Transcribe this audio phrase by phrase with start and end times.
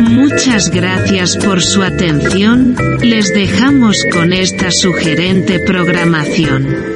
[0.00, 6.92] Muchas gracias por su atención, les dejamos con esta sugerente programación.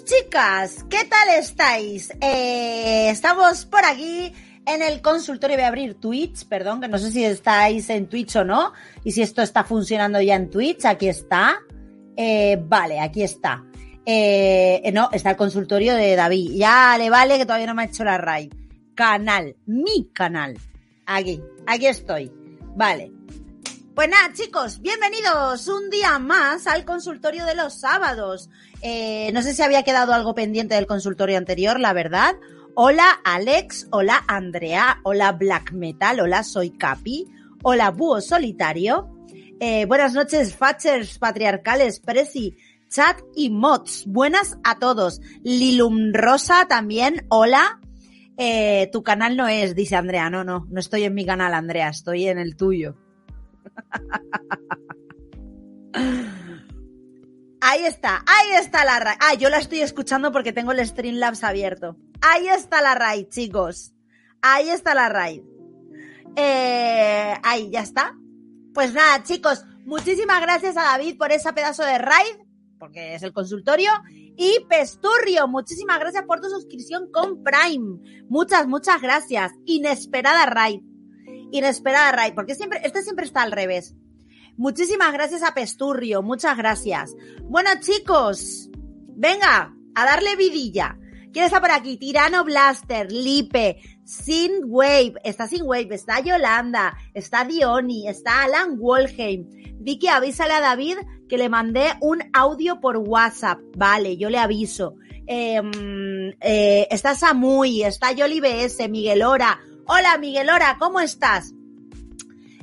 [0.00, 2.10] Chicas, ¿qué tal estáis?
[2.20, 4.32] Eh, estamos por aquí
[4.64, 5.56] en el consultorio.
[5.56, 8.72] Voy a abrir Twitch, perdón, que no sé si estáis en Twitch o no,
[9.04, 10.86] y si esto está funcionando ya en Twitch.
[10.86, 11.58] Aquí está.
[12.16, 13.64] Eh, vale, aquí está.
[14.06, 16.52] Eh, no, está el consultorio de David.
[16.54, 18.52] Ya le vale que todavía no me ha hecho la raid.
[18.94, 20.58] Canal, mi canal.
[21.06, 22.32] Aquí, aquí estoy.
[22.74, 23.12] Vale.
[23.94, 28.48] Pues nada, chicos, bienvenidos un día más al consultorio de los sábados.
[28.80, 32.36] Eh, no sé si había quedado algo pendiente del consultorio anterior, la verdad.
[32.74, 37.26] Hola Alex, hola Andrea, hola Black Metal, hola Soy Capi,
[37.62, 39.14] hola Búho Solitario.
[39.60, 42.56] Eh, buenas noches, Fatchers, Patriarcales, Prezi,
[42.88, 44.04] Chat y Mods.
[44.06, 45.20] Buenas a todos.
[45.42, 47.78] Lilum Rosa también, hola.
[48.38, 50.30] Eh, tu canal no es, dice Andrea.
[50.30, 52.96] No, no, no estoy en mi canal, Andrea, estoy en el tuyo.
[57.64, 59.18] Ahí está, ahí está la raid.
[59.20, 61.96] Ah, yo la estoy escuchando porque tengo el Streamlabs abierto.
[62.20, 63.94] Ahí está la raid, chicos.
[64.42, 65.42] Ahí está la raid.
[66.34, 68.18] Eh, ahí, ya está.
[68.74, 72.36] Pues nada, chicos, muchísimas gracias a David por ese pedazo de raid,
[72.78, 73.92] porque es el consultorio.
[74.36, 78.24] Y Pesturrio, muchísimas gracias por tu suscripción con Prime.
[78.28, 79.52] Muchas, muchas gracias.
[79.66, 80.80] Inesperada raid.
[81.52, 83.94] Inesperada raid, porque siempre, este siempre está al revés.
[84.56, 87.14] Muchísimas gracias a Pesturrio, muchas gracias.
[87.44, 88.70] Bueno, chicos,
[89.08, 90.98] venga, a darle vidilla.
[91.32, 91.96] ¿Quién está por aquí?
[91.96, 99.46] Tirano Blaster, Lipe, Sin Wave, está Sin Wave, está Yolanda, está Dioni, está Alan Wolheim.
[99.78, 100.98] Vicky, avísale a David
[101.28, 103.58] que le mandé un audio por WhatsApp.
[103.76, 104.96] Vale, yo le aviso.
[105.26, 105.62] Eh,
[106.40, 109.58] eh, está Samui, está Yoli BS, Miguelora.
[109.86, 111.52] Hola Miguelora, ¿cómo estás?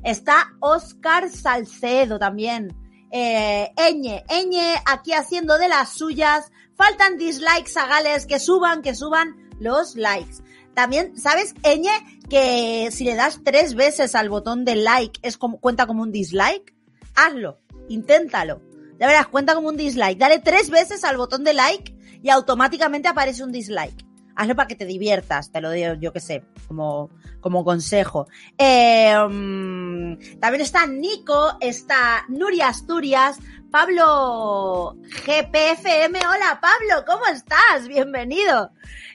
[0.03, 2.73] Está Oscar Salcedo también.
[3.11, 6.49] Eh, Eñe, Eñe aquí haciendo de las suyas.
[6.75, 10.37] Faltan dislikes a Gales, que suban, que suban los likes.
[10.73, 11.91] También, ¿sabes, Eñe,
[12.29, 16.73] que si le das tres veces al botón de like, es cuenta como un dislike?
[17.15, 17.59] Hazlo,
[17.89, 18.61] inténtalo.
[18.97, 20.17] Ya verás, cuenta como un dislike.
[20.17, 21.93] Dale tres veces al botón de like
[22.23, 24.08] y automáticamente aparece un dislike.
[24.39, 27.09] Hazlo para que te diviertas, te lo digo, yo que sé, como,
[27.41, 28.25] como consejo.
[28.57, 33.37] Um, también está Nico, está Nuria Asturias,
[33.69, 34.95] Pablo
[35.25, 36.19] GPFM.
[36.19, 37.89] Hola Pablo, ¿cómo estás?
[37.89, 38.71] Bienvenido.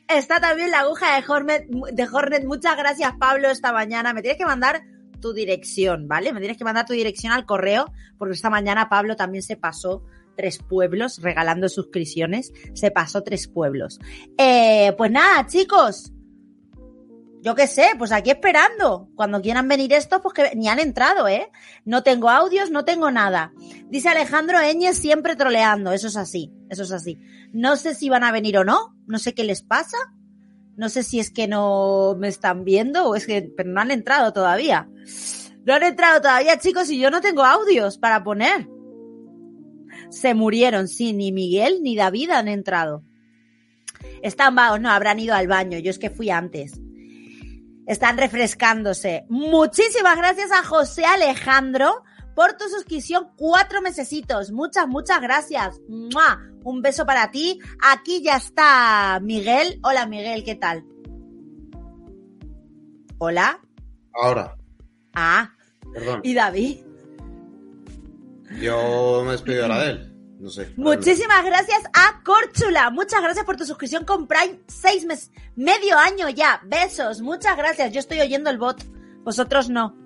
[0.08, 2.44] Está también la aguja de Hornet, de Hornet.
[2.44, 4.12] Muchas gracias Pablo esta mañana.
[4.12, 4.82] Me tienes que mandar
[5.22, 6.34] tu dirección, ¿vale?
[6.34, 10.04] Me tienes que mandar tu dirección al correo porque esta mañana Pablo también se pasó
[10.34, 12.52] tres pueblos regalando suscripciones.
[12.74, 14.00] Se pasó tres pueblos.
[14.38, 16.12] Eh, pues nada, chicos.
[17.44, 19.10] Yo qué sé, pues aquí esperando.
[19.14, 21.50] Cuando quieran venir estos, pues que ni han entrado, ¿eh?
[21.84, 23.52] No tengo audios, no tengo nada.
[23.90, 25.92] Dice Alejandro Eñez siempre troleando.
[25.92, 27.18] Eso es así, eso es así.
[27.52, 28.96] No sé si van a venir o no.
[29.06, 29.98] No sé qué les pasa.
[30.76, 33.90] No sé si es que no me están viendo o es que pero no han
[33.90, 34.88] entrado todavía.
[35.66, 38.68] No han entrado todavía, chicos, y yo no tengo audios para poner
[40.14, 43.02] se murieron, sí, ni Miguel ni David han entrado.
[44.22, 46.80] Están vagos, no, habrán ido al baño, yo es que fui antes.
[47.86, 49.26] Están refrescándose.
[49.28, 52.02] Muchísimas gracias a José Alejandro
[52.34, 54.50] por tu suscripción, cuatro mesecitos.
[54.50, 55.80] Muchas, muchas gracias.
[55.88, 57.60] Un beso para ti.
[57.82, 59.78] Aquí ya está Miguel.
[59.82, 60.84] Hola Miguel, ¿qué tal?
[63.18, 63.60] Hola.
[64.14, 64.56] Ahora.
[65.12, 65.52] Ah,
[65.92, 66.20] Perdón.
[66.24, 66.78] ¿Y David?
[68.60, 70.10] Yo me despido ahora de él.
[70.40, 70.72] No sé.
[70.76, 72.90] Muchísimas gracias a Córchula.
[72.90, 74.60] Muchas gracias por tu suscripción con Prime.
[74.66, 76.60] Seis meses, medio año ya.
[76.64, 77.20] Besos.
[77.20, 77.92] Muchas gracias.
[77.92, 78.84] Yo estoy oyendo el bot.
[79.22, 79.96] Vosotros no.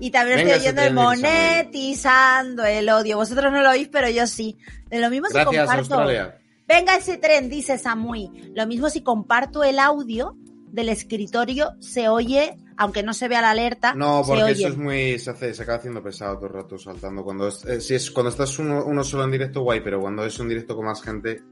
[0.00, 3.16] Y también Venga, estoy oyendo el de monetizando el odio.
[3.16, 4.56] Vosotros no lo oís, pero yo sí.
[4.88, 5.94] De lo mismo si Gracias, comparto.
[5.94, 6.38] Australia.
[6.66, 8.52] Venga ese tren, dice Samui.
[8.54, 10.36] Lo mismo si comparto el audio
[10.68, 13.94] del escritorio, se oye, aunque no se vea la alerta.
[13.94, 14.52] No, se porque oye.
[14.54, 15.18] eso es muy.
[15.18, 17.22] Se, hace, se acaba haciendo pesado todo el rato saltando.
[17.22, 20.24] Cuando es, eh, si es, cuando estás uno, uno solo en directo, guay, pero cuando
[20.24, 21.42] es un directo con más gente.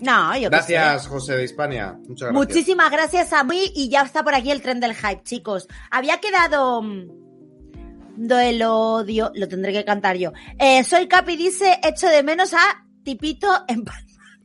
[0.00, 0.50] No, yo.
[0.50, 1.94] Gracias, José de Hispania.
[2.06, 2.32] Muchas gracias.
[2.34, 5.66] Muchísimas gracias a mí y ya está por aquí el tren del hype, chicos.
[5.90, 7.08] Había quedado mm,
[8.16, 10.32] del odio, lo tendré que cantar yo.
[10.58, 14.40] Eh, soy Capi dice, echo de menos a Tipito en Palma,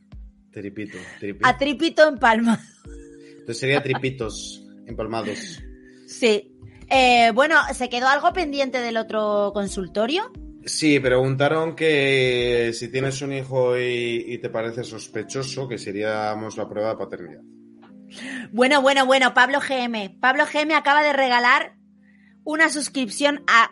[0.50, 1.46] Tripito, tripito.
[1.46, 2.58] a Tripito en Palma.
[3.40, 5.62] Entonces sería tripitos empalmados.
[6.12, 6.52] Sí.
[6.88, 10.30] Eh, bueno, ¿se quedó algo pendiente del otro consultorio?
[10.64, 16.68] Sí, preguntaron que si tienes un hijo y, y te parece sospechoso, que seríamos la
[16.68, 17.42] prueba de paternidad.
[18.52, 20.18] Bueno, bueno, bueno, Pablo GM.
[20.20, 21.76] Pablo GM acaba de regalar
[22.44, 23.70] una suscripción a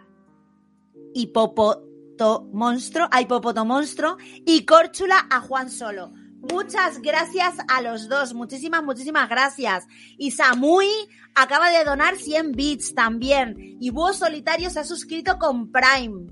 [1.14, 4.16] Hipopoto Monstruo, a Hipopoto Monstruo
[4.46, 6.12] y Córchula a Juan Solo.
[6.42, 9.86] Muchas gracias a los dos, muchísimas, muchísimas gracias.
[10.16, 10.88] Y Samui
[11.34, 13.56] acaba de donar 100 bits también.
[13.80, 16.30] Y Búho Solitario se ha suscrito con Prime.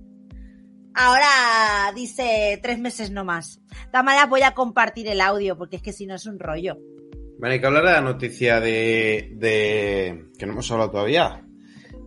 [0.95, 3.61] Ahora dice tres meses no más.
[3.93, 6.77] Maneras voy a compartir el audio porque es que si no es un rollo.
[7.39, 11.45] Bueno, hay que hablar de la noticia de, de- que no hemos hablado todavía,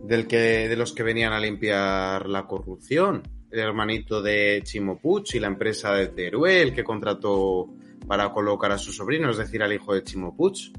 [0.04, 5.24] del que de los que venían a limpiar la corrupción, el hermanito de Chimo Puig
[5.34, 7.68] y la empresa de Teruel que contrató
[8.12, 10.70] para colocar a su sobrino, es decir, al hijo de Chimo Puig.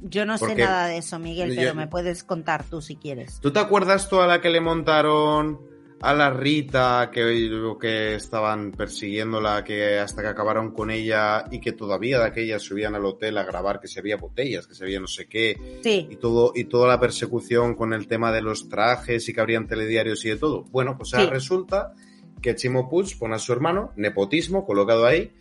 [0.00, 3.40] Yo no sé nada de eso, Miguel, yo- pero me puedes contar tú si quieres.
[3.42, 5.60] ¿Tú te acuerdas toda la que le montaron
[6.00, 11.72] a la Rita, que, que estaban persiguiéndola, que hasta que acabaron con ella y que
[11.72, 14.98] todavía de aquella subían al hotel a grabar que se había botellas, que se había
[14.98, 18.70] no sé qué, Sí, y todo y toda la persecución con el tema de los
[18.70, 20.62] trajes y que habrían telediarios y de todo.
[20.70, 21.32] Bueno, pues ahora Sí.
[21.34, 21.92] resulta
[22.40, 25.32] que Chimo Puig pone a su hermano, nepotismo, colocado ahí,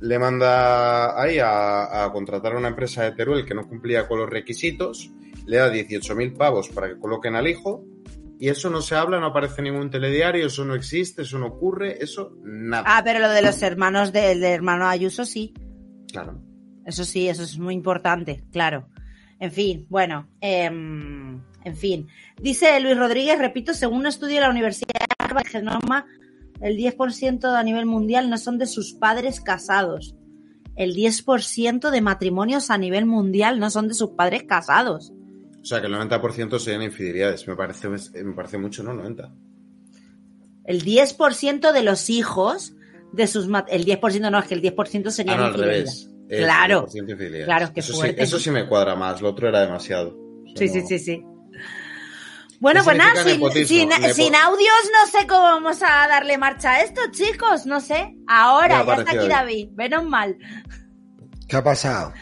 [0.00, 4.18] le manda ahí a, a contratar a una empresa de Teruel que no cumplía con
[4.18, 5.10] los requisitos,
[5.46, 7.84] le da 18.000 pavos para que coloquen al hijo,
[8.38, 11.46] y eso no se habla, no aparece en ningún telediario, eso no existe, eso no
[11.46, 12.84] ocurre, eso nada.
[12.86, 15.54] Ah, pero lo de los hermanos del hermano Ayuso sí.
[16.10, 16.42] Claro.
[16.84, 18.88] Eso sí, eso es muy importante, claro.
[19.38, 22.08] En fin, bueno, em, en fin.
[22.40, 26.06] Dice Luis Rodríguez, repito, según un estudio de la Universidad de Genoma,
[26.60, 30.14] el 10% a nivel mundial no son de sus padres casados.
[30.74, 35.12] El 10% de matrimonios a nivel mundial no son de sus padres casados.
[35.60, 37.46] O sea, que el 90% serían infidelidades.
[37.48, 38.92] Me parece, me parece mucho, ¿no?
[38.94, 39.32] 90.
[40.64, 42.74] El 10% de los hijos
[43.12, 45.74] de sus el 10% no es que el 10% sería Ah, no, al infidelidad.
[45.74, 46.10] revés.
[46.28, 46.86] Claro.
[46.88, 47.44] 100% infidelidades.
[47.46, 50.10] Claro, qué eso sí, eso sí me cuadra más, lo otro era demasiado.
[50.18, 51.24] O sea, Sí, sí, sí, sí.
[52.60, 53.22] Bueno, ¿Qué pues nada,
[53.66, 58.14] sin, audios no sé cómo vamos a darle marcha a esto, chicos, no sé.
[58.26, 59.28] Ahora, Ya ya, está aquí.
[59.28, 60.36] David, menos mal.
[61.48, 62.12] ¿Qué ha pasado?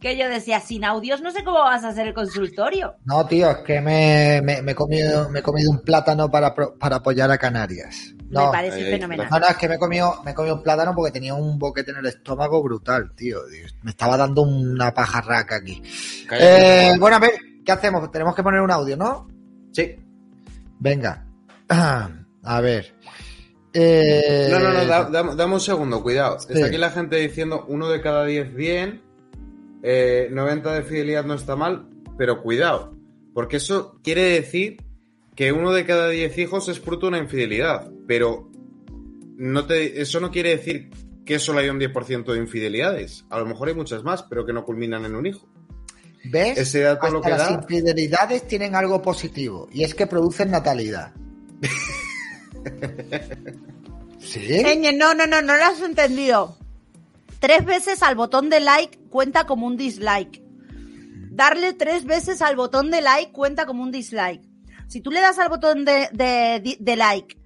[0.00, 2.94] Que yo decía, sin audios no sé cómo vas a hacer el consultorio.
[3.04, 6.54] No, tío, es que me, me- me he, comido, me he comido un plátano para,
[6.54, 8.12] para apoyar a Canarias.
[8.16, 9.26] Me No, parece ahí, ahí, fenomenal.
[9.30, 11.58] no, no, es que me he, comido, me he comido un plátano porque tenía un
[11.58, 13.40] boquete en el estómago brutal, tío.
[13.82, 15.82] Me estaba dando una pajarraca aquí.
[16.30, 17.32] Eh, bueno, a ver,
[17.64, 18.08] ¿qué hacemos?
[18.12, 19.26] Tenemos que poner un audio, ¿no?
[19.72, 19.96] Sí.
[20.80, 21.24] Venga.
[21.68, 22.94] A ver.
[23.74, 26.38] Eh, No, no, no, da- da- dame un segundo, cuidado.
[26.40, 26.52] Sí.
[26.54, 29.02] Está aquí la gente diciendo uno de cada 10 bien,
[29.82, 32.96] eh, 90 de fidelidad no está mal, pero cuidado,
[33.34, 34.78] porque eso quiere decir
[35.36, 38.50] que uno de cada 10 hijos es fruto de una infidelidad, pero
[39.36, 40.90] no te, eso no quiere decir
[41.24, 43.24] que solo hay un 10% de infidelidades.
[43.30, 45.46] A lo mejor hay muchas más, pero que no culminan en un hijo.
[46.30, 46.58] ¿Ves?
[46.58, 50.50] ese dato Hasta lo que las da- infidelidades tienen algo positivo y es que producen
[50.50, 51.12] natalidad.
[54.18, 54.40] ¿Sí?
[54.64, 56.56] Eñe, no, no, no, no lo has entendido.
[57.40, 60.42] Tres veces al botón de like cuenta como un dislike.
[61.30, 64.42] Darle tres veces al botón de like cuenta como un dislike.
[64.88, 67.38] Si tú le das al botón de, de- de like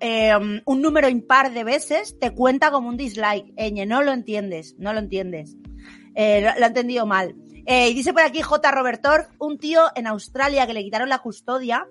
[0.00, 0.32] eh,
[0.64, 3.52] un número impar de veces, te cuenta como un dislike.
[3.56, 5.56] Eñe, no lo entiendes, no lo entiendes.
[6.14, 7.34] Eh, lo, lo he entendido mal.
[7.70, 8.70] Eh, y dice por aquí J.
[8.70, 11.86] Robertor, un tío en Australia que le quitaron la custodia,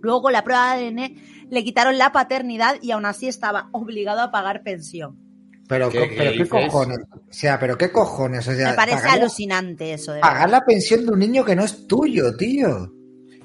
[0.00, 1.16] luego con la prueba de ADN
[1.50, 5.18] le quitaron la paternidad y aún así estaba obligado a pagar pensión.
[5.66, 6.98] Pero, ¿Qué- pero qué cojones.
[7.12, 8.46] O sea, pero qué cojones.
[8.46, 11.56] O sea, Me parece pagar, alucinante eso, de pagar la pensión de un niño que
[11.56, 12.93] no es tuyo, tío.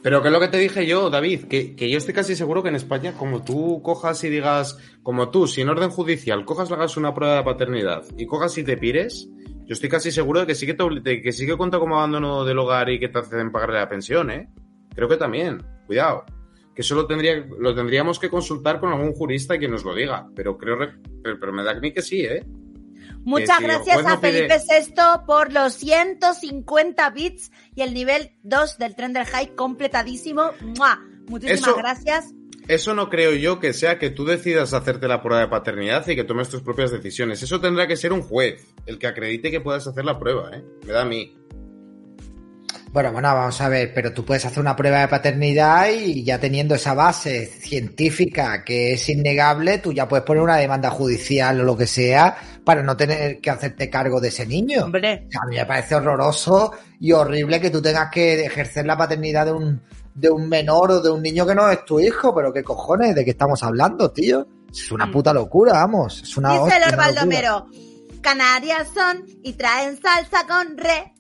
[0.02, 2.64] Pero que es lo que te dije yo, David, que, que yo estoy casi seguro
[2.64, 6.76] que en España, como tú cojas y digas, como tú, sin orden judicial, cojas, le
[6.78, 9.30] hagas una prueba de paternidad y cojas y te pires,
[9.66, 12.46] yo estoy casi seguro de que sí que, te, que sí que cuenta como abandono
[12.46, 14.50] del hogar y que te hacen pagarle la pensión, ¿eh?
[14.96, 16.24] Creo que también, cuidado.
[16.74, 20.28] Que eso lo, tendría, lo tendríamos que consultar con algún jurista que nos lo diga.
[20.34, 22.46] Pero creo, re- pero, pero me da a mí que sí, ¿eh?
[23.26, 24.94] Muchas gracias a Felipe VI
[25.26, 30.52] por los 150 bits y el nivel 2 del tren del high completadísimo.
[30.78, 31.00] ¡Mua!
[31.28, 32.34] Muchísimas Eso- gracias.
[32.68, 36.16] Eso no creo yo que sea que tú decidas hacerte la prueba de paternidad y
[36.16, 37.42] que tomes tus propias decisiones.
[37.42, 40.64] Eso tendrá que ser un juez el que acredite que puedas hacer la prueba, ¿eh?
[40.86, 41.36] Me da a mí.
[42.92, 46.40] Bueno, bueno, vamos a ver, pero tú puedes hacer una prueba de paternidad y ya
[46.40, 51.64] teniendo esa base científica que es innegable, tú ya puedes poner una demanda judicial o
[51.64, 54.86] lo que sea para no tener que hacerte cargo de ese niño.
[54.86, 59.46] Hombre, A mí me parece horroroso y horrible que tú tengas que ejercer la paternidad
[59.46, 59.82] de un,
[60.16, 63.14] de un menor o de un niño que no es tu hijo, pero qué cojones,
[63.14, 64.48] ¿de qué estamos hablando, tío?
[64.72, 65.12] Es una Mm.
[65.12, 66.24] puta locura, vamos.
[66.24, 66.96] Es una dice hostia.
[66.96, 67.68] Baldomero.
[68.22, 70.76] Canarias son y traen salsa con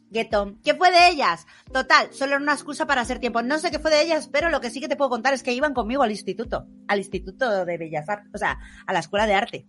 [0.10, 0.60] reggaetón.
[0.63, 1.46] ¿Qué fue de ellas?
[1.72, 3.42] Total, solo era una excusa para hacer tiempo.
[3.42, 5.44] No sé qué fue de ellas, pero lo que sí que te puedo contar es
[5.44, 6.66] que iban conmigo al instituto.
[6.88, 8.32] Al instituto de Bellas Artes.
[8.34, 9.68] O sea, a la escuela de arte.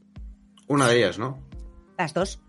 [0.69, 1.47] Una de ellas, ¿no?
[1.99, 2.41] Las dos.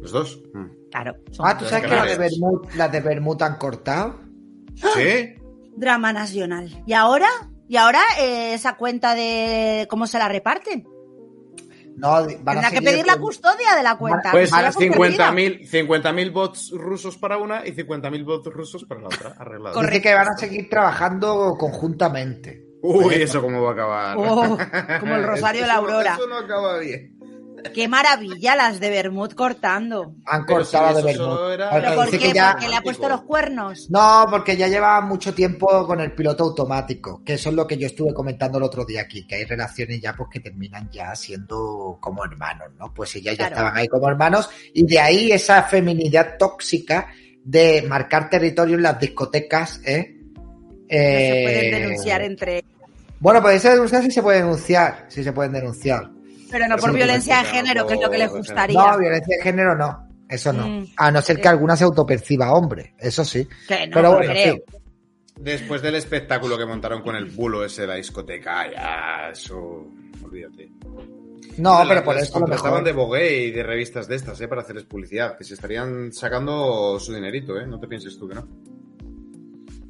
[0.00, 0.42] Los dos.
[0.54, 0.90] Mm.
[0.90, 1.16] Claro.
[1.30, 2.18] son Ah, ¿tú sabes que las de.
[2.18, 4.20] Bermud, las de Bermud han cortado?
[4.74, 5.34] ¿Sí?
[5.76, 6.82] Drama nacional.
[6.86, 7.28] ¿Y ahora?
[7.68, 10.86] ¿Y ahora eh, esa cuenta de cómo se la reparten?
[11.96, 14.30] No, van a Tendrá que pedir la custodia de la cuenta.
[14.30, 15.30] Pues Será comprometida.
[15.30, 19.34] 50.000 50.000 bots rusos para una y 50.000 bots rusos para la otra.
[19.38, 19.80] Arreglado.
[19.80, 22.66] Dice que van a seguir trabajando conjuntamente.
[22.82, 24.16] Uy, eso cómo va a acabar.
[24.18, 24.58] Oh,
[25.00, 26.14] como el Rosario de la Aurora.
[26.14, 27.16] Eso no acaba bien.
[27.74, 30.14] Qué maravilla las de Bermud cortando.
[30.26, 31.52] Han Pero cortado si de eso Bermud.
[31.52, 32.32] era- Porque ¿Pero por qué?
[32.32, 33.90] ya- ¿Porque le ha puesto los cuernos?
[33.90, 37.76] No, porque ya lleva mucho tiempo con el piloto automático, que eso es lo que
[37.78, 41.14] yo estuve comentando el otro día aquí, que hay relaciones ya pues que terminan ya
[41.14, 42.92] siendo como hermanos, ¿no?
[42.92, 43.54] Pues ellas ya Claro.
[43.54, 47.08] estaban ahí como hermanos y de ahí esa feminidad tóxica
[47.44, 50.16] de marcar territorio en las discotecas, ¿eh?
[50.18, 50.26] No
[50.88, 52.64] se pueden Eh, denunciar entre...
[53.18, 56.10] Bueno, pues esa denuncia sí se puede denunciar, sí se pueden denunciar.
[56.52, 58.78] Pero no por violencia de género, que es lo que les gustaría.
[58.78, 60.68] No, violencia de género no, eso no.
[60.68, 60.86] Mm.
[60.96, 63.48] A no ser que alguna se autoperciba hombre, eso sí.
[63.66, 64.54] Que no, Pero no bueno, creo.
[64.54, 64.62] sí.
[65.40, 69.86] Después del espectáculo que montaron con el bulo ese de la discoteca, ya, eso.
[70.22, 70.70] Olvídate.
[71.58, 72.84] No, Las- pero por eso lo mejor.
[72.84, 74.48] de Vogue y de revistas de estas, ¿eh?
[74.48, 75.36] Para hacerles publicidad.
[75.36, 77.66] Que se estarían sacando su dinerito, ¿eh?
[77.66, 78.46] No te pienses tú que no.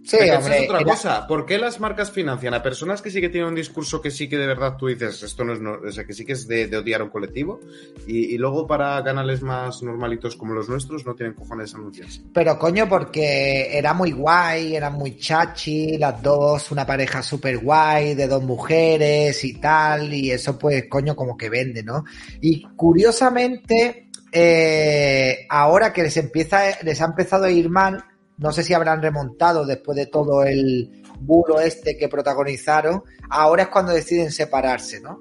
[0.05, 1.27] Sí, esa hombre, es otra era- cosa.
[1.29, 4.29] ¿Por qué las marcas financian a personas que sí que tienen un discurso que sí
[4.29, 6.49] que de verdad tú dices, esto no es, no- o sea, que sí que es
[6.49, 7.61] de, de odiar a un colectivo,
[8.07, 12.21] y, y luego para canales más normalitos como los nuestros no tienen cojones anunciarse?
[12.35, 18.15] Pero coño, porque era muy guay, eran muy chachi, las dos, una pareja súper guay,
[18.17, 22.05] de dos mujeres y tal, y eso pues coño como que vende, ¿no?
[22.41, 28.05] Y curiosamente, eh, ahora que les empieza, les ha empezado a ir mal,
[28.43, 33.69] no sé si habrán remontado después de todo el bulo este que protagonizaron, ahora es
[33.69, 35.21] cuando deciden separarse, ¿no?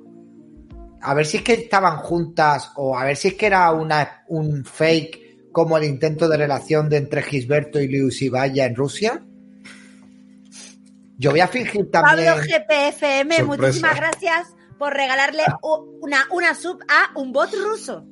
[1.02, 4.24] A ver si es que estaban juntas o a ver si es que era una,
[4.28, 9.24] un fake como el intento de relación de entre Gisberto y Luis Ibaya en Rusia.
[11.18, 12.28] Yo voy a fingir también.
[12.28, 13.46] Pablo GPFM, Sorpresa.
[13.46, 15.44] muchísimas gracias por regalarle
[16.02, 18.04] una, una sub a un bot ruso.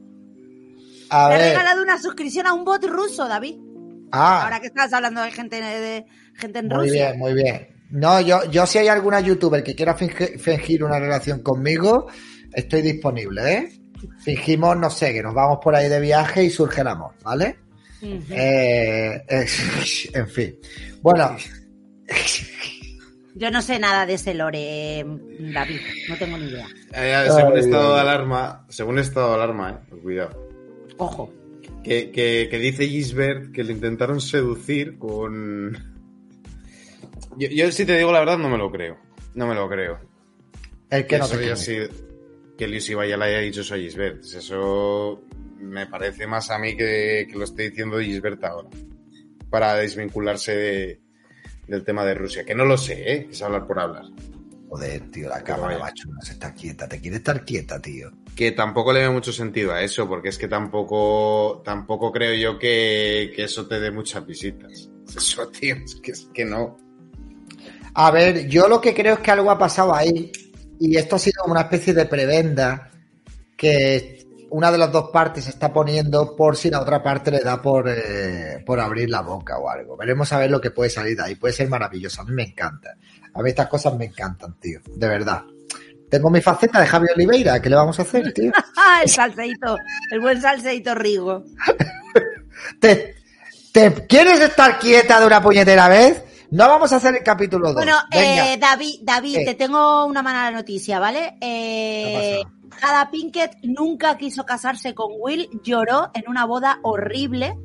[1.10, 3.69] A Le ha regalado una suscripción a un bot ruso, David.
[4.12, 7.08] Ah, Ahora que estás hablando de gente, de gente en muy Rusia.
[7.10, 7.68] bien, muy bien.
[7.92, 12.08] No, yo, yo si hay alguna youtuber que quiera fingi- fingir una relación conmigo,
[12.54, 13.82] estoy disponible, ¿eh?
[14.24, 17.58] Fingimos, no sé, que nos vamos por ahí de viaje y surge el amor, ¿vale?
[18.02, 19.46] Eh, eh,
[20.14, 20.56] en fin.
[21.02, 21.36] Bueno,
[23.36, 25.06] Yo no sé nada de ese lore,
[25.54, 25.80] David.
[26.10, 26.68] No tengo ni idea.
[26.94, 30.50] Eh, según Ay, estado de alarma, según estado de alarma, eh, cuidado.
[30.98, 31.34] Ojo.
[31.84, 35.74] Que, que, que dice Gisbert que le intentaron seducir con.
[37.38, 38.98] Yo, yo, si te digo la verdad, no me lo creo.
[39.36, 40.00] No me lo creo.
[40.90, 41.56] el que no eso te cree.
[41.56, 41.90] sido-
[42.58, 44.24] que Luis Ibaya le haya dicho eso a Gisbert.
[44.24, 45.24] Eso
[45.60, 48.70] me parece más a mí que, que lo esté diciendo Gisbert ahora.
[49.50, 51.00] Para desvincularse de-
[51.68, 52.44] del tema de Rusia.
[52.44, 53.28] Que no lo sé, ¿eh?
[53.32, 54.04] Es hablar por hablar.
[54.68, 56.88] Joder, tío, la cámara, macho, no se está quieta.
[56.90, 58.12] Te quiere estar quieta, tío.
[58.40, 62.58] Que tampoco le veo mucho sentido a eso, porque es que tampoco, tampoco creo yo
[62.58, 64.90] que, que eso te dé muchas visitas.
[65.10, 66.78] Eso, tío, es que, que no.
[67.96, 70.32] A ver, yo lo que creo es que algo ha pasado ahí
[70.80, 72.92] y esto ha sido una especie de prebenda
[73.58, 77.40] que una de las dos partes se está poniendo por si la otra parte le
[77.40, 79.98] da por, eh, por abrir la boca o algo.
[79.98, 81.36] Veremos a ver lo que puede salir de ahí.
[81.36, 82.22] Puede ser maravilloso.
[82.22, 82.96] A mí me encanta.
[83.34, 84.80] A mí estas cosas me encantan, tío.
[84.86, 85.44] De verdad.
[86.10, 87.62] Tengo mi faceta de Javi Oliveira.
[87.62, 88.52] ¿Qué le vamos a hacer, tío?
[89.04, 89.78] el salseito,
[90.12, 91.44] el buen salseito Rigo.
[92.80, 93.16] ¿Te,
[93.72, 96.24] ¿Te quieres estar quieta de una puñetera vez?
[96.52, 97.76] No vamos a hacer el capítulo 2.
[97.76, 101.38] Bueno, eh, David, David, te tengo una mala noticia, ¿vale?
[101.40, 102.42] Eh,
[102.80, 107.56] Jada Pinkett nunca quiso casarse con Will, lloró en una boda horrible.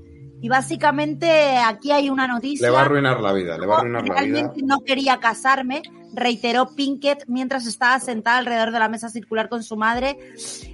[0.45, 2.67] Y básicamente aquí hay una noticia.
[2.67, 4.21] Le va a arruinar la vida, le va a arruinar la vida.
[4.21, 5.81] Realmente no quería casarme,
[6.13, 10.19] reiteró Pinkett mientras estaba sentada alrededor de la mesa circular con su madre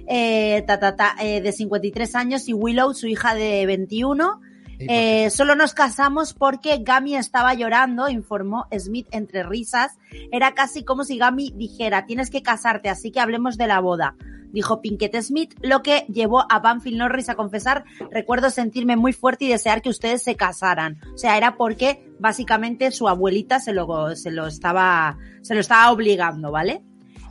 [0.09, 4.41] eh, ta, ta, ta, eh, de 53 años y Willow, su hija de 21.
[4.87, 9.97] Eh, solo nos casamos porque Gami estaba llorando, informó Smith entre risas.
[10.31, 14.15] Era casi como si Gami dijera, tienes que casarte, así que hablemos de la boda.
[14.51, 19.45] Dijo Pinkett Smith, lo que llevó a Banfield Norris a confesar, recuerdo sentirme muy fuerte
[19.45, 20.99] y desear que ustedes se casaran.
[21.13, 25.89] O sea, era porque básicamente su abuelita se lo, se lo estaba, se lo estaba
[25.91, 26.83] obligando, ¿vale?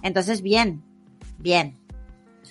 [0.02, 0.82] Entonces, bien,
[1.38, 1.78] bien.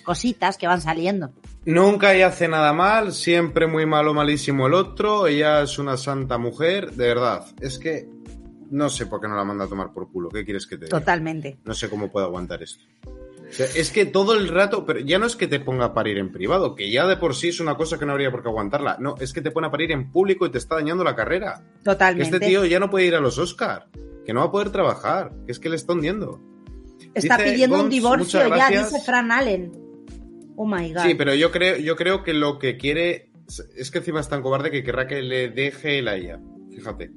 [0.04, 1.32] Cositas que van saliendo.
[1.64, 5.26] Nunca ella hace nada mal, siempre muy malo, malísimo el otro.
[5.26, 7.44] Ella es una santa mujer, de verdad.
[7.60, 8.08] Es que
[8.70, 10.30] no sé por qué no la manda a tomar por culo.
[10.30, 10.98] ¿Qué quieres que te diga?
[10.98, 11.58] Totalmente.
[11.64, 12.84] No sé cómo puedo aguantar esto.
[13.04, 15.94] O sea, es que todo el rato, pero ya no es que te ponga a
[15.94, 18.42] parir en privado, que ya de por sí es una cosa que no habría por
[18.42, 18.96] qué aguantarla.
[19.00, 21.60] No, es que te pone a parir en público y te está dañando la carrera.
[21.78, 22.36] Que Totalmente.
[22.36, 23.88] este tío ya no puede ir a los Oscar,
[24.24, 26.40] que no va a poder trabajar, que es que le está hundiendo.
[27.12, 29.89] Está Dice pidiendo un divorcio ya, dice Fran Allen.
[30.62, 31.04] Oh my god.
[31.04, 33.32] Sí, pero yo creo, yo creo que lo que quiere
[33.78, 36.38] es que encima es tan cobarde que querrá que le deje él a ella.
[36.70, 37.10] Fíjate.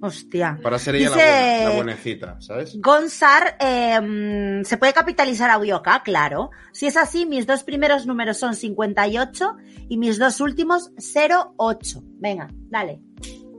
[0.00, 0.58] Hostia.
[0.62, 2.80] Para ser ella Dice- la, buena, la buenecita, ¿sabes?
[2.80, 6.02] Gonzar, eh, ¿se puede capitalizar Audioca?
[6.02, 6.48] Claro.
[6.72, 9.56] Si es así, mis dos primeros números son 58
[9.90, 12.02] y mis dos últimos 08.
[12.18, 13.02] Venga, dale.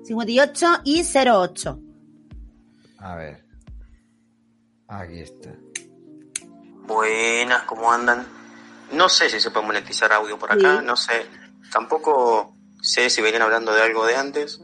[0.06, 1.80] 58 y 08.
[2.98, 3.45] A ver.
[4.88, 5.54] Aquí está.
[6.88, 8.37] Buenas, ¿cómo andan?
[8.91, 10.86] No sé si se puede monetizar audio por acá, Sí.
[10.86, 11.26] no sé.
[11.71, 14.60] Tampoco sé si venían hablando de algo de antes,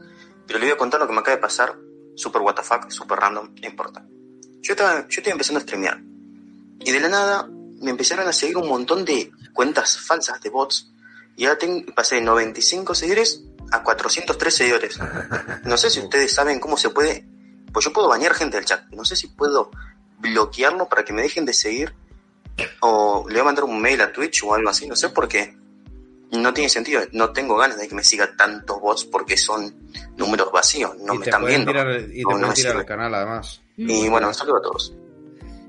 [0.46, 1.74] pero le voy a contar lo que me acaba de pasar.
[2.16, 4.04] Super WTF, super random, no importa.
[4.62, 6.00] Yo estaba, yo estoy empezando a streamear.
[6.80, 7.48] Y de la nada
[7.80, 10.90] me empezaron a seguir un montón de cuentas falsas de bots.
[11.36, 14.98] Y ahora tengo, pasé de 95 seguidores a 403 seguidores.
[15.64, 17.26] No sé si ustedes saben cómo se puede.
[17.72, 18.86] Pues yo puedo bañar gente del chat.
[18.90, 19.70] No sé si puedo
[20.18, 21.94] bloquearlo para que me dejen de seguir
[22.80, 25.28] o le voy a mandar un mail a Twitch o algo así, no sé por
[25.28, 25.56] qué.
[26.32, 29.72] No tiene sentido, no tengo ganas de que me siga tantos bots porque son
[30.16, 31.70] números vacíos, no y me te están viendo.
[31.70, 33.60] tirar, y te No, me tirar el canal, además.
[33.76, 34.94] Y bueno, un saludo a todos.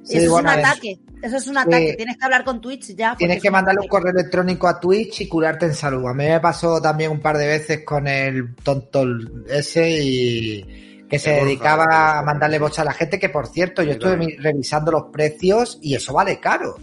[0.03, 0.99] Sí, Eso bueno, es un es- ataque.
[1.21, 1.93] Eso es un ataque.
[1.97, 3.15] Tienes que hablar con Twitch ya.
[3.15, 6.05] Tienes es que mandarle un correo electrónico a Twitch y curarte en salud.
[6.07, 9.03] A mí me pasó también un par de veces con el tonto
[9.47, 13.83] ese y que se Borja, dedicaba a mandarle bots a la gente, que por cierto,
[13.83, 16.75] yo estuve revisando los precios y eso vale caro.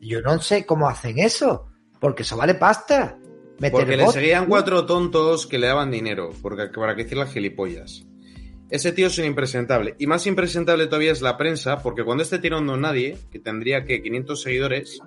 [0.00, 1.66] Yo no sé cómo hacen eso,
[2.00, 3.18] porque eso vale pasta.
[3.58, 7.32] Meter Porque le seguían cuatro tontos que le daban dinero, porque para que decir las
[7.32, 8.04] gilipollas.
[8.70, 9.96] Ese tío es un impresentable.
[9.98, 13.84] Y más impresentable todavía es la prensa, porque cuando este tirón no nadie, que tendría
[13.84, 15.00] que 500 seguidores,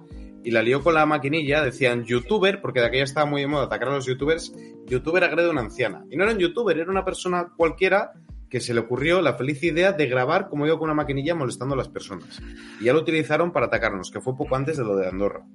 [0.43, 3.65] y la lió con la maquinilla, decían youtuber, porque de aquella estaba muy de moda
[3.65, 4.51] atacar a los youtubers,
[4.87, 6.03] youtuber agrede a una anciana.
[6.09, 8.13] Y no era un youtuber, era una persona cualquiera
[8.51, 11.73] que se le ocurrió la feliz idea de grabar como iba con una maquinilla molestando
[11.73, 12.41] a las personas.
[12.81, 15.45] Y ya lo utilizaron para atacarnos, que fue poco antes de lo de Andorra.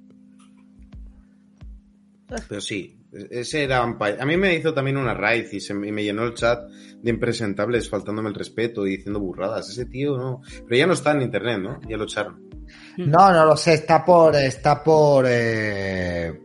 [2.49, 5.91] Pero sí, ese era A mí me hizo también una raíz y, se me, y
[5.91, 6.67] me llenó el chat
[7.01, 9.69] de impresentables faltándome el respeto y diciendo burradas.
[9.69, 10.41] Ese tío no.
[10.65, 11.79] Pero ya no está en internet, ¿no?
[11.87, 12.49] Ya lo echaron.
[12.97, 16.37] No, no lo sé, está por, está por, eh,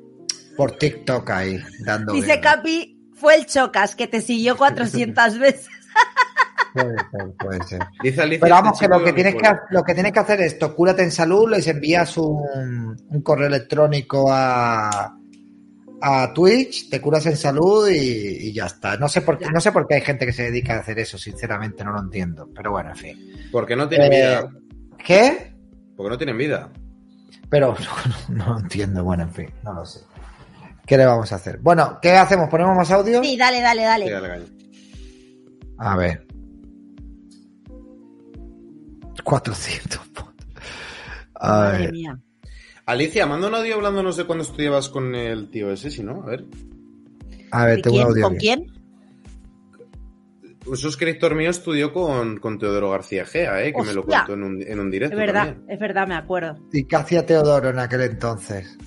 [0.55, 2.13] por TikTok ahí, dando.
[2.13, 2.41] Dice guerra.
[2.43, 5.72] Capi, fue el Chocas que te siguió 400 veces.
[6.75, 7.81] Puede ser, puede ser.
[8.03, 8.41] Dice Alicia.
[8.43, 11.03] Pero vamos, que lo que tienes que, lo que tienes que hacer es esto, cúrate
[11.03, 15.15] en salud, les envías un, un correo electrónico a,
[16.01, 18.97] a Twitch, te curas en salud y, y ya está.
[18.97, 20.99] No sé por qué, no sé por qué hay gente que se dedica a hacer
[20.99, 22.49] eso, sinceramente no lo entiendo.
[22.55, 23.33] Pero bueno, en fin.
[23.53, 24.49] Porque no tienen Eh, vida.
[25.05, 25.55] ¿Qué?
[25.97, 26.71] Porque no tienen vida.
[27.51, 27.77] Pero
[28.29, 30.01] no, no lo entiendo, bueno, en fin, no lo sé.
[30.87, 31.59] ¿Qué le vamos a hacer?
[31.59, 32.49] Bueno, ¿qué hacemos?
[32.49, 33.23] ¿Ponemos más audio?
[33.23, 34.07] Sí, dale, dale, dale.
[34.07, 34.45] Sí, dale, caña.
[35.79, 36.27] A ver.
[39.23, 40.01] 400.
[41.35, 41.93] A Madre ver.
[41.93, 42.19] mía.
[42.87, 46.27] Alicia, manda un audio hablándonos de cuando estudiabas con el tío ese, si no, a
[46.27, 46.45] ver.
[47.51, 48.11] A ver, ¿De tengo un quién?
[48.13, 48.23] audio.
[48.29, 48.67] ¿Con quién?
[50.65, 53.73] Un suscriptor mío estudió con, con Teodoro García Gea, ¿eh?
[53.73, 55.17] Que me lo contó en un, en un directo.
[55.17, 55.71] Es verdad, también.
[55.71, 56.57] es verdad, me acuerdo.
[56.73, 58.79] ¿Y qué hacía Teodoro en aquel entonces?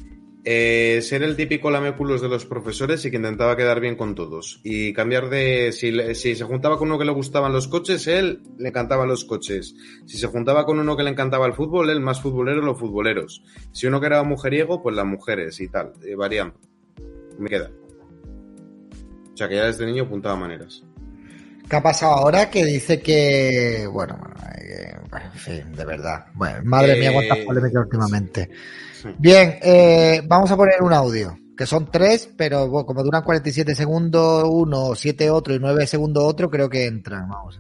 [0.47, 4.59] Eh, ser el típico laméculos de los profesores y que intentaba quedar bien con todos.
[4.63, 5.71] Y cambiar de.
[5.71, 9.25] Si, si se juntaba con uno que le gustaban los coches, él le encantaban los
[9.25, 9.75] coches.
[10.05, 13.43] Si se juntaba con uno que le encantaba el fútbol, él más futbolero, los futboleros.
[13.71, 16.59] Si uno que era mujeriego, pues las mujeres y tal, eh, variando.
[17.39, 17.71] Me queda.
[19.33, 20.83] O sea que ya desde niño apuntaba maneras.
[21.67, 22.49] ¿Qué ha pasado ahora?
[22.51, 23.87] Que dice que.
[23.91, 24.95] Bueno, bueno, eh,
[25.33, 26.27] en fin, de verdad.
[26.35, 28.45] Bueno, madre mía, Eh, cuántas polémicas últimamente.
[28.45, 28.94] Sí.
[29.17, 33.75] Bien, eh, vamos a poner un audio, que son tres, pero bueno, como duran 47
[33.75, 37.29] segundos uno, 7 otro y 9 segundos otro, creo que entran.
[37.29, 37.59] Vamos.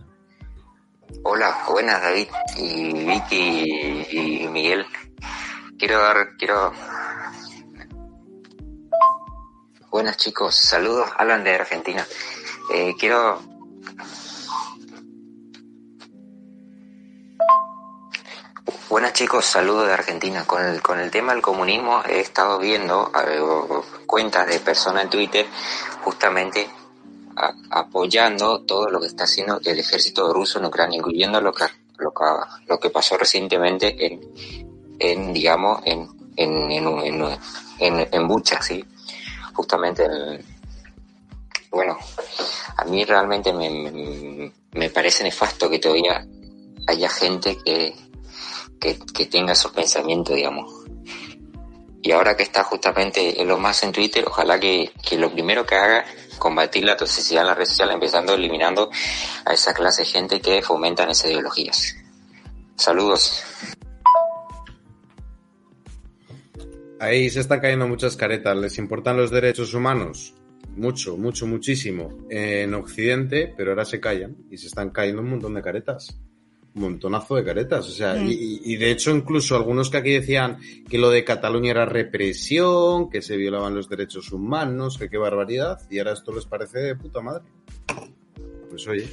[1.23, 2.27] Hola, buenas David
[2.57, 4.85] y Vicky y Miguel.
[5.77, 6.71] Quiero dar, quiero...
[9.89, 12.05] Buenas chicos, saludos, Alan de Argentina.
[12.73, 13.39] Eh, quiero...
[18.89, 20.45] Buenas chicos, saludos de Argentina.
[20.45, 23.39] Con el, con el tema del comunismo he estado viendo eh,
[24.05, 25.45] cuentas de personas en Twitter
[26.03, 26.67] justamente
[27.71, 31.65] apoyando todo lo que está haciendo el ejército ruso en Ucrania, incluyendo lo que
[31.97, 32.23] lo que,
[32.67, 34.21] lo que pasó recientemente en,
[34.99, 36.71] en digamos en en
[37.77, 38.83] en, en, Bucha, sí,
[39.53, 40.45] justamente en-
[41.71, 41.97] bueno,
[42.77, 46.25] a mí realmente me, me, me parece nefasto que todavía
[46.87, 47.93] haya gente que,
[48.79, 50.71] que, que tenga esos pensamientos, digamos.
[52.01, 55.65] Y ahora que está justamente en lo más en Twitter, ojalá que, que lo primero
[55.65, 56.05] que haga
[56.37, 58.91] combatir la toxicidad en las redes sociales, empezando eliminando
[59.43, 61.95] a esa clase de gente que fomentan esas ideologías.
[62.75, 63.43] Saludos.
[66.99, 68.55] Ahí se están cayendo muchas caretas.
[68.55, 70.33] ¿Les importan los derechos humanos?
[70.75, 72.25] Mucho, mucho, muchísimo.
[72.29, 76.17] En Occidente, pero ahora se callan y se están cayendo un montón de caretas.
[76.75, 77.87] Montonazo de caretas.
[77.87, 78.27] O sea, Mm.
[78.27, 80.57] y, y- y de hecho, incluso algunos que aquí decían
[80.89, 85.79] que lo de Cataluña era represión, que se violaban los derechos humanos, que qué barbaridad,
[85.89, 87.43] y ahora esto les parece de puta madre.
[88.69, 89.07] Pues oye.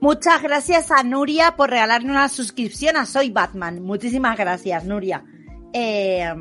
[0.00, 3.82] Muchas gracias a Nuria por regalarme una suscripción a Soy Batman.
[3.82, 5.24] Muchísimas gracias, Nuria.
[5.72, 6.32] Eh,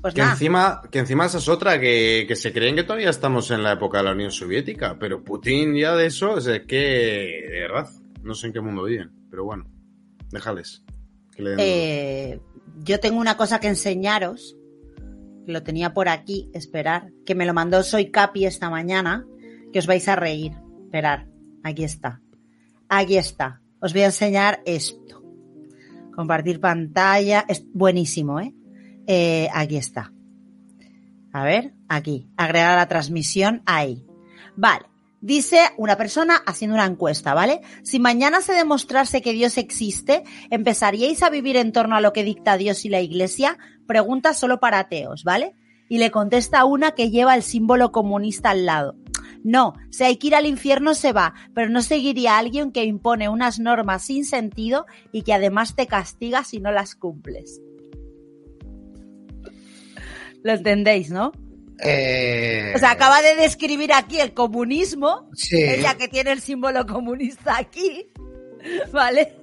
[0.00, 0.32] pues Que nada.
[0.32, 3.72] encima, que encima esa es otra, que, que se creen que todavía estamos en la
[3.72, 6.76] época de la Unión Soviética, pero Putin ya de eso, es que,
[7.50, 7.88] de verdad,
[8.22, 9.66] no sé en qué mundo viven, pero bueno,
[10.30, 10.82] déjales.
[11.34, 11.54] Que le.
[11.58, 12.40] Eh,
[12.84, 14.56] yo tengo una cosa que enseñaros.
[15.46, 17.10] Lo tenía por aquí, esperar.
[17.24, 19.26] Que me lo mandó Soy Capi esta mañana.
[19.72, 20.52] Que os vais a reír.
[20.84, 21.26] Esperar.
[21.62, 22.20] Aquí está.
[22.88, 23.60] Aquí está.
[23.80, 25.22] Os voy a enseñar esto.
[26.14, 27.44] Compartir pantalla.
[27.48, 28.54] Es buenísimo, ¿eh?
[29.06, 30.12] Eh, aquí está.
[31.32, 32.28] A ver, aquí.
[32.36, 34.04] Agregar la transmisión ahí.
[34.56, 34.87] Vale.
[35.20, 37.60] Dice una persona haciendo una encuesta, ¿vale?
[37.82, 42.22] Si mañana se demostrase que Dios existe, ¿empezaríais a vivir en torno a lo que
[42.22, 43.58] dicta Dios y la Iglesia?
[43.86, 45.56] Pregunta solo para ateos, ¿vale?
[45.88, 48.94] Y le contesta una que lleva el símbolo comunista al lado.
[49.42, 52.84] No, si hay que ir al infierno se va, pero no seguiría a alguien que
[52.84, 57.60] impone unas normas sin sentido y que además te castiga si no las cumples.
[60.42, 61.32] ¿Lo entendéis, no?
[61.84, 65.56] Eh, O sea, acaba de describir aquí el comunismo, Sí.
[65.62, 68.06] ella que tiene el símbolo comunista aquí,
[68.92, 69.34] ¿vale?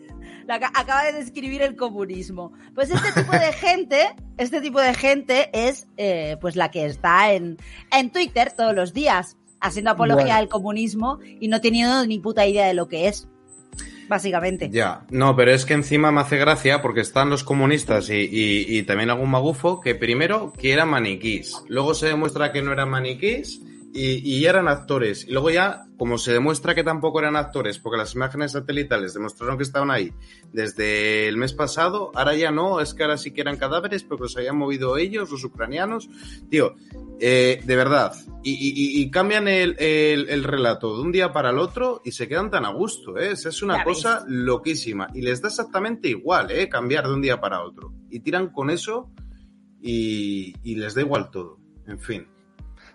[0.47, 2.53] Acaba de describir el comunismo.
[2.75, 7.33] Pues este tipo de gente, este tipo de gente es eh, pues la que está
[7.33, 7.57] en,
[7.91, 10.37] en Twitter todos los días, haciendo apología Bueno.
[10.39, 13.27] al comunismo y no teniendo ni puta idea de lo que es.
[14.07, 14.69] Básicamente.
[14.71, 18.83] Ya, no, pero es que encima me hace gracia porque están los comunistas y, y-
[18.83, 23.61] también algún magufo que primero que eran maniquís, luego se demuestra que no eran maniquís
[23.93, 25.25] y, y eran actores.
[25.27, 29.57] Y luego ya, como se demuestra que tampoco eran actores, porque las imágenes satelitales demostraron
[29.57, 30.11] que estaban ahí
[30.51, 34.23] desde el mes pasado, ahora ya no, es que ahora sí que eran cadáveres porque
[34.23, 36.09] los habían movido ellos, los ucranianos.
[36.49, 36.75] Tío,
[37.19, 41.31] eh, de verdad, y, y- y- y cambian el, el- el relato de un día
[41.33, 43.31] para el otro y se quedan tan a gusto, ¿eh?
[43.31, 43.97] Es una Ya ves.
[43.97, 45.09] cosa loquísima.
[45.13, 46.67] Y les da exactamente igual, ¿eh?
[46.69, 47.93] Cambiar de un día para otro.
[48.09, 49.09] Y tiran con eso
[49.81, 51.57] y, y les da igual todo.
[51.87, 52.27] En fin.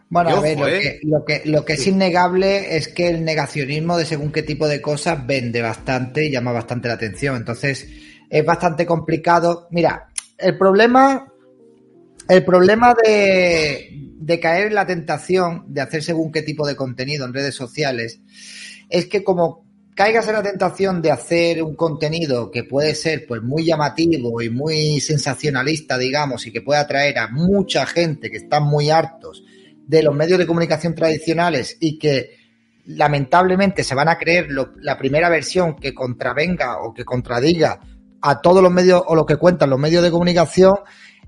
[0.09, 0.81] Bueno, a ver, ojo, lo, ¿eh?
[0.81, 4.67] que, lo, que, lo que es innegable es que el negacionismo de según qué tipo
[4.67, 7.37] de cosas vende bastante y llama bastante la atención.
[7.37, 7.89] Entonces,
[8.29, 9.69] es bastante complicado.
[9.71, 11.27] Mira, el problema,
[12.29, 17.25] el problema de, de caer en la tentación de hacer según qué tipo de contenido
[17.25, 18.21] en redes sociales
[18.91, 23.43] es que como caigas en la tentación de hacer un contenido que puede ser pues
[23.43, 28.65] muy llamativo y muy sensacionalista, digamos, y que puede atraer a mucha gente que están
[28.65, 29.43] muy hartos
[29.87, 32.37] de los medios de comunicación tradicionales y que
[32.87, 37.81] lamentablemente se van a creer la primera versión que contravenga o que contradiga
[38.21, 40.75] a todos los medios o lo que cuentan los medios de comunicación,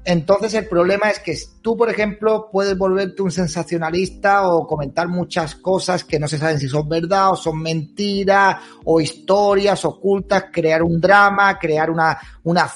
[0.04, 5.54] Entonces el problema es que tú, por ejemplo, puedes volverte un sensacionalista o comentar muchas
[5.54, 10.82] cosas que no se saben si son verdad o son mentiras o historias ocultas, crear
[10.82, 12.68] un drama, crear una, una,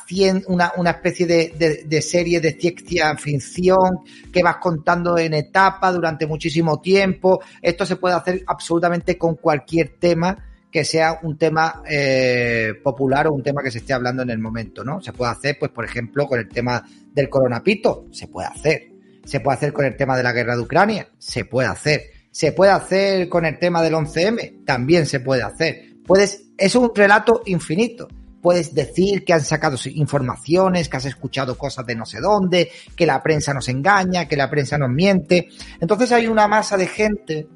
[0.47, 4.01] una, una especie de, de, serie de ciencia ficción
[4.33, 7.41] que vas contando en etapa durante muchísimo tiempo.
[7.61, 13.33] Esto se puede hacer absolutamente con cualquier tema que sea un tema eh, popular o
[13.33, 15.01] un tema que se esté hablando en el momento, ¿no?
[15.01, 18.89] Se puede hacer, pues, por ejemplo, con el tema del coronapito, se puede hacer.
[19.25, 22.03] Se puede hacer con el tema de la guerra de Ucrania, se puede hacer.
[22.31, 25.97] Se puede hacer con el tema del 11M, también se puede hacer.
[26.07, 28.09] Puedes, es un relato infinito.
[28.43, 33.07] Puedes decir que han sacado informaciones, que has escuchado cosas de no sé dónde, que
[33.07, 35.49] la prensa nos engaña, que la prensa nos miente.
[35.81, 37.49] Entonces hay una masa de gente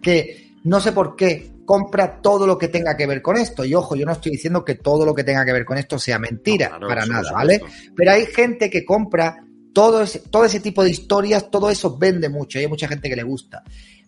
[0.00, 3.64] que no sé por qué compra todo lo que tenga que ver con esto.
[3.64, 5.98] Y ojo, yo no estoy diciendo que todo lo que tenga que ver con esto
[5.98, 7.60] sea mentira, para nada, ¿vale?
[7.94, 12.30] Pero hay gente que compra todo ese, todo ese tipo de historias, todo eso vende
[12.30, 13.62] mucho y hay mucha gente que le gusta.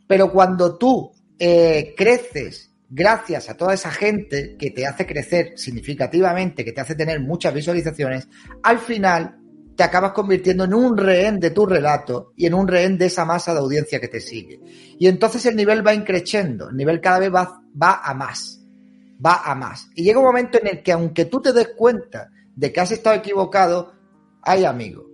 [0.07, 6.64] Pero cuando tú eh, creces gracias a toda esa gente que te hace crecer significativamente,
[6.64, 8.29] que te hace tener muchas visualizaciones,
[8.62, 9.38] al final
[9.79, 13.25] te acabas convirtiendo en un rehén de tu relato y en un rehén de esa
[13.25, 14.59] masa de audiencia que te sigue.
[14.99, 18.61] Y entonces el nivel va increciendo, el nivel cada vez va, va a más,
[19.25, 19.88] va a más.
[19.95, 22.91] Y llega un momento en el que aunque tú te des cuenta de que has
[22.91, 23.93] estado equivocado,
[24.43, 25.07] hay amigo.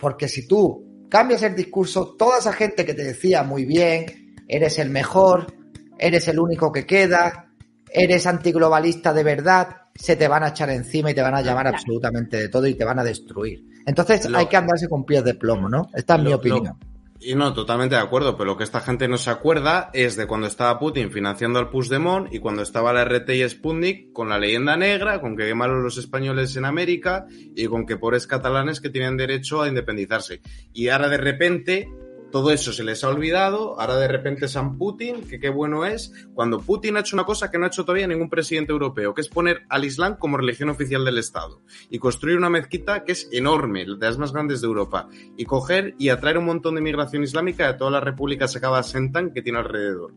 [0.00, 4.78] Porque si tú cambias el discurso, toda esa gente que te decía muy bien, eres
[4.78, 5.52] el mejor,
[5.98, 7.50] eres el único que queda,
[7.90, 11.66] eres antiglobalista de verdad, se te van a echar encima y te van a llamar
[11.66, 13.64] absolutamente de todo y te van a destruir.
[13.86, 15.88] Entonces hay que andarse con pies de plomo, ¿no?
[15.94, 16.76] Esta es mi opinión.
[17.20, 20.26] y no, totalmente de acuerdo, pero lo que esta gente no se acuerda es de
[20.26, 24.38] cuando estaba Putin financiando al Puigdemont y cuando estaba la RT y Sputnik con la
[24.38, 28.90] leyenda negra, con que quemaron los españoles en América y con que pobres catalanes que
[28.90, 30.40] tienen derecho a independizarse.
[30.72, 31.88] Y ahora de repente
[32.36, 36.12] todo eso se les ha olvidado, ahora de repente San Putin, que qué bueno es,
[36.34, 39.22] cuando Putin ha hecho una cosa que no ha hecho todavía ningún presidente europeo, que
[39.22, 43.26] es poner al Islam como religión oficial del Estado y construir una mezquita que es
[43.32, 47.22] enorme, de las más grandes de Europa, y coger y atraer un montón de inmigración
[47.22, 50.12] islámica de todas las repúblicas acaba sentan que tiene alrededor.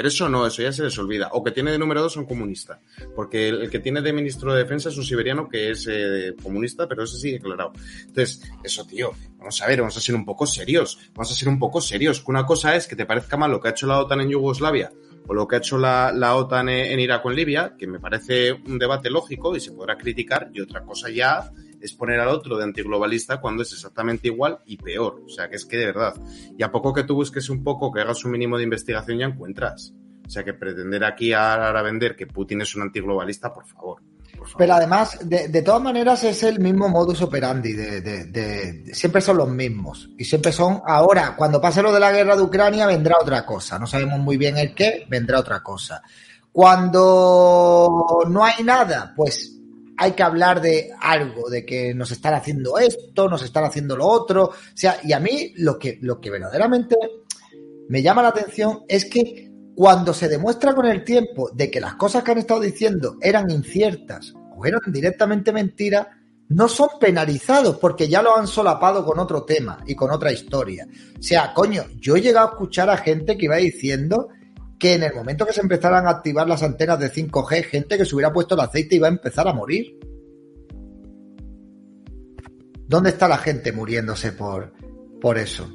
[0.00, 1.28] Pero eso no, eso ya se les olvida.
[1.32, 2.80] O que tiene de número dos un comunista.
[3.14, 6.88] Porque el, que tiene de ministro de defensa es un siberiano que es eh, comunista,
[6.88, 7.72] pero eso sí declarado.
[8.06, 10.98] Entonces, eso, tío, vamos a ver, vamos a ser un poco serios.
[11.12, 12.20] Vamos a ser un poco serios.
[12.20, 14.30] Que una cosa es que te parezca mal lo que ha hecho la OTAN en
[14.30, 14.90] Yugoslavia
[15.26, 18.00] o lo que ha hecho la, la OTAN en Irak o en Libia, que me
[18.00, 22.28] parece un debate lógico y se podrá criticar, y otra cosa ya es poner al
[22.28, 25.22] otro de antiglobalista cuando es exactamente igual y peor.
[25.24, 26.14] O sea, que es que de verdad.
[26.56, 29.26] Y a poco que tú busques un poco, que hagas un mínimo de investigación, ya
[29.26, 29.94] encuentras.
[30.26, 34.00] O sea, que pretender aquí ahora vender que Putin es un antiglobalista, por favor.
[34.56, 37.72] Pero además, de, todas maneras, es el mismo modus operandi.
[37.72, 40.08] De, de, siempre son los mismos.
[40.16, 40.80] Y siempre son.
[40.86, 43.78] Ahora, cuando pase lo de la guerra de Ucrania, vendrá otra cosa.
[43.78, 46.02] No sabemos muy bien el qué, vendrá otra cosa.
[46.52, 49.59] Cuando no hay nada, pues
[50.00, 54.06] hay que hablar de algo, de que nos están haciendo esto, nos están haciendo lo
[54.06, 54.44] otro.
[54.44, 56.96] O sea, y a mí lo que, lo que verdaderamente
[57.90, 61.96] me llama la atención es que cuando se demuestra con el tiempo de que las
[61.96, 66.06] cosas que han estado diciendo eran inciertas o eran directamente mentiras,
[66.48, 70.88] no son penalizados porque ya lo han solapado con otro tema y con otra historia.
[71.18, 74.28] O sea, coño, yo he llegado a escuchar a gente que iba diciendo
[74.80, 78.04] que en el momento que se empezaran a activar las antenas de 5G, gente que
[78.06, 80.00] se hubiera puesto el aceite iba a empezar a morir.
[82.88, 84.72] ¿Dónde está la gente muriéndose por,
[85.20, 85.70] por eso?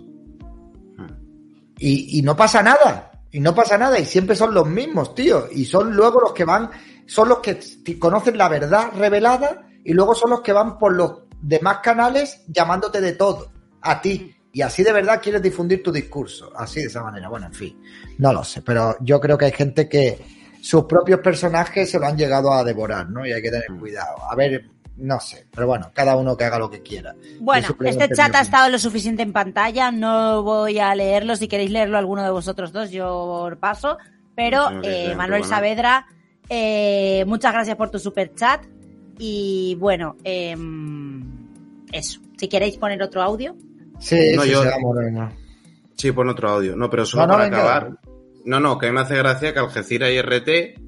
[1.77, 3.11] Y, y no pasa nada.
[3.31, 3.99] Y no pasa nada.
[3.99, 5.47] Y siempre son los mismos, tío.
[5.51, 6.71] Y son luego los que van,
[7.05, 7.59] son los que
[7.99, 13.01] conocen la verdad revelada y luego son los que van por los demás canales llamándote
[13.01, 13.51] de todo.
[13.81, 17.27] A ti y así de verdad quieres difundir tu discurso, así de esa manera.
[17.27, 17.77] Bueno, en fin,
[18.19, 20.17] no lo sé, pero yo creo que hay gente que
[20.61, 23.25] sus propios personajes se lo han llegado a devorar, ¿no?
[23.25, 24.15] Y hay que tener cuidado.
[24.31, 27.13] A ver, no sé, pero bueno, cada uno que haga lo que quiera.
[27.41, 31.71] Bueno, este chat ha estado lo suficiente en pantalla, no voy a leerlo, si queréis
[31.71, 33.97] leerlo alguno de vosotros dos, yo paso,
[34.37, 35.43] pero eh, Manuel.
[35.43, 36.07] Saavedra,
[36.47, 38.65] eh, muchas gracias por tu super chat.
[39.17, 41.21] Y bueno, em,
[41.91, 43.53] eso, si queréis poner otro audio.
[43.99, 44.63] Sí, no, sí, yo...
[44.81, 45.31] moreno.
[45.95, 46.75] Sí, pon otro audio.
[46.75, 47.99] No, pero solo para acabar.
[48.45, 50.79] No, no, que a mí me hace gracia que Algeciras y RT,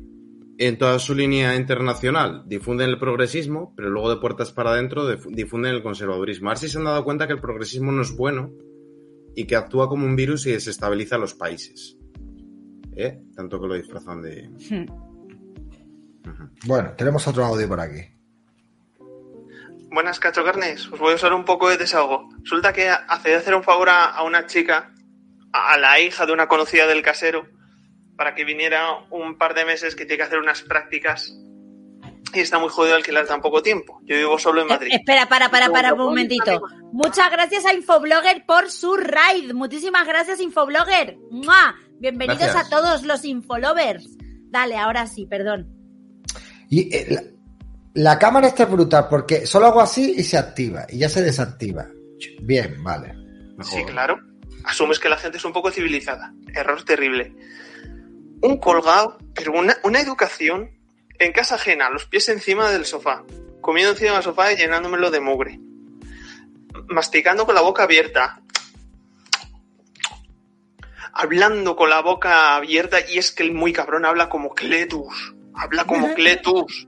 [0.60, 5.76] en toda su línea internacional, difunden el progresismo, pero luego de puertas para adentro difunden
[5.76, 6.50] el conservadurismo.
[6.50, 8.52] A ver si se han dado cuenta que el progresismo no es bueno
[9.36, 11.98] y que actúa como un virus y desestabiliza a los países.
[12.96, 13.22] ¿Eh?
[13.36, 14.50] Tanto que lo disfrazan de.
[14.70, 14.86] Hmm.
[16.65, 18.02] Bueno, tenemos otro audio por aquí.
[19.89, 22.30] Buenas cachocarnes, os voy a usar un poco de desahogo.
[22.43, 24.93] Resulta que hace de hacer un favor a, a una chica,
[25.54, 27.47] a, a la hija de una conocida del casero,
[28.17, 31.34] para que viniera un par de meses que tiene que hacer unas prácticas
[32.34, 34.02] y está muy jodido alquilar tan poco tiempo.
[34.04, 34.91] Yo vivo solo en Madrid.
[34.91, 36.62] Eh, espera, para, para, para un momentito.
[36.91, 39.54] Muchas gracias a Infoblogger por su raid.
[39.54, 41.17] Muchísimas gracias, Infoblogger.
[41.32, 41.76] ¡Mua!
[42.00, 42.67] Bienvenidos Gracias.
[42.67, 44.17] a todos los Infolovers.
[44.50, 45.67] Dale, ahora sí, perdón.
[46.69, 47.34] Y eh,
[47.97, 51.88] la, cámara está brutal porque solo hago así y se activa y ya se desactiva.
[52.41, 53.13] Bien, vale.
[53.62, 54.19] Sí, claro.
[54.63, 56.33] Asumes que la gente es un poco civilizada.
[56.53, 57.33] Error terrible.
[58.41, 60.71] Un colgado, pero una, una educación
[61.19, 63.23] en casa ajena, los pies encima del sofá,
[63.62, 65.60] comiendo encima del sofá y llenándomelo de mugre.
[66.89, 68.41] Masticando con la boca abierta.
[71.13, 75.33] Hablando con la boca abierta y es que el muy cabrón habla como Cletus.
[75.55, 76.88] Habla como Cletus.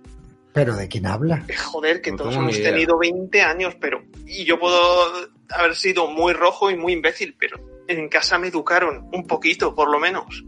[0.53, 1.45] ¿Pero de quién habla?
[1.47, 2.71] Eh, Joder, que No todos hemos idea.
[2.71, 4.03] tenido 20 años, pero.
[4.25, 9.09] Y yo puedo haber sido muy rojo y muy imbécil, pero en casa me educaron
[9.13, 10.43] un poquito, por lo menos.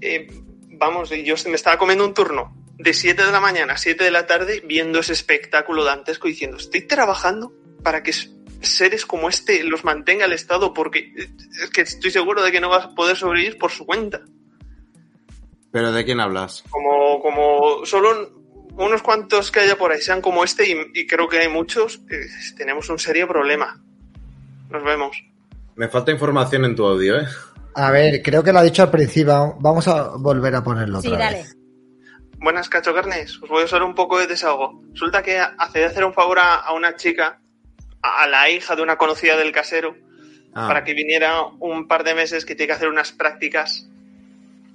[0.00, 0.28] Eh,
[0.70, 4.10] vamos, yo me estaba comiendo un turno de 7 de la mañana a 7 de
[4.10, 8.12] la tarde viendo ese espectáculo dantesco diciendo: Estoy trabajando para que
[8.62, 11.28] seres como este los mantenga el Estado, porque eh,
[11.62, 14.22] es que estoy seguro de que no vas a poder sobrevivir por su cuenta.
[15.76, 16.64] ¿Pero de quién hablas?
[16.70, 18.32] como, como solo
[18.78, 22.00] unos cuantos que haya por ahí sean como este, y, y creo que hay muchos,
[22.10, 22.24] eh,
[22.56, 23.78] tenemos un serio problema.
[24.70, 25.22] Nos vemos.
[25.74, 27.26] Me falta información en tu audio, ¿eh?
[27.74, 29.54] A ver, creo que lo ha dicho al principio.
[29.60, 31.36] Vamos a volver a ponerlo Sí, otra dale.
[31.42, 31.56] vez.
[32.38, 34.82] Buenas cachocarnes, os voy a usar un poco de desahogo.
[34.92, 37.42] Resulta que hace de hacer un favor a, a una chica,
[38.00, 39.94] a, a la hija de una conocida del casero,
[40.54, 43.90] Ah, para que viniera un par de meses que tiene que hacer unas prácticas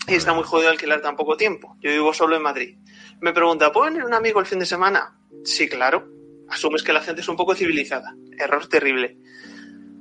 [0.07, 1.77] y está muy jodido alquilar tan poco tiempo.
[1.81, 2.77] Yo vivo solo en Madrid.
[3.21, 5.15] Me pregunta, ¿puedo venir un amigo el fin de semana?
[5.45, 6.07] Sí, claro.
[6.49, 8.13] Asumes que la gente es un poco civilizada.
[8.37, 9.17] Error terrible.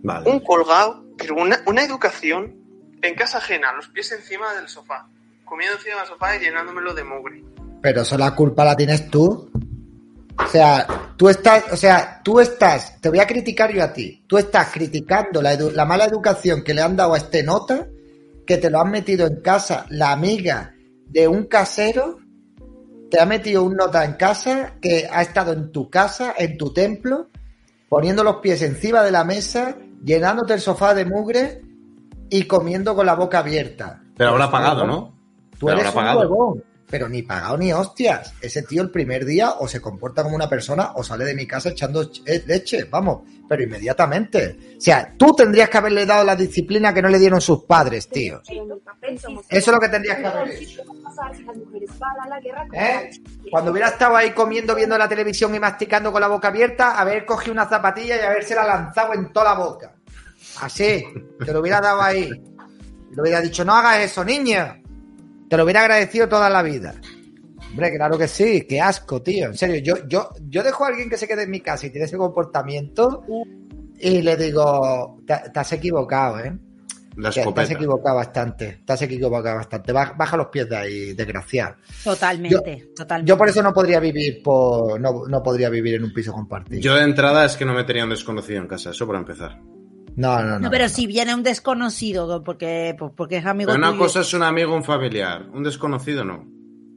[0.03, 0.31] Vale.
[0.31, 2.57] Un colgado, pero una, una educación
[3.03, 5.07] en casa ajena, los pies encima del sofá,
[5.45, 7.45] comiendo encima del sofá y llenándomelo de mugre.
[7.83, 9.51] Pero eso la culpa la tienes tú.
[10.43, 10.87] O sea,
[11.19, 14.25] tú estás, o sea, tú estás, te voy a criticar yo a ti.
[14.27, 17.87] Tú estás criticando la, edu- la mala educación que le han dado a este nota,
[18.51, 20.75] que te lo han metido en casa la amiga
[21.07, 22.19] de un casero,
[23.09, 26.73] te ha metido un nota en casa que ha estado en tu casa, en tu
[26.73, 27.29] templo,
[27.89, 31.63] poniendo los pies encima de la mesa, llenándote el sofá de mugre
[32.29, 34.03] y comiendo con la boca abierta.
[34.17, 34.85] Pero habrá un pagado.
[34.85, 35.15] ¿no?
[35.57, 36.21] Tú Pero eres un pagado.
[36.23, 38.35] huevón, pero ni pagado ni hostias.
[38.41, 41.47] Ese tío el primer día o se comporta como una persona o sale de mi
[41.47, 44.59] casa echando ch- eh, leche, vamos, pero inmediatamente.
[44.77, 48.09] O sea, tú tendrías que haberle dado la disciplina que no le dieron sus padres,
[48.09, 48.41] tío.
[49.49, 50.83] Eso es lo que tendrías que haber hecho.
[52.73, 53.11] ¿Eh?
[53.51, 57.25] Cuando hubiera estado ahí comiendo, viendo la televisión y masticando con la boca abierta, haber
[57.25, 59.95] cogido una zapatilla y habérsela lanzado en toda la boca.
[60.61, 61.05] Así,
[61.45, 62.29] te lo hubiera dado ahí.
[63.11, 64.80] Y le hubiera dicho, no hagas eso, niña.
[65.51, 66.95] Te lo hubiera agradecido toda la vida.
[67.71, 69.47] Hombre, claro que sí, qué asco, tío.
[69.47, 71.91] En serio, yo, yo, yo dejo a alguien que se quede en mi casa y
[71.91, 73.25] tiene ese comportamiento
[73.99, 76.57] y le digo, te, te has equivocado, ¿eh?
[77.17, 79.93] La Te, te has equivocado bastante, te has equivocado bastante.
[79.93, 81.75] Baja, baja los pies de ahí, desgraciado.
[82.05, 83.29] Totalmente, totalmente.
[83.29, 86.81] Yo por eso no podría vivir por, no, no podría vivir en un piso compartido.
[86.81, 89.59] Yo de entrada es que no metería un desconocido en casa, eso para empezar.
[90.21, 90.59] No, no, no.
[90.61, 90.89] No, pero no.
[90.91, 94.03] si viene un desconocido, porque, pues, porque es amigo Pero una tuyo.
[94.03, 95.49] cosa es un amigo, un familiar.
[95.53, 96.47] Un desconocido no.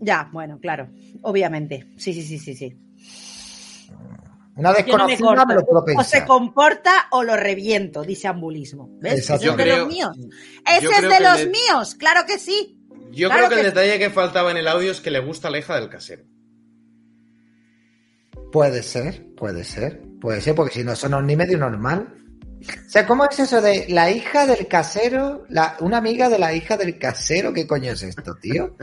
[0.01, 0.89] Ya, bueno, claro,
[1.21, 1.88] obviamente.
[1.97, 2.75] Sí, sí, sí, sí, sí.
[4.55, 8.89] Una Yo no me desconocida lo puedo O se comporta o lo reviento, dice Ambulismo.
[9.01, 9.19] ¿Ves?
[9.29, 10.15] Ese es de los míos.
[10.65, 12.77] Ese es de los le- míos, claro que sí.
[13.12, 15.19] Yo Claro creo que, que- el detalle que faltaba en el audio es que le
[15.19, 16.23] gusta la hija del casero.
[18.51, 22.13] Puede ser, puede ser, puede ser, porque si no, eso no es ni medio normal.
[22.86, 26.54] O sea, ¿cómo es eso de la hija del casero, la, una amiga de la
[26.54, 27.54] hija del casero?
[27.54, 28.76] ¿Qué coño es esto, tío?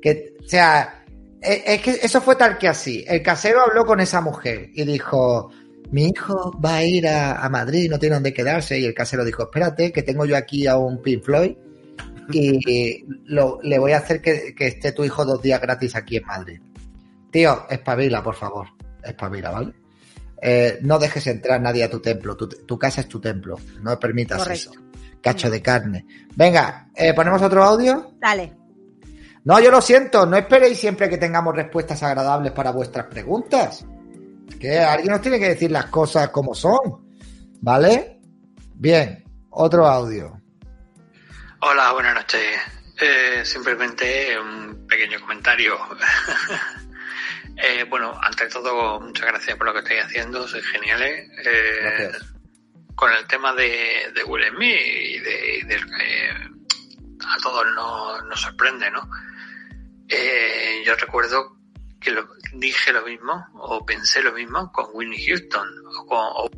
[0.00, 1.04] Que, o sea,
[1.40, 3.04] es, es que eso fue tal que así.
[3.06, 5.50] El casero habló con esa mujer y dijo,
[5.90, 8.78] mi hijo va a ir a, a Madrid, no tiene dónde quedarse.
[8.78, 11.56] Y el casero dijo, espérate, que tengo yo aquí a un Pink Floyd
[12.32, 13.04] y
[13.62, 16.60] le voy a hacer que, que esté tu hijo dos días gratis aquí en Madrid.
[17.30, 18.68] Tío, espabila, por favor.
[19.02, 19.72] Espabila, ¿vale?
[20.42, 22.36] Eh, no dejes entrar nadie a tu templo.
[22.36, 23.58] Tu, tu casa es tu templo.
[23.82, 24.70] No permitas Correcto.
[24.72, 24.80] eso.
[25.22, 26.06] Cacho de carne.
[26.34, 28.14] Venga, eh, ¿ponemos otro audio?
[28.18, 28.56] Dale.
[29.44, 30.24] No, yo lo siento.
[30.26, 33.84] No esperéis siempre que tengamos respuestas agradables para vuestras preguntas.
[34.58, 36.78] Que alguien nos tiene que decir las cosas como son.
[37.60, 38.20] ¿Vale?
[38.74, 40.40] Bien, otro audio.
[41.60, 42.40] Hola, buenas noches.
[43.00, 45.74] Eh, simplemente un pequeño comentario.
[47.62, 51.28] Eh, bueno, ante todo, muchas gracias por lo que estáis haciendo, sois geniales.
[51.44, 52.34] Eh, Gracias.
[52.94, 56.30] con el tema de, de Will Smith y de, y que
[57.26, 59.08] a todos nos, nos sorprende, ¿no?
[60.08, 61.56] Eh, yo recuerdo
[62.00, 66.50] que lo, dije lo mismo o pensé lo mismo con Whitney Houston o, con, o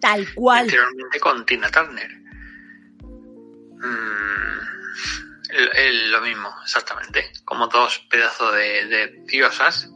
[0.00, 0.60] Tal cual.
[0.60, 2.10] anteriormente con Tina Turner.
[3.80, 4.58] Mm,
[5.50, 7.30] el- el- lo mismo, exactamente.
[7.44, 9.90] Como dos pedazos de, de diosas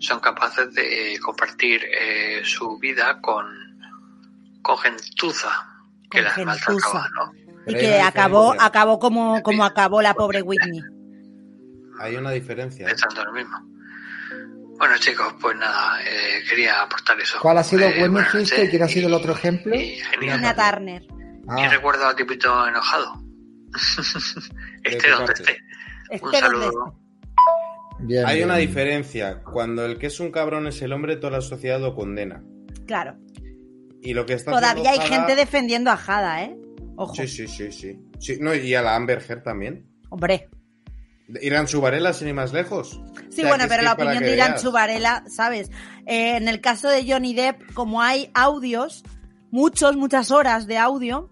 [0.00, 3.46] son capaces de compartir eh, su vida con,
[4.62, 5.50] con gentuza
[6.10, 7.32] que Con las maltrataba, ¿no?
[7.66, 10.82] Y que acabó, acabó como, como acabó la pobre Whitney.
[11.98, 12.84] Hay una diferencia.
[12.86, 12.90] ¿eh?
[12.90, 13.58] Pensando lo mismo.
[14.76, 17.38] Bueno, chicos, pues nada, eh, quería aportar eso.
[17.40, 19.74] ¿Cuál ha sido Eh, Whitney Houston y quién ha sido el otro ejemplo?
[19.74, 20.02] y.
[20.20, 21.02] Tina Turner.
[21.02, 21.08] Y
[21.48, 23.22] Ah, recuerdo a Tipito enojado.
[24.84, 25.42] ¿De este qué donde parte?
[25.42, 25.52] esté.
[26.10, 27.00] Un Este donde saludo.
[28.00, 28.48] bien, Hay bien.
[28.48, 29.42] una diferencia.
[29.42, 32.42] Cuando el que es un cabrón es el hombre, toda la sociedad lo condena.
[32.86, 33.16] Claro.
[34.02, 36.56] Y lo que está Todavía hay Jada- gente defendiendo a Jada, ¿eh?
[36.96, 37.14] Ojo.
[37.14, 37.98] Sí, sí, sí, sí.
[38.20, 39.86] sí no, y a la Amber Heard también.
[40.10, 40.48] Hombre.
[41.40, 43.00] Irán Subarela, sin ir más lejos.
[43.14, 44.62] Sí, O sea, bueno, pero la opinión de Irán veas.
[44.62, 45.70] Chubarela, ¿sabes?
[46.06, 49.02] Eh, en el caso de Johnny Depp, como hay audios,
[49.50, 51.30] muchos, muchas horas de audio,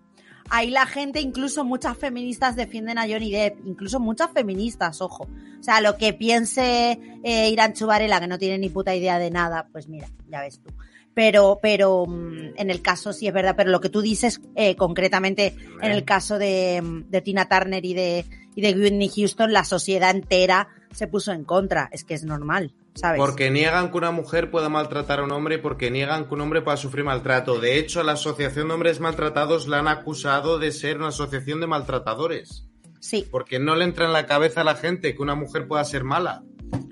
[0.53, 5.25] ahí la gente, incluso muchas feministas defienden a Johnny Depp, incluso muchas feministas, ojo.
[5.25, 9.31] O sea, lo que piense eh, Irán Chubarela, que no tiene ni puta idea de
[9.31, 10.71] nada, pues mira, ya ves tú.
[11.15, 14.77] Pero, pero mm, en el caso sí es verdad, pero lo que tú dices eh,
[14.77, 19.55] concretamente en el caso de, mm, de Tina Turner y de, y de Whitney Houston,
[19.55, 21.89] la sociedad entera se puso en contra.
[21.93, 23.19] Es que es normal, ¿sabes?
[23.19, 26.63] Porque niegan que una mujer pueda maltratar a un hombre, porque niegan que un hombre
[26.63, 27.59] pueda sufrir maltrato.
[27.61, 31.67] De hecho, la Asociación de Hombres Maltratados la han acusado de ser una asociación de
[31.67, 32.69] maltratadores.
[33.01, 35.85] Sí, Porque no le entra en la cabeza a la gente que una mujer pueda
[35.85, 36.43] ser mala.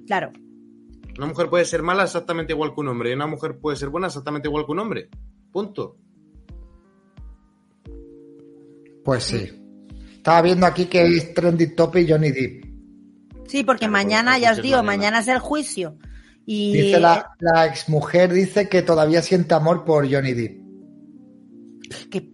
[0.06, 0.30] claro.
[1.18, 3.90] Una mujer puede ser mala exactamente igual que un hombre y una mujer puede ser
[3.90, 5.08] buena exactamente igual que un hombre.
[5.52, 5.96] Punto.
[9.04, 9.50] Pues sí.
[10.16, 12.64] Estaba viendo aquí que es trending topic Johnny Depp.
[13.50, 14.96] Sí, porque Claro, mañana, porque ya os digo, mañana.
[14.96, 15.96] mañana es el juicio.
[16.46, 20.60] Y Dice la, la exmujer dice que todavía siente amor por Johnny Depp.
[22.10, 22.28] qué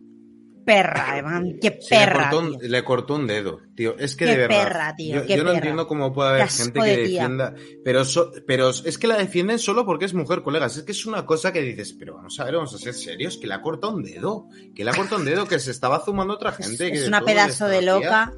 [0.64, 2.30] perra, Evan, qué Sí, le, perra.
[2.30, 2.68] cortó un, tío.
[2.68, 3.96] le cortó un dedo, tío.
[3.98, 4.62] Es que Qué de verdad.
[4.64, 7.54] perra, tío, Yo, qué yo no entiendo cómo puede haber gente que defienda.
[7.84, 10.76] Pero, so- pero es que la defienden solo porque es mujer, colegas.
[10.76, 13.36] Es que es una cosa que dices, pero vamos a ver, vamos a ser serios,
[13.38, 14.48] que le ha cortado un dedo.
[14.74, 16.90] Que le ha cortado un dedo, que se estaba zumando otra gente.
[16.90, 18.32] que es una pedazo de tía.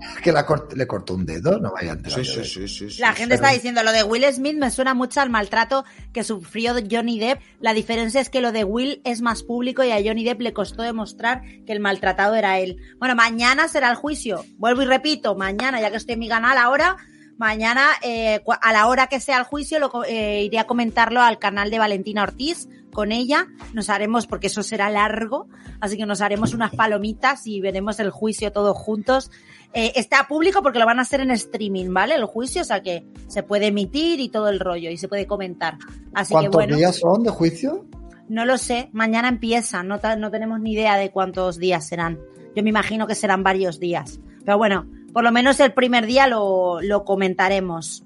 [0.22, 3.00] Que la cort- le cortó un dedo, no vaya a Sí, sí, sí, sí, sí,
[3.00, 3.18] La sí.
[3.18, 7.18] gente está diciendo lo de Will Smith me suena mucho al maltrato que sufrió Johnny
[7.18, 7.40] Depp.
[7.60, 10.52] La diferencia es que lo de Will es más público y a Johnny Depp le
[10.52, 12.76] costó demostrar que el maltratado era él.
[12.98, 14.44] Bueno, mañana será el juicio.
[14.58, 16.96] Vuelvo y repito, mañana, ya que estoy en mi canal ahora,
[17.38, 21.38] mañana eh, a la hora que sea el juicio lo, eh, iré a comentarlo al
[21.38, 23.46] canal de Valentina Ortiz con ella.
[23.72, 25.48] Nos haremos, porque eso será largo,
[25.80, 29.30] así que nos haremos unas palomitas y veremos el juicio todos juntos.
[29.72, 32.14] Eh, está público porque lo van a hacer en streaming, ¿vale?
[32.14, 35.26] El juicio, o sea que se puede emitir y todo el rollo y se puede
[35.26, 35.78] comentar.
[36.12, 37.86] Así que ¿Cuántos bueno, días son de juicio?
[38.30, 42.20] no lo sé, mañana empieza, no, no tenemos ni idea de cuántos días serán.
[42.54, 44.20] Yo me imagino que serán varios días.
[44.44, 48.04] Pero bueno, por lo menos el primer día lo, lo comentaremos.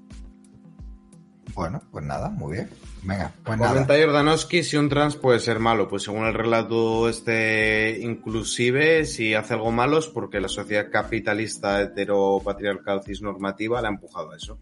[1.53, 2.69] Bueno, pues nada, muy bien.
[3.05, 3.71] Venga, pues nada.
[3.71, 5.87] Comenta Jordanowski si un trans puede ser malo.
[5.87, 11.81] Pues según el relato este inclusive, si hace algo malo es porque la sociedad capitalista
[11.81, 14.57] heteropatriarcal cisnormativa la ha empujado a eso.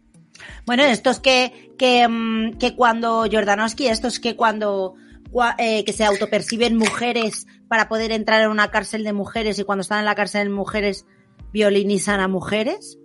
[0.66, 4.96] Bueno, esto es que, que, mm, que cuando Jordanowski, esto es que cuando
[5.32, 9.64] cua- eh, que se autoperciben mujeres para poder entrar en una cárcel de mujeres y
[9.64, 11.06] cuando están en la cárcel de mujeres
[11.54, 12.98] violinizan a mujeres.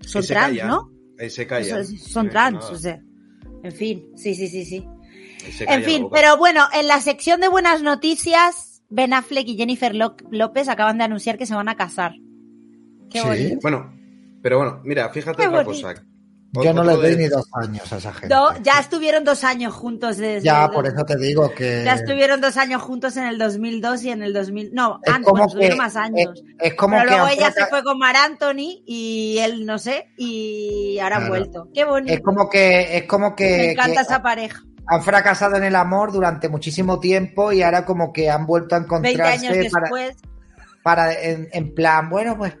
[0.00, 0.90] Son trans, ¿no?
[1.18, 1.42] Ahí se
[1.80, 2.70] es- son trans, nada.
[2.70, 3.00] o sea.
[3.62, 4.84] En fin, sí, sí, sí, sí.
[5.66, 10.68] En fin, pero bueno, en la sección de buenas noticias, Ben Affleck y Jennifer López
[10.68, 12.14] acaban de anunciar que se van a casar.
[13.10, 13.26] Qué Sí.
[13.26, 13.58] bonito.
[13.62, 13.92] Bueno,
[14.42, 15.82] pero bueno, mira, fíjate Qué otra bonito.
[15.88, 16.04] cosa.
[16.54, 18.34] Yo no les doy ni dos años a esa gente.
[18.62, 20.44] Ya estuvieron dos años juntos desde...
[20.44, 21.82] Ya, por eso te digo que.
[21.84, 24.70] Ya estuvieron dos años juntos en el 2002 y en el 2000...
[24.74, 26.42] No, Es antes, como bueno, que- más años.
[26.58, 27.16] Es como Pero que.
[27.16, 31.68] luego ella se fue con Mar Anthony y él, no sé, y ahora han vuelto.
[31.72, 32.12] Qué bonito.
[32.12, 32.98] Es como que.
[32.98, 33.44] Es como que.
[33.56, 34.62] Me encanta que esa pareja.
[34.88, 38.80] han fracasado en el amor durante muchísimo tiempo y ahora como que han vuelto a
[38.80, 40.16] 20 encontrarse años para, después.
[40.82, 42.56] para en, en plan, bueno, pues.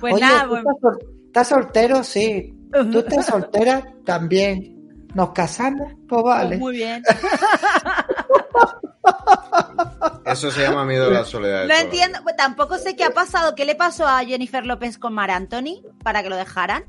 [0.00, 2.02] Pues oye, nada, ¿tú pues- estás, sol- estás soltero?
[2.02, 2.54] Sí.
[2.70, 3.82] ¿Tú estás soltera?
[4.04, 4.76] También.
[5.14, 5.92] ¿Nos casamos?
[6.08, 6.56] Pues vale.
[6.58, 7.02] Muy bien.
[10.24, 11.66] Eso se llama miedo a la soledad.
[11.66, 13.54] No entiendo, pues tampoco sé qué ha pasado.
[13.54, 16.84] ¿Qué le pasó a Jennifer López con Mar Anthony para que lo dejaran?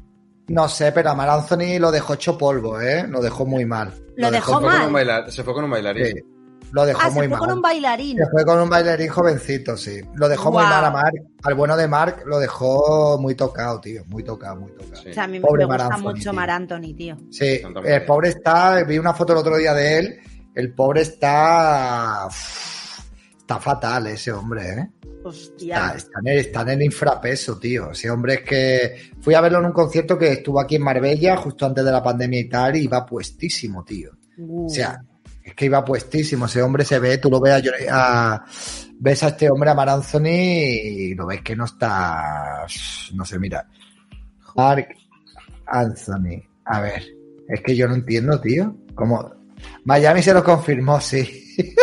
[0.47, 3.05] No sé, pero a Mar Anthony lo dejó hecho polvo, ¿eh?
[3.07, 3.93] Lo dejó muy mal.
[4.17, 4.87] Lo dejó se fue con mal.
[4.87, 6.05] un bailar- se fue con un bailarín.
[6.05, 6.13] Sí,
[6.71, 7.39] lo dejó Ah, se muy fue mal.
[7.39, 8.17] con un bailarín.
[8.17, 10.01] Se fue con un bailarín jovencito, sí.
[10.15, 11.13] Lo dejó muy mal a Mark.
[11.43, 14.03] Al bueno de Mark lo dejó muy tocado, tío.
[14.07, 15.01] Muy tocado, muy tocado.
[15.03, 15.09] Sí.
[15.09, 16.33] O sea, a mí Pobre me gusta Mar Anthony, mucho tío.
[16.33, 17.17] Mar Anthony, tío.
[17.29, 20.19] Sí, el pobre está, vi una foto el otro día de él,
[20.55, 22.27] el pobre está,
[23.37, 24.89] está fatal ese hombre, ¿eh?
[25.23, 25.75] Hostia.
[25.75, 27.91] Está, está en el, está en el infrapeso, tío.
[27.91, 31.37] Ese hombre es que fui a verlo en un concierto que estuvo aquí en Marbella
[31.37, 34.11] justo antes de la pandemia y tal, y iba puestísimo, tío.
[34.37, 34.65] Uh.
[34.65, 34.99] O sea,
[35.43, 36.45] es que iba puestísimo.
[36.45, 38.45] Ese hombre se ve, tú lo ves a, a-
[38.99, 42.65] ves a este hombre, a Mar Anthony, y lo ves que no está,
[43.13, 43.67] no sé, mira.
[44.55, 44.87] Mark
[45.65, 46.43] Anthony.
[46.65, 47.03] A ver,
[47.47, 48.75] es que yo no entiendo, tío.
[48.95, 49.33] Como
[49.85, 51.55] Miami se lo confirmó, sí.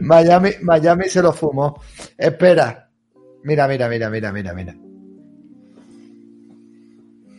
[0.00, 1.80] Miami, Miami se lo fumó.
[2.16, 2.90] Espera.
[3.44, 4.74] Mira, mira, mira, mira, mira, mira.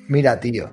[0.08, 0.70] Mira, tío.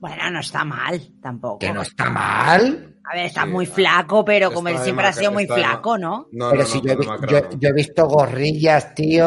[0.00, 1.58] Bueno, no está mal tampoco.
[1.58, 2.96] Que no está mal.
[3.04, 6.26] A ver, está Sí, muy flaco, pero como él siempre ha sido muy flaco, ¿no?
[6.32, 8.94] No, Pero no, si no, yo, he no vi- me ha yo- he visto gorrillas,
[8.94, 9.26] tío,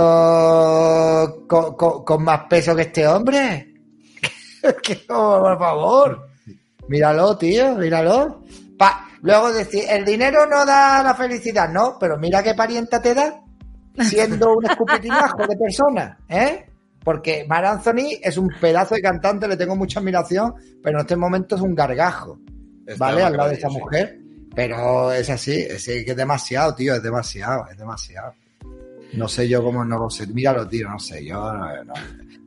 [1.48, 3.70] con, con- con más peso que este hombre.
[4.82, 6.30] Que, por favor.
[6.88, 8.44] Míralo, tío, míralo.
[8.78, 13.14] Pa- Luego decir, el dinero no da la felicidad, no, pero mira qué parienta te
[13.14, 13.42] da
[14.02, 16.66] siendo un escupitinajo de persona, ¿eh?
[17.04, 21.16] Porque Mar Anthony es un pedazo de cantante, le tengo mucha admiración, pero en este
[21.16, 22.40] momento es un gargajo.
[22.86, 23.24] Está ¿vale?
[23.24, 23.80] Al lado de esta demacradillo, sí.
[23.80, 24.20] mujer.
[24.56, 28.34] Pero es así, es que es demasiado, tío, es demasiado, es demasiado.
[29.14, 30.28] No sé yo cómo no lo sé.
[30.28, 31.94] Míralo, tío, no sé, yo no, no.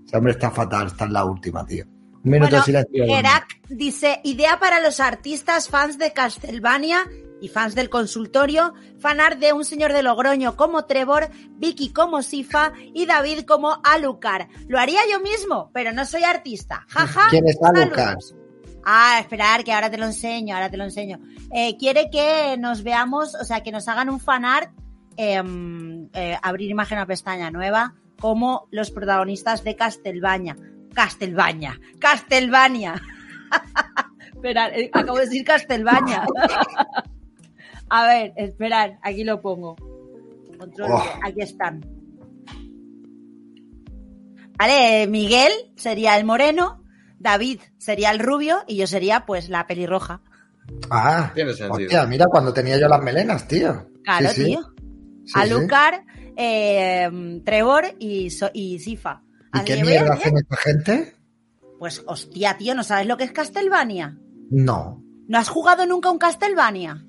[0.06, 1.84] Ese hombre está fatal, está en la última, tío.
[1.84, 3.06] Un minuto Bueno, de silencio.
[3.06, 7.04] Gerak dice, idea para los artistas fans de Castlevania
[7.40, 12.72] y fans del consultorio, fanar de un señor de Logroño como Trevor, Vicky como Sifa
[12.94, 14.48] y David como Alucard.
[14.68, 16.84] Lo haría yo mismo, pero no soy artista.
[16.88, 17.28] Jaja.
[17.30, 17.58] ¿Quién es.
[17.62, 18.18] Alucard?
[18.88, 21.18] Ah, esperar, que ahora te lo enseño, ahora te lo enseño.
[21.52, 24.70] Eh, quiere que nos veamos, o sea, que nos hagan un fanart,
[25.16, 30.56] em, eh, abrir imagen a pestaña nueva, como los protagonistas de Castelbaña.
[30.94, 32.94] Castelbaña, Castelvania.
[34.34, 36.24] Esperar, eh, acabo de decir Castelbaña.
[37.90, 39.76] a ver, esperar, aquí lo pongo.
[40.58, 41.04] Control, Oh.
[41.22, 41.84] aquí están.
[44.58, 46.82] Vale, Miguel sería el moreno,
[47.18, 50.22] David sería el rubio y yo sería pues la pelirroja.
[50.90, 51.72] Ah, Tiene sentido.
[51.86, 53.88] hostia, mira cuando tenía yo las melenas, tío.
[54.02, 54.60] Claro, Sí, tío.
[55.24, 55.32] Sí, sí.
[55.34, 56.00] Alucard,
[56.36, 59.22] eh, Trevor y, So- y Sifa.
[59.54, 61.14] ¿Y qué mierda hacen esta gente?
[61.78, 64.18] Pues hostia, tío, ¿no sabes lo que es Castlevania?
[64.50, 65.02] No.
[65.28, 67.04] ¿No has jugado nunca un Castlevania?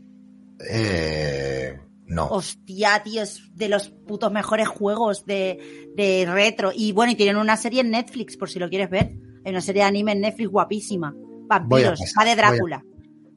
[0.70, 2.28] Eh, no.
[2.28, 6.72] Hostia, tío, es de los putos mejores juegos de, de retro.
[6.74, 9.14] Y bueno, y tienen una serie en Netflix, por si lo quieres ver.
[9.46, 11.14] Hay una serie de anime en Netflix guapísima.
[11.48, 12.84] Vampiros, va de Drácula.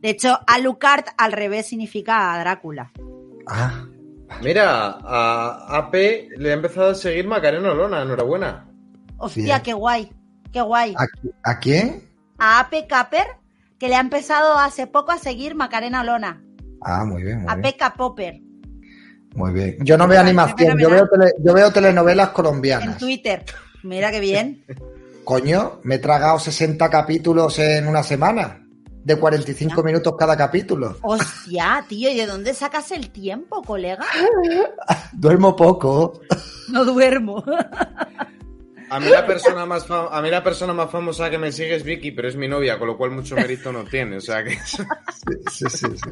[0.00, 2.90] De hecho, Alucard al revés significa Drácula.
[3.46, 3.86] Ah,
[4.42, 5.94] Mira, a AP
[6.36, 8.68] le ha empezado a seguir Macarena Olona, enhorabuena.
[9.18, 9.62] Hostia, Bien.
[9.62, 10.12] qué guay,
[10.52, 10.94] qué guay.
[10.96, 12.08] ¿a, a quién?
[12.38, 13.26] A AP Caper,
[13.78, 16.42] que le ha empezado hace poco a seguir Macarena Olona.
[16.83, 17.62] Ah, muy bien, muy A bien.
[17.72, 18.41] Peca Popper,
[19.35, 19.76] Muy bien.
[19.81, 22.99] Yo no veo animación, yo veo, tele- yo veo telenovelas en colombianas.
[22.99, 23.45] Twitter.
[23.83, 24.64] Mira qué bien.
[25.24, 28.66] Coño, me he tragado 60 capítulos en una semana.
[29.03, 30.99] De 45 minutos cada capítulo.
[31.03, 34.05] Hostia, tío, ¿y de dónde sacas el tiempo, colega?
[35.12, 36.20] Duermo poco.
[36.68, 37.43] No duermo.
[38.91, 41.84] A mí, la persona más a mí la persona más famosa que me sigue es
[41.84, 44.16] Vicky, pero es mi novia, con lo cual mucho mérito no tiene.
[44.16, 44.59] O sea que.
[44.70, 46.11] Sí, sí, sí, sí.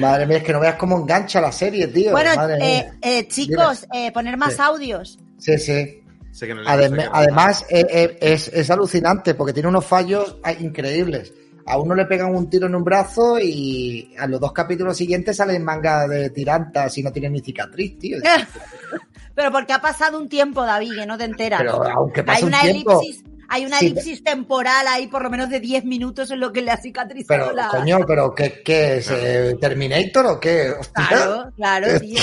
[0.00, 2.10] Madre mía, es que no veas cómo engancha la serie, tío.
[2.12, 2.94] Bueno, Madre eh, mía.
[3.02, 4.62] eh, chicos, eh, poner más Sí.
[4.62, 5.18] audios.
[5.38, 6.02] Sí, sí.
[6.32, 9.68] sé que no le Adem- gusta que- además, eh, eh, es, es alucinante porque tiene
[9.68, 11.32] unos fallos increíbles.
[11.66, 15.36] A uno le pegan un tiro en un brazo y a los dos capítulos siguientes
[15.36, 18.18] salen manga de tirantas y no tiene ni cicatriz, tío.
[19.40, 21.60] Pero porque ha pasado un tiempo, David, que no te enteras.
[21.62, 23.00] Pero aunque pase hay un una tiempo.
[23.00, 26.52] elipsis, hay una Sí, elipsis temporal ahí por lo menos de 10 minutos en lo
[26.52, 27.68] que le ha cicatrizado Pero, la...
[27.68, 29.10] coño, pero ¿qué, qué es?
[29.10, 30.72] eh, ¿Terminator o qué?
[30.78, 31.06] Hostia.
[31.08, 32.20] Claro, claro, tío.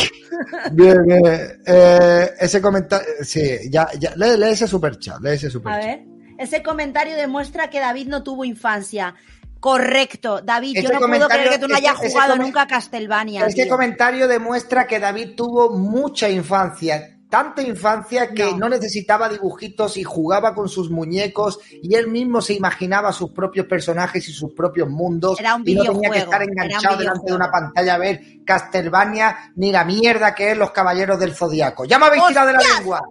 [0.74, 1.24] Bien, bien.
[1.66, 3.08] Eh, ese comentario.
[3.24, 4.14] Sí, ya, ya.
[4.16, 5.20] Lee, lee ese superchat.
[5.22, 5.84] Lee ese A superchat.
[5.84, 6.00] ver,
[6.38, 9.16] ese comentario demuestra que David no tuvo infancia.
[9.60, 13.46] Correcto, David, yo Ese no puedo creer que tú no hayas jugado nunca a Castlevania.
[13.46, 13.72] Este tío.
[13.72, 17.17] comentario demuestra que David tuvo mucha infancia.
[17.30, 18.58] Tanta infancia que No.
[18.58, 18.70] no.
[18.70, 24.28] necesitaba dibujitos y jugaba con sus muñecos y él mismo se imaginaba sus propios personajes
[24.30, 27.52] y sus propios mundos Era un y no tenía que estar enganchado delante de una
[27.52, 31.84] pantalla a ver Castlevania ni la mierda que es los Caballeros del Zodiaco.
[31.86, 33.02] ¡Ya me habéis tirado de la lengua!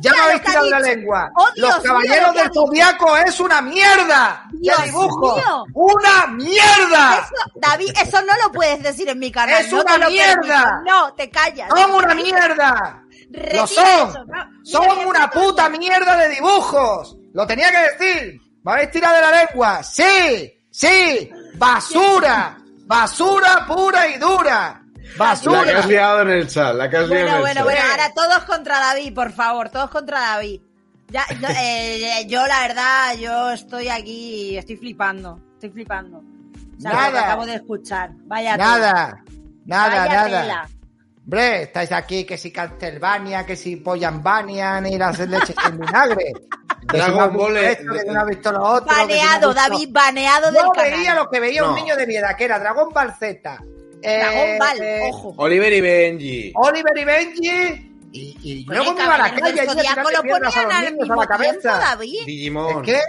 [0.00, 0.88] Ya me habéis tirado la dicho.
[0.90, 1.30] lengua.
[1.36, 5.36] Oh, Los Dios caballeros del zodiaco es una mierda Dios de dibujo.
[5.36, 5.64] mío.
[5.74, 7.18] ¡Una mierda!
[7.20, 9.60] Eso, David, eso no lo puedes decir en mi canal.
[9.60, 10.82] ¡Es no una mierda!
[10.84, 11.68] No, te callas.
[11.74, 13.04] ¡Son una mierda!
[13.30, 13.84] ¡Lo son!
[14.10, 14.64] eso, no.
[14.64, 17.16] ¡Son una puta mierda de dibujos!
[17.32, 18.40] ¡Lo tenía que decir!
[18.62, 19.82] ¿Me habéis tirado de la lengua?
[19.82, 20.52] ¡Sí!
[20.70, 21.30] ¡Sí!
[21.54, 22.58] ¡Basura!
[22.86, 24.82] ¡Basura pura y dura!
[24.96, 25.78] La que ¡Basura!
[25.78, 27.64] has liado en el chat, la que has liado Bueno, en el bueno, chat.
[27.64, 30.60] bueno, ahora todos contra David, por favor, todos contra David.
[31.08, 36.18] Ya, yo, eh, yo, la verdad, yo estoy aquí, estoy flipando, estoy flipando.
[36.18, 37.22] O sea, lo que Nada.
[37.26, 38.10] acabo de escuchar.
[38.26, 39.24] Vaya tela, Nada,
[39.66, 40.40] nada, vaya nada.
[40.42, 40.68] tela.
[41.24, 46.32] Hombre, estáis aquí que si Castlevania, que si Pollambanian y las leches en vinagre.
[46.82, 47.54] Dragon Ball
[48.86, 50.90] Baneado, visto- David, baneado del No canal.
[50.92, 53.62] veía lo que veía un niño de mi edad, que era Dragon Ball Z.
[54.02, 55.34] eh, Dragón Ball, eh, ojo.
[55.36, 56.52] Oliver y Benji.
[56.56, 57.86] Oliver y Benji.
[58.12, 59.64] Y, y luego me iba a la Caballeros calle del
[60.10, 61.68] y lo ponían los al niños a mismo tiempo.
[61.68, 62.26] David.
[62.26, 62.82] Digimon.
[62.82, 63.00] ¿Qué?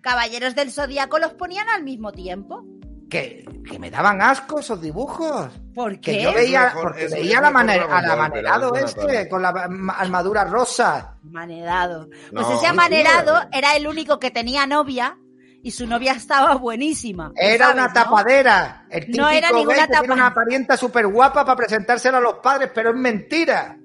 [0.00, 2.62] Caballeros del Zodíaco los ponían al mismo tiempo.
[3.10, 5.48] Que, que me daban asco esos dibujos.
[5.74, 6.22] ¿Por Que qué?
[6.22, 8.86] yo veía, mejor- porque es- veía es la manera, Dragon a la Ball, manerado pero
[8.86, 11.14] es este, con la ma- armadura rosa.
[11.22, 12.08] Manerado.
[12.10, 15.16] Pues No, ese amanerado era el único que tenía novia
[15.62, 17.32] y su novia estaba buenísima.
[17.34, 17.92] Era ¿sabes, una no?
[17.94, 18.86] tapadera.
[18.90, 22.18] El típico No era ninguna gay que tiene tapa- una parienta súper guapa para presentárselo
[22.18, 23.76] a los padres, pero es mentira.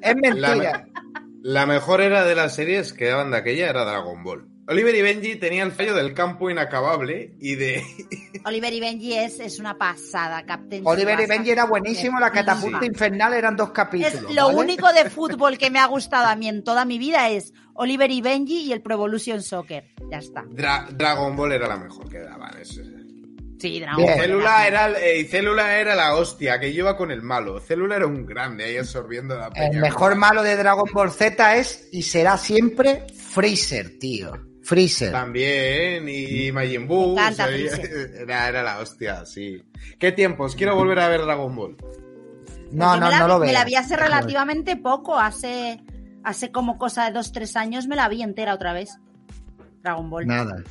[0.00, 0.84] Es mentira.
[1.42, 4.48] La mejor era de las series que daban de aquella era Dragon Ball.
[4.66, 7.82] Oliver y Benji tenían el fallo del campo inacabable y de...
[8.46, 11.26] Oliver y Benji es, es una pasada, Captain Oliver y.
[11.26, 12.86] Benji era buenísimo, la catapulta Sí.
[12.86, 14.14] infernal eran dos capítulos.
[14.14, 14.58] Es lo ¿vale?
[14.58, 18.10] único de fútbol que me ha gustado a mí en toda mi vida es Oliver
[18.10, 19.84] y Benji y el Pro Evolution Soccer.
[20.10, 20.42] Ya está.
[20.44, 22.58] Dra- Dragon Ball era la mejor que daban.
[22.58, 22.88] eso es.
[23.58, 24.02] Sí, Dragon.
[24.04, 27.60] Ball Célula era, eh, y Célula era la hostia, que iba con el malo.
[27.60, 29.68] Célula era un grande ahí absorbiendo la peña.
[29.70, 34.32] El mejor malo de Dragon Ball Z es y será siempre Freezer, tío.
[34.64, 35.12] Freezer.
[35.12, 37.14] También, y Majin Buu.
[37.14, 38.14] Me encanta o sea, Freezer.
[38.22, 39.62] era, era la hostia, sí.
[39.98, 40.56] ¿Qué tiempos?
[40.56, 41.76] Quiero volver a ver Dragon Ball.
[42.72, 43.54] No, no, me la, no lo Me veo.
[43.54, 45.80] la vi hace relativamente poco, hace,
[46.24, 48.98] hace como cosa de dos, tres años me la vi entera otra vez.
[49.82, 50.26] Dragon Ball.
[50.26, 50.62] Nada.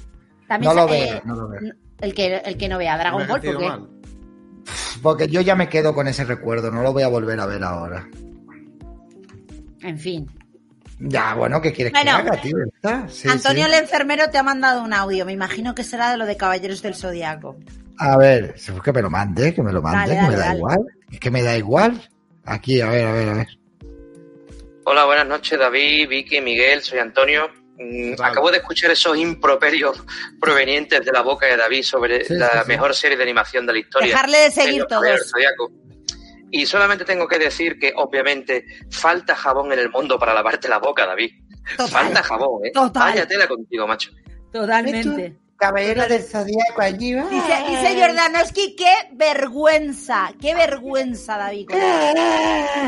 [0.47, 1.73] También No lo veo, no lo veo.
[2.01, 3.89] El que, el que no vea Dragon Ball, porque mal.
[5.01, 7.63] Porque yo ya me quedo con ese recuerdo, no lo voy a volver a ver
[7.63, 8.09] ahora.
[9.81, 10.27] en fin.
[11.05, 12.11] Ya, bueno, ¿qué quieres Bueno.
[12.11, 12.55] que haga, tío?
[12.73, 13.07] ¿Está?
[13.09, 13.71] Sí, Antonio sí.
[13.73, 16.81] el enfermero te ha mandado un audio, me imagino que será de lo de Caballeros
[16.81, 17.57] del Zodiaco.
[17.97, 20.57] A ver, que me lo mande, que me lo mande, Dale, que me da dale.
[20.57, 20.79] igual.
[21.11, 22.09] Es que me da igual.
[22.45, 23.47] Aquí, a ver, a ver, a ver.
[24.85, 27.49] Hola, buenas noches, David, Vicky, Miguel, soy Antonio.
[27.77, 28.31] Mm, Vale.
[28.31, 30.03] Acabo de escuchar esos improperios
[30.39, 32.67] provenientes de la boca de David sobre Sí, la sí, sí.
[32.67, 34.07] mejor serie de animación de la historia.
[34.07, 35.03] Dejarle de seguir todos.
[36.55, 40.77] Y solamente tengo que decir que, obviamente, falta jabón en el mundo para lavarte la
[40.77, 41.31] boca, David.
[41.71, 41.87] Total.
[41.89, 42.71] Falta jabón, ¿eh?
[42.71, 43.09] Total.
[43.09, 44.11] Vaya tela contigo, macho.
[44.51, 45.35] Totalmente.
[45.57, 47.27] Caballero del Zodíaco allí va.
[47.27, 51.69] Dice, dice Jordanowski, qué vergüenza, qué vergüenza, David.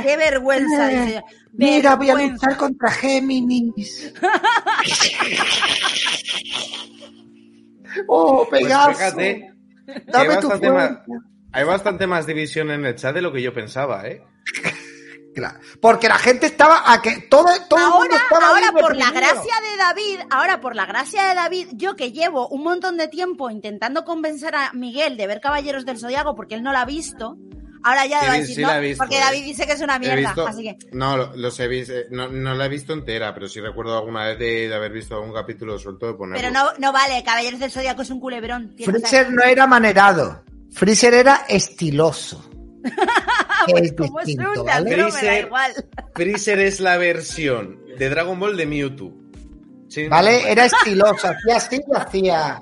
[0.04, 1.24] Qué vergüenza, dice.
[1.54, 4.14] Mira, voy a luchar contra Géminis.
[8.08, 8.94] oh, Pues Pegaso.
[8.94, 9.54] fíjate,
[9.88, 11.04] que Dame tu fuerza.
[11.56, 14.22] Hay bastante más división en el chat de lo que yo pensaba, ¿eh?
[15.34, 18.96] Claro, Porque la gente estaba a que todo, todo el mundo Ahora, estaba ahora por
[18.96, 22.96] la gracia de David, ahora por la gracia de David, yo que llevo un montón
[22.96, 26.82] de tiempo intentando convencer a Miguel de ver Caballeros del Zodiaco porque él no la
[26.84, 27.36] ha visto,
[27.84, 29.22] ahora ya Sí, va a sí decir, la no, visto, porque eh.
[29.22, 32.06] David dice que es una mierda, visto- así que No, lo- los he visto, eh,
[32.12, 35.16] no, no la he visto entera, pero sí recuerdo alguna vez de, de haber visto
[35.16, 36.42] algún capítulo suelto de ponerlo.
[36.42, 38.74] pero no, no vale, Caballeros del Zodiaco es un culebrón.
[39.04, 40.46] ser- no era manerado.
[40.72, 42.50] Freezer era estiloso.
[43.68, 44.86] Es Como es distinto, un ¿vale?
[44.92, 45.72] teatro, me da Freezer- igual.
[46.14, 49.12] Freezer es la versión de Dragon Ball de Mewtwo.
[49.90, 50.52] Sí, ¿Vale?
[50.52, 51.28] Era estiloso.
[51.30, 52.62] Hacía así y hacía.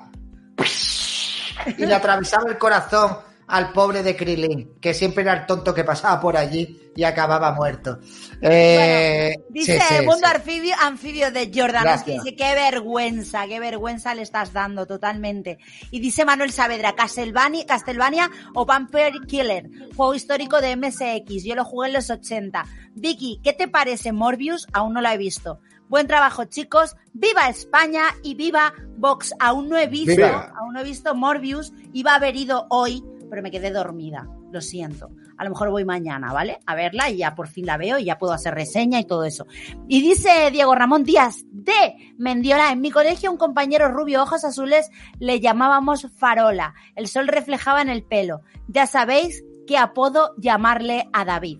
[1.76, 5.84] Y le atravesaba el corazón al pobre de Krilin, que siempre era el tonto que
[5.84, 7.98] pasaba por allí y acababa muerto.
[8.40, 10.32] Eh, Dice sí, el mundo sí.
[10.36, 12.24] anfibio, anfibio de Jordanowski, Gracias.
[12.24, 15.58] dice qué vergüenza, qué vergüenza le estás dando totalmente.
[15.90, 21.64] Y dice Manuel Saavedra, Castlevania, Castlevania o Vampire Killer, juego histórico de MSX, yo lo
[21.64, 22.64] jugué en los 80.
[22.94, 24.66] Vicky, ¿qué te parece Morbius?
[24.72, 25.58] Aún no la he visto.
[25.88, 29.34] Buen trabajo chicos, viva España y viva Vox.
[29.38, 30.52] Aún no he visto, Viva.
[30.58, 33.04] aún no he visto Morbius, iba a haber ido hoy,
[33.34, 35.10] pero me quedé dormida, lo siento.
[35.36, 36.60] A lo mejor voy mañana, ¿vale?
[36.66, 39.24] A verla y ya por fin la veo y ya puedo hacer reseña y todo
[39.24, 39.44] eso.
[39.88, 44.88] Y dice Diego Ramón Díaz de Mendiola, en mi colegio un compañero rubio ojos azules
[45.18, 46.74] le llamábamos farola.
[46.94, 48.42] El sol reflejaba en el pelo.
[48.68, 51.58] Ya sabéis qué apodo llamarle a David.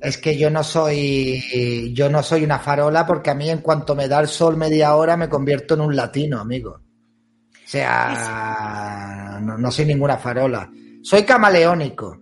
[0.00, 3.94] Es que yo no soy, yo no soy una farola porque a mí en cuanto
[3.94, 6.70] me da el sol media hora me convierto en un latino, amigo.
[6.70, 10.70] O sea, no, no soy ninguna farola.
[11.02, 12.20] Soy camaleónico.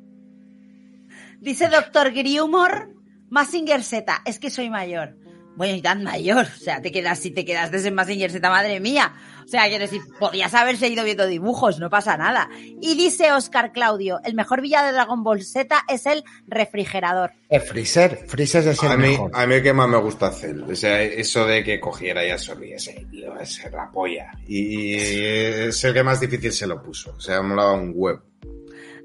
[1.40, 2.90] Dice Doctor Griumor,
[3.30, 5.16] Massinger Z, es que soy mayor.
[5.56, 8.80] Bueno, y tan mayor, o sea, te quedas, si te quedaste en Massinger Z, madre
[8.80, 9.12] mía.
[9.44, 12.48] O sea, quiero decir, podías haber seguido viendo dibujos, no pasa nada.
[12.80, 17.32] Y dice Oscar Claudio, el mejor villano de Dragon Ball Z es el refrigerador.
[17.48, 19.30] Es Freezer, Freezer es el A mí, mejor.
[19.34, 20.62] a mí el que más me gusta hacer.
[20.62, 24.30] O sea, eso de que cogiera y absorbiese, tío, es la polla.
[24.46, 27.14] Y, y es el que más difícil se lo puso.
[27.16, 28.22] O sea, me molaba un huevo.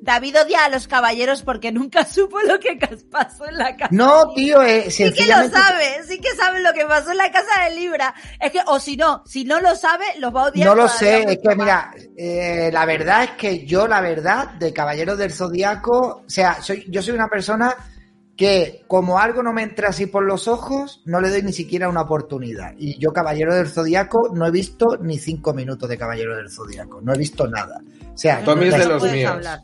[0.06, 2.80] David odia a los caballeros porque nunca supo lo que
[3.10, 3.90] pasó en la casa.
[3.92, 7.32] No, tío, eh, Sí que lo sabe, sí que sabe lo que pasó en la
[7.32, 8.14] casa de Libra.
[8.40, 10.68] Es que, o si no, si no lo sabe, los va a odiar.
[10.68, 11.58] No lo sé, es que más.
[11.58, 16.62] mira, eh, la verdad es que yo, la verdad, de Caballeros del Zodíaco, o sea,
[16.62, 17.76] soy, yo soy una persona
[18.38, 21.90] que como algo no me entra así por los ojos, no le doy ni siquiera
[21.90, 22.74] una oportunidad.
[22.78, 27.02] Y yo, Caballero del Zodíaco, no he visto ni cinco minutos de Caballero del Zodíaco,
[27.02, 27.82] no he visto nada.
[28.14, 29.32] O sea, mí es de los míos.
[29.32, 29.62] hablar.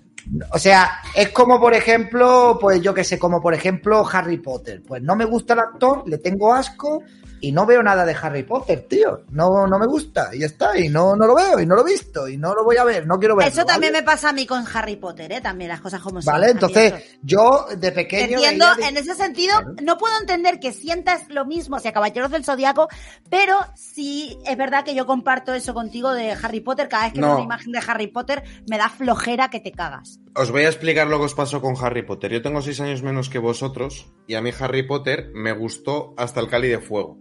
[0.52, 4.82] O sea, es como por ejemplo, pues yo que sé, como por ejemplo Harry Potter.
[4.86, 7.04] Pues no me gusta el actor, le tengo asco
[7.44, 9.24] y no veo nada de Harry Potter, tío.
[9.32, 10.78] No, no me gusta y ya está.
[10.78, 12.84] Y no, no lo veo y no lo he visto y no lo voy a
[12.84, 13.52] ver, no quiero verlo.
[13.52, 14.04] Eso también ¿vale?
[14.04, 15.42] me pasa a mí con Harry Potter, ¿eh?
[15.42, 16.32] También las cosas como son.
[16.32, 16.94] Vale, entonces
[17.24, 18.38] yo de pequeño.
[18.38, 22.88] Entiendo, en ese sentido, no puedo entender que sientas lo mismo hacia Caballeros del Zodiaco,
[23.30, 26.88] pero sí es verdad que yo comparto eso contigo de Harry Potter.
[26.90, 27.28] Cada vez que No.
[27.28, 30.11] veo una imagen de Harry Potter, me da flojera que te cagas.
[30.34, 32.32] Os voy a explicar lo que os pasó con Harry Potter.
[32.32, 36.40] Yo tengo seis años menos que vosotros y a mí Harry Potter me gustó hasta
[36.40, 37.20] el Cali de Fuego.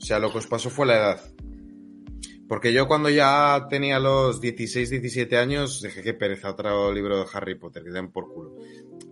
[0.00, 1.20] O sea, lo que os pasó fue la edad.
[2.48, 7.26] Porque yo cuando ya tenía los 16, 17 años dije que pereza otro libro de
[7.32, 8.56] Harry Potter, que den por culo.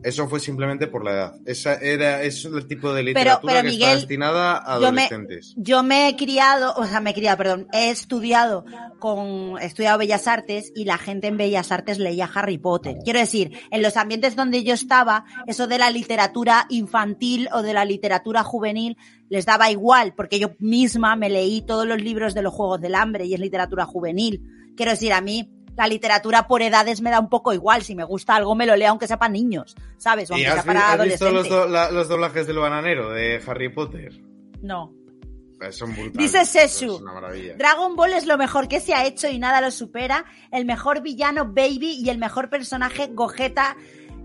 [0.03, 1.35] Eso fue simplemente por la edad.
[1.45, 5.03] Esa era, es el tipo de literatura pero, que Miguel, está destinada a yo me-
[5.03, 5.55] adolescentes.
[5.57, 8.65] Yo me he criado, o sea, me he criado, perdón, he estudiado
[8.99, 12.97] con, he estudiado Bellas Artes y la gente en Bellas Artes leía Harry Potter.
[13.05, 17.75] Quiero decir, en los ambientes donde yo estaba, eso de la literatura infantil o de
[17.75, 18.97] la literatura juvenil
[19.29, 22.95] les daba igual, porque yo misma me leí todos los libros de los Juegos del
[22.95, 24.43] Hambre y es literatura juvenil.
[24.77, 25.49] Quiero decir, a mí
[25.81, 27.83] la literatura por edades me da un poco igual.
[27.83, 30.31] Si me gusta algo, me lo leo aunque sea para niños, ¿sabes?
[30.31, 31.51] O ¿Y aunque has, sea para has visto los, adolescentes.
[31.51, 34.13] do- la- los doblajes del bananero de Harry Potter?
[34.63, 34.93] No.
[35.59, 36.33] Pues Son brutales.
[36.33, 36.95] Dice Sesu.
[36.97, 37.55] Es una maravilla.
[37.57, 40.25] Dragon Ball es lo mejor que se ha hecho y nada lo supera.
[40.51, 43.77] El mejor villano Baby y el mejor personaje Gogeta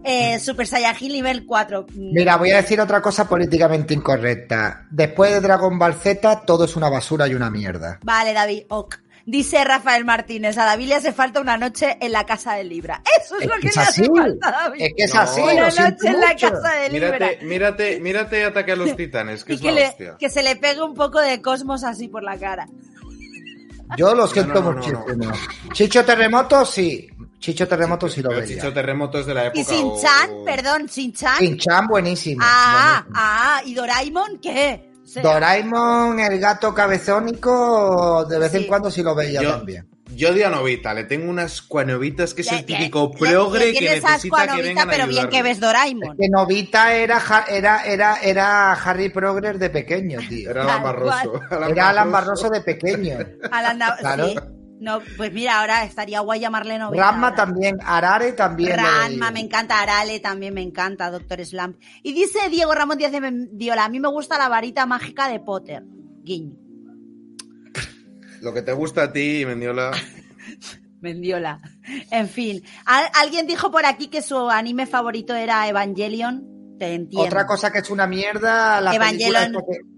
[0.08, 1.88] eh, Super Saiyajin nivel 4.
[1.96, 4.86] Mira, voy a decir otra cosa políticamente incorrecta.
[4.92, 8.00] Después de Dragon Ball Z, todo es una basura y una mierda.
[8.04, 8.96] Vale, David, ok.
[9.28, 13.02] Dice Rafael Martínez, a David le hace falta una noche en la casa de Libra.
[13.20, 14.12] Eso es, Es lo que que es le hace así.
[14.16, 14.82] falta a David.
[14.84, 15.20] Es que es No.
[15.22, 15.42] así.
[15.42, 17.10] una lo noche en la casa de Libra.
[17.12, 20.16] Mírate, mírate, mírate Ataque a los Titanes, que y es que, la le- hostia.
[20.20, 22.68] que se le pegue un poco de cosmos así por la cara.
[23.98, 25.32] Yo lo siento no, no, no, muchísimo.
[25.74, 27.08] Chicho Terremoto, sí.
[27.40, 28.56] Chicho Terremoto sí lo Pero vería.
[28.58, 29.60] Chicho Terremotos de la época.
[29.60, 31.38] Y Sin-Chan, o- perdón, Sin-Chan.
[31.40, 32.42] Shin-Chan, buenísimo.
[32.44, 33.16] Ah, buenísimo.
[33.24, 34.92] ah, ¿y Doraemon qué?
[35.06, 39.88] Sea, Doraemon, el gato cabezónico, de vez en cuando sí lo veía Yo, también.
[40.16, 43.74] yo de Anovita, le tengo unas cuanovitas que es le- el típico le- progre le
[43.74, 46.18] que necesita a que Novita, vengan a pero bien que ves Doraemon.
[46.18, 50.50] Que Novita era, era, era, era Harry Progress de pequeño, tío.
[50.50, 51.40] Era Alan Barroso.
[51.70, 53.18] Era Alan Barroso de pequeño.
[53.52, 54.28] Alan Claro.
[54.30, 54.36] sí.
[54.80, 57.04] No, pues mira, ahora estaría guay llamarle Novita.
[57.12, 57.36] Ranma ahora.
[57.38, 58.76] también, Arare también.
[58.78, 61.78] Ranma me encanta, Arale también me encanta, Doctor Slump.
[62.04, 65.40] Y dice Diego Ramón Díaz de Mendiola, a mí me gusta la varita mágica de
[65.40, 65.84] Potter.
[66.24, 66.58] Guiño.
[68.42, 69.92] Lo que te gusta a ti, Mendiola.
[71.02, 71.60] Mendiola.
[72.12, 72.64] En fin.
[72.86, 76.76] Al- alguien dijo por aquí que su anime favorito era Evangelion.
[76.80, 77.28] Te entiendo.
[77.28, 79.64] Otra cosa que es una mierda, la película Evangelion.
[79.70, 79.95] que-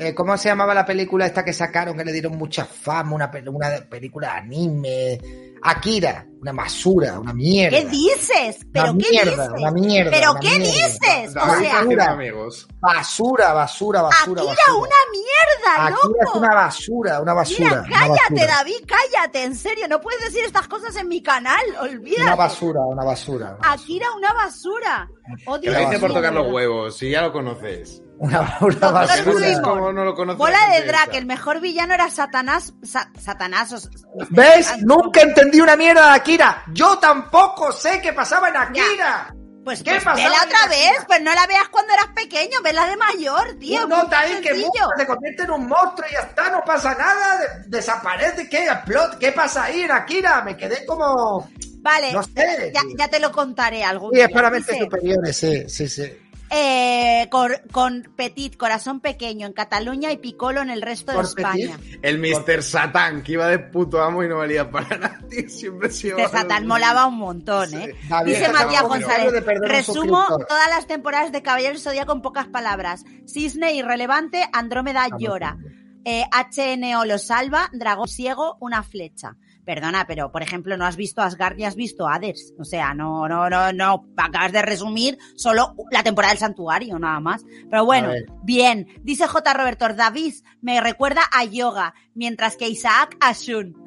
[0.00, 3.14] eh, ¿Cómo se llamaba la película esta que sacaron, que le dieron mucha fama?
[3.14, 5.20] Una, una película de anime.
[5.62, 7.76] Akira, una basura, una mierda.
[7.78, 8.66] ¿Qué dices?
[8.72, 9.60] ¿Pero Una qué mierda, dices?
[9.60, 10.64] una mierda, ¿Pero una qué mierda.
[10.72, 11.36] dices?
[11.36, 12.66] O sea, haciendo amigos.
[12.80, 14.78] Basura, basura, basura, Akira, basura.
[14.78, 16.38] una mierda, Akira es loco.
[16.38, 17.68] una basura, una basura.
[17.68, 18.46] Mira, una cállate, basura.
[18.56, 22.22] David, cállate, en serio, no puedes decir estas cosas en mi canal, olvídate.
[22.22, 23.58] Una basura, una basura.
[23.60, 25.10] Akira, una basura.
[25.46, 28.02] Oh, Dios lo dice por tocar los huevos, si ya lo conoces.
[28.20, 29.62] Una, una no basura.
[29.62, 30.38] cómo no lo conoces.
[30.38, 31.04] Bola la de esa.
[31.16, 32.74] el mejor villano era Satanás.
[32.82, 33.72] Sa- Satanás.
[33.72, 33.88] os-
[34.28, 34.82] ¿Ves?
[34.82, 36.62] Nunca entendí una mierda de Akira.
[36.72, 39.34] Yo tampoco sé qué pasaba en Akira.
[39.64, 40.68] Pues, ¿Qué pues pasaba vela otra Akira?
[40.68, 43.84] vez, pues no la veas cuando eras pequeño, vela de mayor, tío.
[43.84, 44.54] Un nota ahí que
[44.96, 48.66] se convierte en un monstruo y ya está, no pasa nada, de- desaparece, ¿qué?
[48.66, 50.42] Explot, ¿qué pasa ahí en Akira?
[50.42, 51.48] Me quedé como...
[51.82, 54.26] Vale, No sé, ya, te lo contaré algún Sí, día.
[54.26, 56.12] es para mentes superiores, sí, sí, sí.
[56.50, 61.78] Eh, cor- con Petit, corazón pequeño en Cataluña y Piccolo en el resto de España.
[62.02, 62.62] El Mr.
[62.62, 65.48] Satán, que iba de puto amo y no valía para nada, tío.
[65.48, 67.94] Siempre se De llevaba Satán molaba un montón, ¿eh?
[68.08, 69.32] David, Dice Matías González,
[69.62, 73.04] resumo todas las temporadas de Caballeros del Zodíaco en pocas palabras.
[73.26, 75.56] Cisne irrelevante, Andrómeda llora.
[76.04, 79.36] Eh, HNO lo salva, Dragón ciego, una flecha.
[79.64, 82.54] Perdona, pero por ejemplo, no has visto Asgard ni has visto Hades.
[82.58, 84.06] O sea, no, no, no, no.
[84.16, 87.44] Acabas de resumir solo la temporada del santuario, nada más.
[87.70, 88.10] Pero bueno,
[88.42, 88.86] bien.
[89.02, 89.54] Dice J.
[89.54, 93.74] Roberto, David me recuerda a yoga, mientras que Isaac a Shun.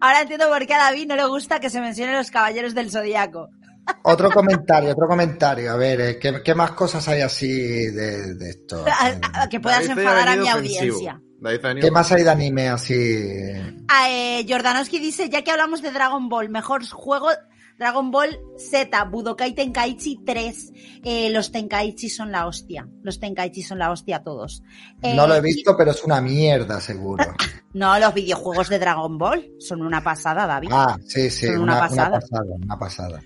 [0.00, 2.90] Ahora entiendo por qué a David no le gusta que se mencionen los caballeros del
[2.90, 3.48] zodiaco.
[4.02, 5.72] Otro comentario, otro comentario.
[5.72, 8.84] A ver, eh, ¿qué, qué más cosas hay así de, de esto?
[9.50, 10.82] Que puedas David enfadar a mi ofensivo.
[10.82, 11.20] audiencia.
[11.80, 12.94] ¿Qué más hay de anime así?
[13.88, 17.28] Ah, eh, Jordanowski dice, ya que hablamos de Dragon Ball, mejor juego
[17.78, 20.72] Dragon Ball Z, Budokai Tenkaichi 3.
[21.04, 22.86] Eh, los Tenkaichi son la hostia.
[23.02, 24.62] Los Tenkaichi son la hostia todos.
[25.02, 27.24] Eh, No lo he visto, pero es una mierda, seguro.
[27.74, 30.68] No, los videojuegos de Dragon Ball son una pasada, David.
[30.70, 32.44] Ah, sí, sí, Son una, una una pasada.
[32.62, 33.20] una pasada.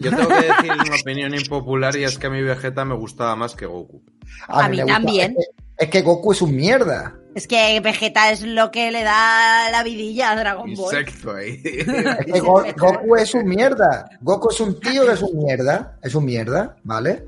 [0.00, 3.36] Yo tengo que decir una opinión impopular y es que a mi Vegeta me gustaba
[3.36, 4.02] más que Goku.
[4.48, 5.36] A mí también.
[5.38, 7.14] Es que, es que Goku es un mierda.
[7.36, 10.94] Es que Vegeta es lo que le da la vidilla a Dragon Ball.
[10.98, 11.60] Insecto ahí.
[11.64, 11.84] Es
[12.32, 14.08] que Go- Goku es un mierda.
[14.22, 15.98] Goku es un tío que es un mierda.
[16.02, 17.24] Es un mierda, ¿vale?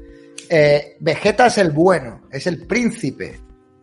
[0.49, 3.39] Eh, Vegeta es el bueno, es el príncipe.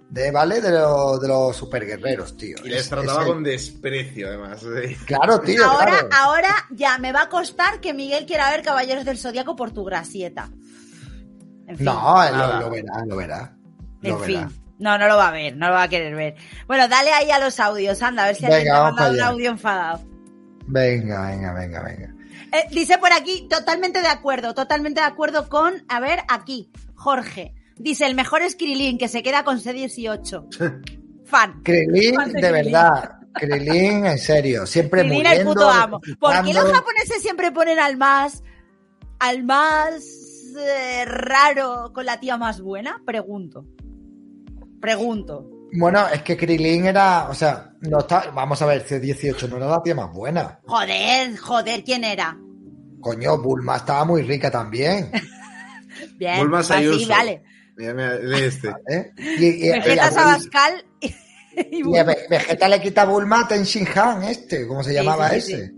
[0.10, 0.62] De, ¿Vale?
[0.62, 2.58] De, lo- de los superguerreros, tío.
[2.64, 4.64] Y les Es- trataba es el- con desprecio, además.
[4.64, 4.98] ¿eh?
[5.06, 6.10] Claro, tío, ahora, claro.
[6.12, 9.84] ahora ya me va a costar que Miguel quiera ver Caballeros del Zodíaco por tu
[9.84, 10.50] gracieta.
[11.68, 11.86] En fin.
[11.86, 13.56] No, lo, lo verá, lo verá.
[14.02, 14.48] En Lo verá.
[14.50, 14.65] fin.
[14.78, 16.36] No, no lo va a ver, no lo va a querer ver.
[16.68, 19.22] Bueno, dale ahí a los audios, anda, a ver si alguien te ha mandado un
[19.22, 20.02] audio enfadado.
[20.68, 22.16] Venga, venga, venga, venga.
[22.52, 27.54] Eh, dice por aquí, totalmente de acuerdo, totalmente de acuerdo con, a ver, aquí, Jorge.
[27.78, 31.02] Dice, el mejor es Krilin, que se queda con C18.
[31.26, 31.62] Fan.
[31.64, 33.12] Krilin, Fan de verdad.
[33.34, 34.66] Krilin, en serio.
[34.66, 35.54] Siempre Krilin el muriendo.
[35.54, 36.02] puto amo.
[36.20, 38.44] ¿Por qué los japoneses siempre ponen al más,
[39.20, 40.06] al más
[40.58, 43.02] eh, raro con la tía más buena?
[43.06, 43.66] Pregunto.
[44.82, 45.50] Pregunto.
[45.78, 49.68] Bueno, es que Krilin era, o sea, no está, vamos a ver, C18 no era
[49.68, 50.60] la tía más buena.
[50.66, 52.38] Joder, joder, ¿quién era?
[53.02, 55.12] Coño, Bulma estaba muy rica también.
[56.18, 57.08] Bien, Bulma así, Sayuso.
[57.10, 57.44] vale.
[57.78, 58.70] Mira, mira, lee este.
[58.90, 59.12] ¿eh?
[59.18, 60.86] Y, y- y- Vegeta Sabascal
[61.72, 61.82] y,
[62.30, 65.68] Vegeta le quita Bulma a Tenshin Han, este, ¿cómo se llamaba sí, sí, ese?
[65.68, 65.74] sí.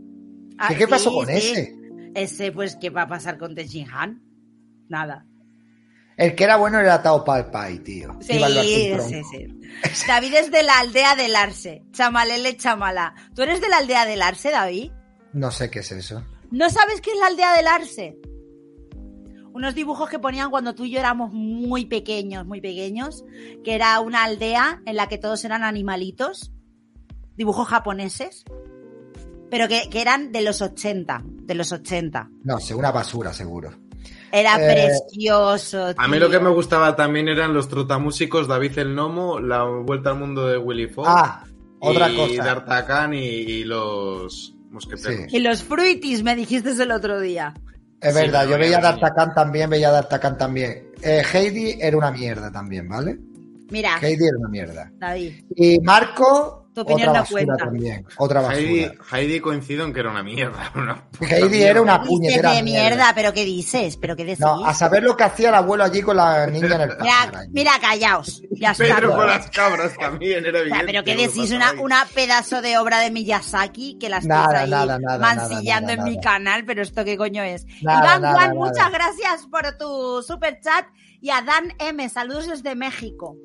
[0.58, 1.34] Ah, ¿Qué, qué pasó sí, con sí.
[1.34, 1.76] ese?
[2.16, 4.24] Ese, pues, ¿qué va a pasar con Tenshin Han?
[4.90, 5.27] Nada.
[6.18, 8.18] El que era bueno era Tao Pai Pai, tío.
[8.22, 8.40] Sí,
[9.08, 9.60] sí, sí.
[10.08, 11.84] David es de la aldea del Arce.
[11.92, 13.14] Chamalele Chamala.
[13.36, 14.92] ¿Tú eres de la aldea del Arce, David?
[15.34, 16.24] No sé qué es eso.
[16.50, 18.18] ¿No sabes qué es la aldea del Arce?
[19.54, 23.24] Unos dibujos que ponían cuando tú y yo éramos muy pequeños, muy pequeños,
[23.64, 26.52] que era una aldea en la que todos eran animalitos,
[27.36, 28.44] dibujos japoneses,
[29.52, 32.30] pero que, que eran de los 80, de los 80.
[32.44, 33.87] No sé, una basura, seguro.
[34.32, 35.94] Era Eh, precioso.
[35.98, 36.20] A mí tío.
[36.20, 40.48] lo que me gustaba también eran los trotamúsicos David el Gnomo, la vuelta al mundo
[40.48, 41.08] de Willy Fox.
[41.12, 41.44] Ah,
[41.80, 42.44] otra y cosa.
[42.44, 45.34] D'Artagnan y, y los mosqueteros.
[45.34, 47.54] Y los fruitis, me dijiste el otro día.
[48.02, 50.92] Es Sí, verdad, yo veía D'Artagnan también, veía D'Artagnan también.
[51.02, 53.18] Eh, Heidi era una mierda también, ¿vale?
[53.70, 54.92] Mira, Heidi era una mierda.
[54.98, 57.66] David, Y Marco, Tu opinión otra no basura cuenta.
[57.66, 58.06] también.
[58.18, 58.58] Otra basura.
[58.60, 60.72] Heidi, Heidi coincido en que era una mierda.
[60.76, 61.70] Una Heidi mierda.
[61.72, 62.90] era una puñetera de mierda.
[62.90, 63.98] mierda, pero ¿qué dices?
[63.98, 64.40] ¿Pero qué decís?
[64.40, 67.22] No, a saber lo que hacía el abuelo allí con la niña en el Mira,
[67.24, 67.50] allí.
[67.52, 68.42] mira, callaos.
[68.52, 68.74] Ya.
[68.74, 70.86] Pedro con las cabras también, era O sea, evidente.
[70.86, 71.52] pero ¿qué decís?
[71.80, 76.08] Una, pedazo de obra de Miyazaki que la estáis Nada, ahí nada, nada, mancillando nada,
[76.08, 77.66] en mi canal, pero ¿esto qué coño es?
[77.82, 78.68] Nada, Iván nada, Juan, nada.
[78.70, 80.86] muchas gracias por tu super chat.
[81.20, 83.36] Y a Dan M, saludos desde México.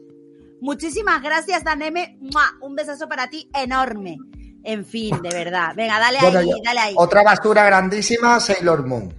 [0.62, 2.18] Muchísimas gracias, Dan M.
[2.20, 2.44] ¡Mua!
[2.60, 4.16] Un besazo para ti enorme.
[4.62, 5.72] En fin, de verdad.
[5.74, 6.94] Venga, dale Bueno, ahí, dale ahí.
[6.96, 9.12] Otra basura grandísima, Sailor Moon.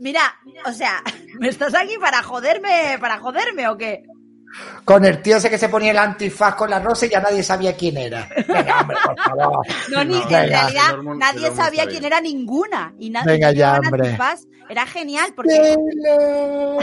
[0.00, 0.20] Mira,
[0.66, 1.00] o sea,
[1.40, 4.02] ¿me estás aquí para joderme, para joderme o qué?
[4.84, 7.42] Con el tío ese que se ponía el antifaz con la rosa y ya nadie
[7.44, 8.28] sabía quién era.
[8.48, 9.66] Venga, hombre, por favor.
[9.92, 10.40] No, ni, No, en venga.
[10.46, 12.94] realidad Sailor Moon- nadie sabía quién era ninguna.
[12.98, 14.06] Y na- Venga ya, hombre.
[14.08, 14.40] antifaz.
[14.68, 16.82] Era genial porque, Sailor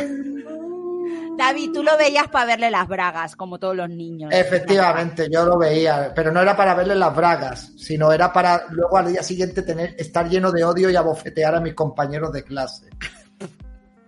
[1.37, 4.31] David, tú lo veías para verle las bragas, como todos los niños.
[4.33, 8.97] Efectivamente, yo lo veía, pero no era para verle las bragas, sino era para luego
[8.97, 12.89] al día siguiente tener estar lleno de odio y abofetear a mis compañeros de clase.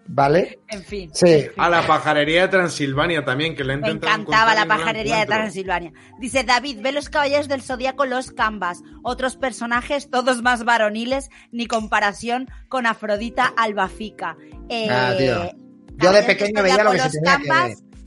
[0.10, 0.60] ¿Vale?
[0.70, 1.10] En fin.
[1.14, 1.48] Sí.
[1.58, 5.26] A la pajarería de Transilvania también, que le he Me encantaba la no pajarería de.
[5.26, 5.92] Transilvania.
[6.20, 8.84] Dice David, ve los caballeros del zodiaco, los canvas.
[9.04, 14.38] Otros personajes, todos más varoniles, ni comparación con Afrodita Albafica.
[14.70, 15.67] Eh, Ah, tío.
[15.98, 17.20] Yo de pequeño veía lo que se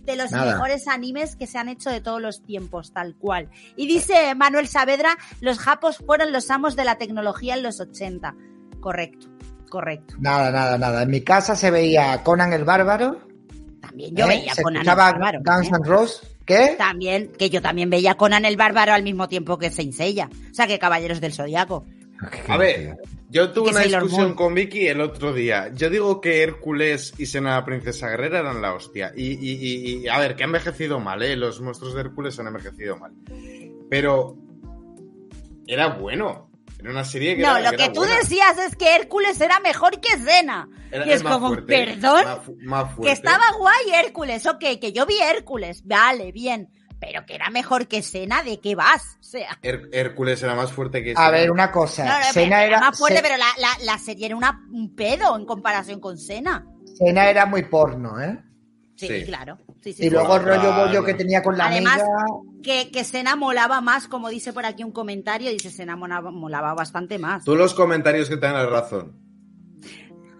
[0.05, 0.53] de los Nada.
[0.53, 3.49] mejores animes que se han hecho de todos los tiempos, tal cual.
[3.77, 8.35] Y dice Manuel Saavedra, los japos fueron los amos de la tecnología en los 80.
[8.81, 9.29] Correcto,
[9.69, 10.15] correcto.
[10.19, 11.03] Nada, nada, nada.
[11.03, 13.21] En mi casa se veía Conan el Bárbaro.
[13.81, 14.29] También yo ¿eh?
[14.29, 15.41] veía se Conan el Bárbaro.
[15.45, 15.71] Guns ¿eh?
[15.71, 16.37] N' Roses.
[16.45, 16.75] ¿Qué?
[16.77, 20.29] También, que yo también veía Conan el Bárbaro al mismo tiempo que Seiya.
[20.51, 21.85] O sea, que Caballeros del Zodiaco.
[22.49, 22.97] A ver,
[23.29, 25.71] yo tuve una discusión con Vicky el otro día.
[25.75, 29.13] Yo digo que Hércules y Sena la Princesa Guerrera eran la hostia.
[29.17, 31.37] Y, y- y- y, a ver, que han envejecido mal, ¿eh?
[31.37, 33.13] Los monstruos de Hércules han envejecido mal.
[33.89, 34.37] Pero
[35.67, 36.49] era bueno.
[36.79, 38.17] Era una serie que No, era, lo que tú buena.
[38.17, 40.67] decías es que Hércules era mejor que Zena.
[40.91, 44.65] Era- y es más como, fuerte, perdón, más fu- más que estaba guay Hércules, ok,
[44.81, 46.71] que yo vi Hércules, vale, bien,
[47.01, 49.17] pero que era mejor que Zena, ¿de qué vas?
[49.21, 51.31] O sea, Her- Hércules era más fuerte que A Sena.
[51.31, 52.05] ver, una cosa.
[52.05, 54.67] no, no, Sena era era, más fuerte, Se- pero la, la- la serie era una-
[54.71, 56.67] un pedo en comparación con Zena.
[56.99, 58.39] Sena era muy porno, ¿eh?
[58.97, 59.25] Sí, Sí.
[59.25, 59.57] claro.
[59.83, 60.11] Sí, sí, Y sí.
[60.11, 60.87] luego el rollo Claro.
[60.89, 62.61] bollo que tenía con la Además, amiga.
[62.63, 66.75] que, que Sena molaba más, como dice por aquí un comentario, dice Sena molaba, molaba
[66.75, 67.45] bastante más.
[67.45, 69.17] Tú los comentarios que te dan la razón.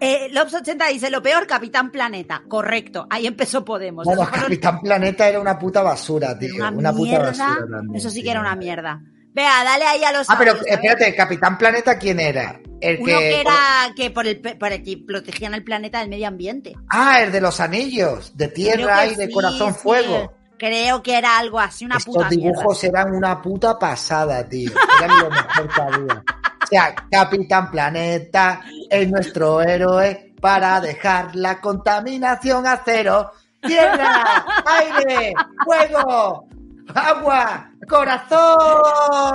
[0.03, 2.41] Eh, Lobs80 dice, lo peor, Capitán Planeta.
[2.47, 4.03] Correcto, ahí empezó Podemos.
[4.03, 6.55] Bueno, fueron- Capitán Planeta era una puta basura, tío.
[6.55, 7.95] una, Una, puta basura también.
[7.95, 8.23] Eso sí tío.
[8.25, 8.99] que era una mierda.
[9.33, 12.59] Vea, dale ahí a los Ah, pero audios, espérate, Capitán Planeta, ¿quién era?
[12.81, 13.29] El Uno que.
[13.29, 13.55] que era
[13.95, 16.73] que por el, por el que protegían el planeta del medio ambiente.
[16.89, 19.79] Ah, el de los anillos, de tierra de sí, corazón sí.
[19.81, 20.33] fuego.
[20.57, 24.71] Creo que era algo así, una Estos puta dibujos eran una puta pasada, tío.
[25.01, 26.23] Eran lo mejor que había.
[26.71, 33.29] Sea, Capitán Planeta es nuestro héroe para dejar la contaminación a cero.
[33.61, 35.33] Tierra, aire,
[35.65, 36.47] fuego,
[36.95, 38.57] agua, corazón.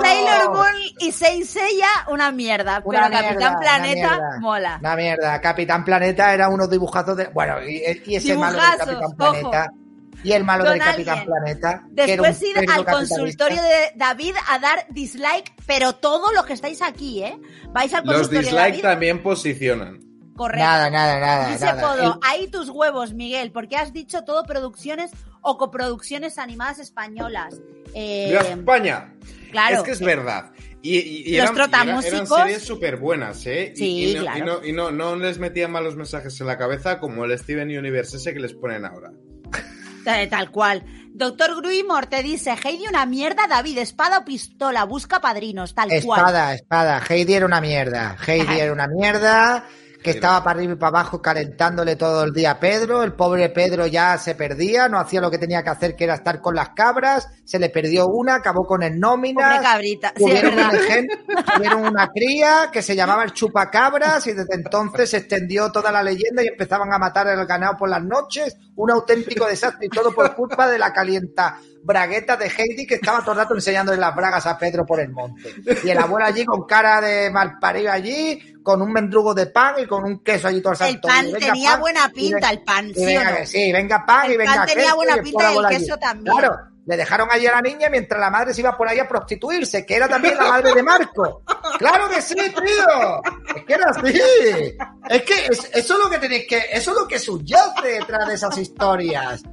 [0.01, 2.81] Sailor Moon y Seiya, una mierda.
[2.83, 4.39] Una pero mierda, Capitán Planeta mierda.
[4.39, 4.77] mola.
[4.79, 5.39] Una mierda.
[5.39, 7.27] Capitán Planeta era unos dibujazos de.
[7.27, 9.86] Bueno, y, y ese malo del Dibujazos, Capitán ojo.
[10.23, 11.25] Y el malo del Capitán.
[11.25, 11.83] Planeta.
[11.91, 17.23] Después ir al consultorio de David a dar dislike, pero todo lo que estáis aquí,
[17.23, 17.37] ¿eh?
[17.71, 18.81] Vais al Los consultorio de dislikes David.
[18.81, 19.99] también posicionan.
[20.35, 20.63] Correcto.
[20.65, 21.49] Nada, nada, nada.
[21.49, 21.81] Dice nada.
[21.81, 25.11] Podo, El- ahí tus huevos, Miguel, porque has dicho todo producciones
[25.41, 27.59] o coproducciones animadas españolas.
[27.93, 29.13] Eh, ¡Viva España!
[29.51, 29.77] claro.
[29.77, 30.51] Es que es verdad.
[30.83, 33.73] Y, y- y Los eran, y era- eran trotamúsicos- series súper buenas, ¿eh?
[33.73, 34.37] Y- Sí, y, no, claro.
[34.37, 37.75] y, no, y no, no les metían malos mensajes en la cabeza como el Steven
[37.75, 39.11] Universe ese que les ponen ahora.
[40.29, 40.83] Tal, cual.
[41.13, 46.19] Doctor Gruimor te dice, Heidi una mierda, David, espada o pistola, busca padrinos, tal cual.
[46.19, 47.03] Espada, espada.
[47.09, 48.15] Heidi era una mierda.
[48.25, 49.65] Heidi era una mierda.
[50.03, 50.17] Que Era.
[50.19, 53.03] estaba para arriba y para abajo calentándole todo el día a Pedro.
[53.03, 56.13] El pobre Pedro ya se perdía, no hacía lo que tenía que hacer, que era
[56.15, 57.27] estar con las cabras.
[57.45, 59.61] Se le perdió una, acabó con el Pobre nóminas.
[59.61, 60.13] cabrita.
[60.15, 60.71] Sí, es Tuvieron, verdad.
[60.73, 65.71] un egen- tuvieron una cría que se llamaba el chupacabras y desde entonces se extendió
[65.71, 68.55] toda la leyenda y empezaban a matar el ganado por las noches.
[68.75, 73.21] Un auténtico desastre y todo por culpa de la calienta bragueta de Heidi que estaba
[73.21, 75.55] todo el rato enseñándole las bragas a Pedro por el monte.
[75.83, 79.85] Y el abuelo allí con cara de malparido allí, con un mendrugo de pan y
[79.87, 81.33] con un queso allí todo el El santo pan día.
[81.35, 83.45] Venga, tenía pan, buena pinta, el pan, ¿sí o venga no?
[83.45, 85.77] sí, venga pan El y venga pan tenía queso buena y pinta y el allí.
[85.77, 86.37] queso también.
[86.37, 89.07] Claro, le dejaron allí a la niña mientras la madre se iba por ahí a
[89.07, 91.43] prostituirse, que era también la madre de Marco.
[91.79, 93.21] ¡Claro que sí, tío!
[93.55, 94.77] Es que era así.
[95.09, 98.27] Es que es- eso es lo que tenéis que, eso es lo que subyace detrás
[98.27, 99.43] de esas historias.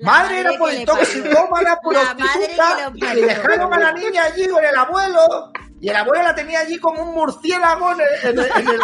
[0.00, 2.02] La madre madre era por le toxicómana, parió.
[2.02, 3.26] La madre prostituta, y parió.
[3.26, 7.02] dejaron a la niña allí con el abuelo, y el abuelo la tenía allí como
[7.02, 8.80] un murciélago en el, en el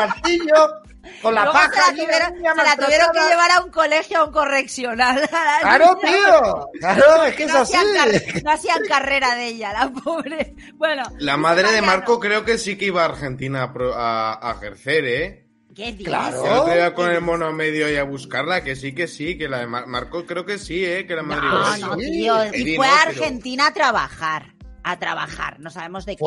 [1.21, 4.25] con la Luego paja la tuvieron, se la tuvieron que llevar a un colegio, a
[4.25, 5.23] un correccional.
[5.31, 6.17] a Claro, niña.
[6.17, 6.69] tío.
[6.81, 7.75] Claro, es que es No así.
[7.77, 10.55] hacían, no hacían carrera de ella, la pobre.
[10.77, 11.03] Bueno.
[11.19, 14.55] La madre de Marco creo que sí que iba a Argentina a, pro- a- a
[14.55, 15.47] ejercer, ¿eh?
[15.75, 16.07] ¿Qué dices?
[16.07, 16.65] Claro.
[16.67, 19.59] Que con ¿Qué el mono medio y a buscarla, que sí, que sí, que la
[19.59, 21.07] de Mar- Marco creo que sí, ¿eh?
[21.07, 21.97] Que la madre iba No, a no, eso.
[21.97, 22.45] tío.
[22.55, 24.54] Y fue a pero- Argentina a trabajar.
[24.87, 26.25] A trabajar, no sabemos de qué.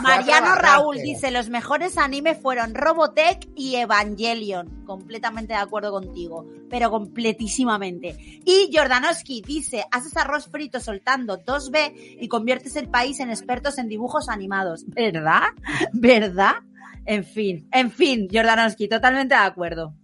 [0.00, 4.84] Mariano Raúl dice: Los mejores animes fueron Robotech y Evangelion.
[4.86, 8.16] Completamente de acuerdo contigo, pero completísimamente.
[8.46, 13.88] Y Jordanowski dice: Haces arroz frito soltando 2B y conviertes el país en expertos en
[13.88, 14.84] dibujos animados.
[14.86, 15.42] ¿Verdad?
[15.92, 16.54] ¿Verdad?
[17.04, 19.94] En fin, en fin, Jordanowski, totalmente de acuerdo.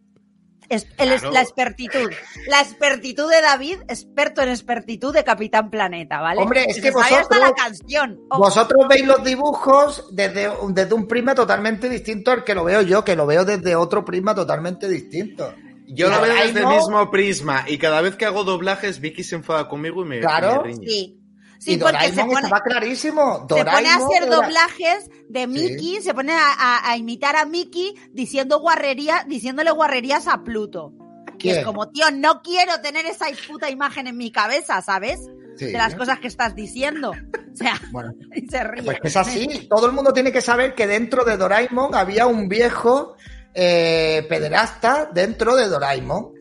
[0.69, 1.35] Es, el- es- Claro.
[1.35, 2.11] la expertitud.
[2.49, 6.41] La expertitud de David, experto en expertitud de Capitán Planeta, ¿vale?
[6.43, 8.21] Hombre, es Y que sabe hasta vosotros- la canción.
[8.31, 12.83] Oh, Vosotros veis los dibujos desde, desde un prisma totalmente distinto al que lo veo
[12.83, 15.55] yo, que lo veo desde otro prisma totalmente distinto.
[15.87, 19.35] Yo lo veo desde el mismo prisma y cada vez que hago doblajes, Vicky se
[19.37, 20.63] enfada conmigo y me, Claro.
[20.63, 20.87] me riñe.
[20.89, 21.21] Sí.
[21.67, 23.47] Y Sí, porque se pone, estaba clarísimo.
[23.49, 27.45] se pone a hacer era- doblajes de Mickey, se pone a, a- a imitar a
[27.47, 30.93] Mickey diciendo guarrería, diciéndole guarrerías a Pluto.
[31.39, 31.59] ¿Quién?
[31.59, 35.21] es como, tío, no quiero tener esa puta imagen en mi cabeza, ¿sabes?
[35.57, 35.67] Sí.
[35.67, 37.11] De las cosas que estás diciendo.
[37.11, 38.83] O sea, Bueno, y se ríe.
[38.83, 39.67] Pues que es así.
[39.69, 43.15] Todo el mundo tiene que saber que dentro de Doraemon había un viejo
[43.55, 46.34] eh, pederasta dentro de Doraemon.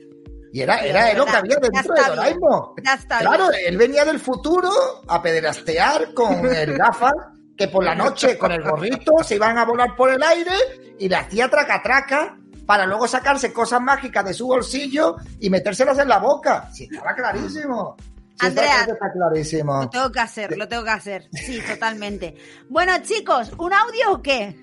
[0.54, 2.02] Y era, era Ya lo que había dentro de.
[2.16, 2.74] Doraemon.
[2.84, 3.62] Ya está Claro, bien.
[3.66, 4.70] él venía del futuro
[5.08, 7.14] a pederastear con el gafas
[7.58, 10.54] que por la noche con el gorrito se iban a volar por el aire
[11.00, 12.38] y le hacía traca-traca
[12.68, 16.70] para luego sacarse cosas mágicas de su bolsillo y metérselas en la boca.
[16.72, 17.96] Sí, estaba clarísimo.
[18.40, 18.80] Sí, Andrea.
[18.82, 19.82] está, está clarísimo.
[19.84, 21.30] Lo tengo que hacer, lo tengo que hacer.
[21.34, 22.36] Sí, totalmente.
[22.70, 24.56] Bueno, chicos, ¿un audio o qué?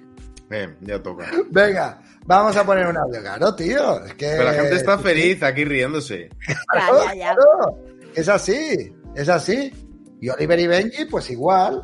[0.50, 1.26] Eh, ya toca.
[1.50, 2.00] Venga,
[2.38, 4.04] vamos a poner un audio, claro, tío.
[4.04, 4.26] Es que...
[4.26, 6.30] Pero la gente está feliz aquí riéndose.
[6.68, 7.34] Claro, Ya, ya, ya.
[7.34, 7.78] claro.
[8.14, 9.72] Es así, es así.
[10.20, 11.80] Y Oliver y Benji, pues igual.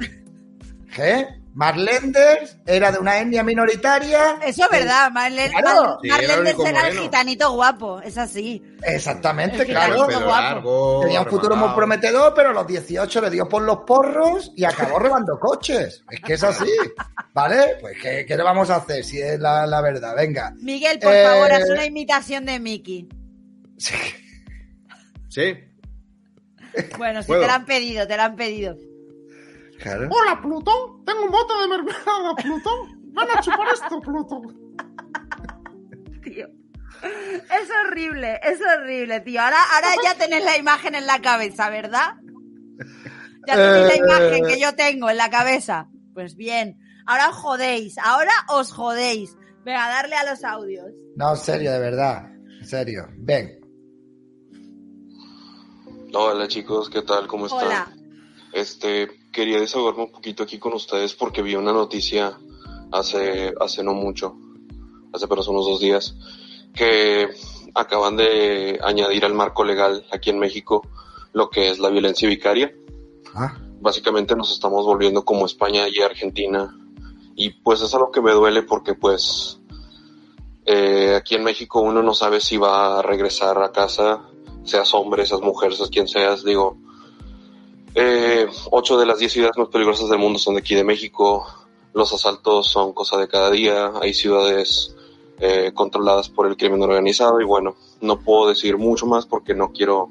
[0.94, 1.26] ¿Qué?
[1.57, 4.38] Marlenders era de una etnia minoritaria.
[4.44, 5.98] Eso es verdad, Claro.
[6.02, 8.62] Sí, era el era gitanito guapo, es así.
[8.82, 10.07] Exactamente, El claro.
[10.07, 14.52] largo, Tenía un futuro muy prometedor, pero a los 18 le dio por los porros
[14.54, 16.04] y acabó robando coches.
[16.11, 16.70] Es que es así.
[17.32, 17.78] ¿Vale?
[17.80, 20.14] Pues ¿qué, qué le vamos a hacer si es la, la verdad?
[20.14, 20.52] Venga.
[20.61, 23.09] Miguel, por Eh, favor, haz una imitación de Mickey.
[25.30, 25.54] Sí.
[26.98, 27.40] Bueno, si ¿Puedo?
[27.40, 28.76] te la han pedido, te la han pedido.
[29.81, 30.09] Claro.
[30.11, 31.05] Hola, Plutón.
[31.05, 33.12] Tengo un bote de mermelada, Plutón.
[33.12, 34.77] Ven a chupar esto, Plutón.
[36.22, 36.49] Tío.
[37.03, 39.41] Es horrible, es horrible, tío.
[39.41, 42.14] Ahora, ahora ya tenés la imagen en la cabeza, ¿verdad?
[43.47, 45.89] Ya tenéis la imagen que yo tengo en la cabeza.
[46.14, 49.37] Pues bien, ahora os jodéis, ahora os jodéis.
[49.64, 50.87] Venga, darle a los audios.
[51.16, 52.33] No, en serio, de verdad.
[52.61, 53.09] En serio.
[53.18, 53.61] Ven.
[56.14, 57.27] Hola chicos, ¿qué tal?
[57.27, 57.66] ¿Cómo están?
[57.66, 57.89] Hola.
[58.53, 62.39] Este, quería desahogarme un poquito aquí con ustedes porque vi una noticia
[62.91, 64.34] hace, hace no mucho,
[65.12, 66.16] hace apenas unos dos días,
[66.74, 67.28] que
[67.74, 70.89] acaban de añadir al marco legal aquí en México
[71.34, 72.74] lo que es la violencia vicaria.
[73.34, 76.74] Ah, Básicamente nos estamos volviendo como España y Argentina.
[77.34, 79.61] Y pues es algo que me duele porque pues
[80.64, 84.22] eh, aquí en México uno no sabe si va a regresar a casa,
[84.64, 86.43] seas hombre, seas mujer, seas quien seas.
[86.43, 86.78] Digo,
[87.99, 91.47] eh, ocho de las diez ciudades más peligrosas del mundo son de aquí de México.
[91.94, 93.90] Los asaltos son cosa de cada día.
[94.03, 94.94] Hay ciudades
[95.40, 99.72] eh, controladas por el crimen organizado y bueno, no puedo decir mucho más porque no
[99.72, 100.11] quiero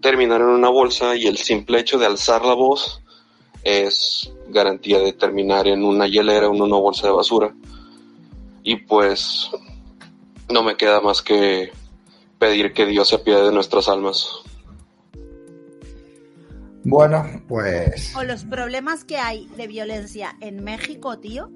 [0.00, 3.02] terminar en una bolsa y el simple hecho de alzar la voz
[3.64, 7.52] es garantía de terminar en una hielera en una bolsa de basura.
[8.62, 9.50] Y pues
[10.48, 11.72] no me queda más que
[12.38, 14.45] pedir que Dios se apiade de nuestras almas.
[16.88, 18.14] Bueno, pues.
[18.16, 21.50] O los problemas que hay de violencia en México, tío.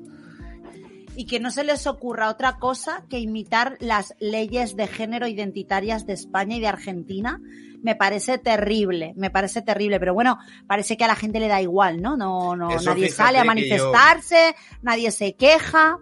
[1.15, 6.07] Y que no se les ocurra otra cosa que imitar las leyes de género identitarias
[6.07, 7.41] de España y de Argentina.
[7.83, 10.01] Me parece terrible, me parece terrible.
[10.01, 12.17] Pero bueno, parece que a la gente le da igual, ¿no?
[12.17, 15.99] No, no, Eso nadie sale a manifestarse, nadie se queja.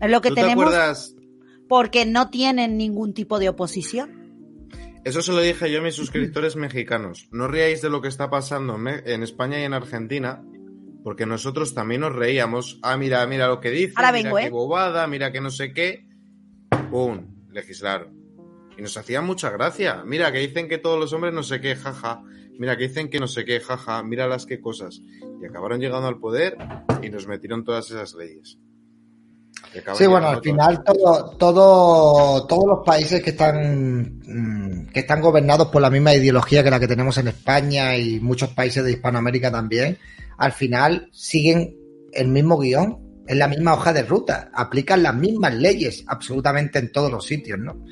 [0.00, 1.16] Es lo que ¿Tú te tenemos acuerdas?
[1.68, 4.21] porque no tienen ningún tipo de oposición.
[5.04, 7.28] Eso se lo dije yo a mis suscriptores mexicanos.
[7.32, 10.44] No ríais de lo que está pasando en España y en Argentina,
[11.02, 12.78] porque nosotros también nos reíamos.
[12.82, 14.50] Ah, mira, mira lo que dice, Ahora mira vengo, qué ¿eh?
[14.50, 16.06] bobada, mira que no sé qué.
[16.90, 17.48] ¡Pum!
[17.50, 18.16] Legislaron.
[18.78, 20.04] Y nos hacía mucha gracia.
[20.04, 22.22] Mira, que dicen que todos los hombres no sé qué, jaja.
[22.58, 24.04] Mira, que dicen que no sé qué, jaja.
[24.04, 25.00] Mira las qué cosas.
[25.40, 26.56] Y acabaron llegando al poder
[27.02, 28.56] y nos metieron todas esas leyes.
[29.94, 35.68] Sí, bueno, al final todo, todo, todos los países que están, mm, que están gobernados
[35.68, 39.50] por la misma ideología que la que tenemos en España y muchos países de Hispanoamérica
[39.50, 39.98] también,
[40.36, 41.76] al final siguen
[42.12, 46.92] el mismo guion, es la misma hoja de ruta, aplican las mismas leyes absolutamente en
[46.92, 47.84] todos los sitios, ¿no?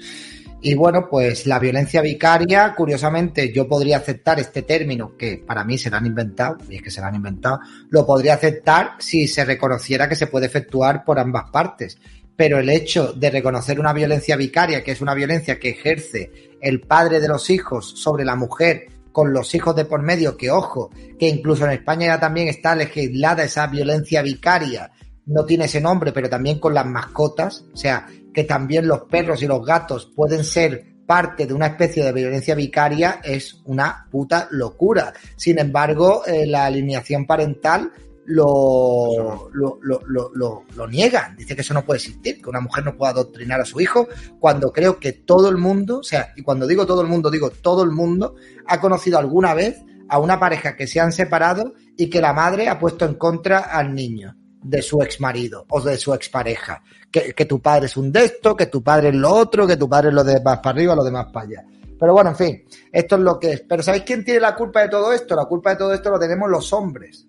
[0.62, 5.78] Y bueno, pues la violencia vicaria, curiosamente, yo podría aceptar este término que para mí
[5.78, 9.27] se lo han inventado, y es que se lo han inventado, lo podría aceptar si
[9.27, 11.97] se reconociera que se puede efectuar por ambas partes.
[12.37, 16.31] Pero el hecho de reconocer una violencia vicaria, que es una violencia que ejerce
[16.61, 20.51] el padre de los hijos sobre la mujer con los hijos de por medio, que
[20.51, 24.93] ojo, que incluso en España ya también está legislada esa violencia vicaria,
[25.31, 29.43] no tiene ese nombre, pero también con las mascotas, o sea, que también los perros
[29.43, 34.48] y los gatos pueden ser parte de una especie de violencia vicaria es una puta
[34.51, 35.12] locura.
[35.36, 37.93] Sin embargo, eh, la alineación parental
[38.27, 41.36] lo, lo, lo, lo, niegan.
[41.36, 44.09] Dice que eso no puede existir, que una mujer no pueda adoctrinar a su hijo,
[44.39, 47.51] cuando creo que todo el mundo, o sea, y cuando digo todo el mundo, digo
[47.51, 48.36] todo el mundo,
[48.66, 52.69] ha conocido alguna vez a una pareja que se han separado y que la madre
[52.69, 56.82] ha puesto en contra al niño de su ex marido o de su expareja.
[57.11, 59.77] Que, que tu padre es un de esto, que tu padre es lo otro, que
[59.77, 61.65] tu padre es lo de más para arriba, lo de más para allá.
[61.99, 63.61] Pero bueno, en fin, esto es lo que es.
[63.61, 65.37] Pero ¿sabéis quién tiene la culpa de todo esto?
[65.37, 67.27] La culpa de todo esto lo tenemos los hombres.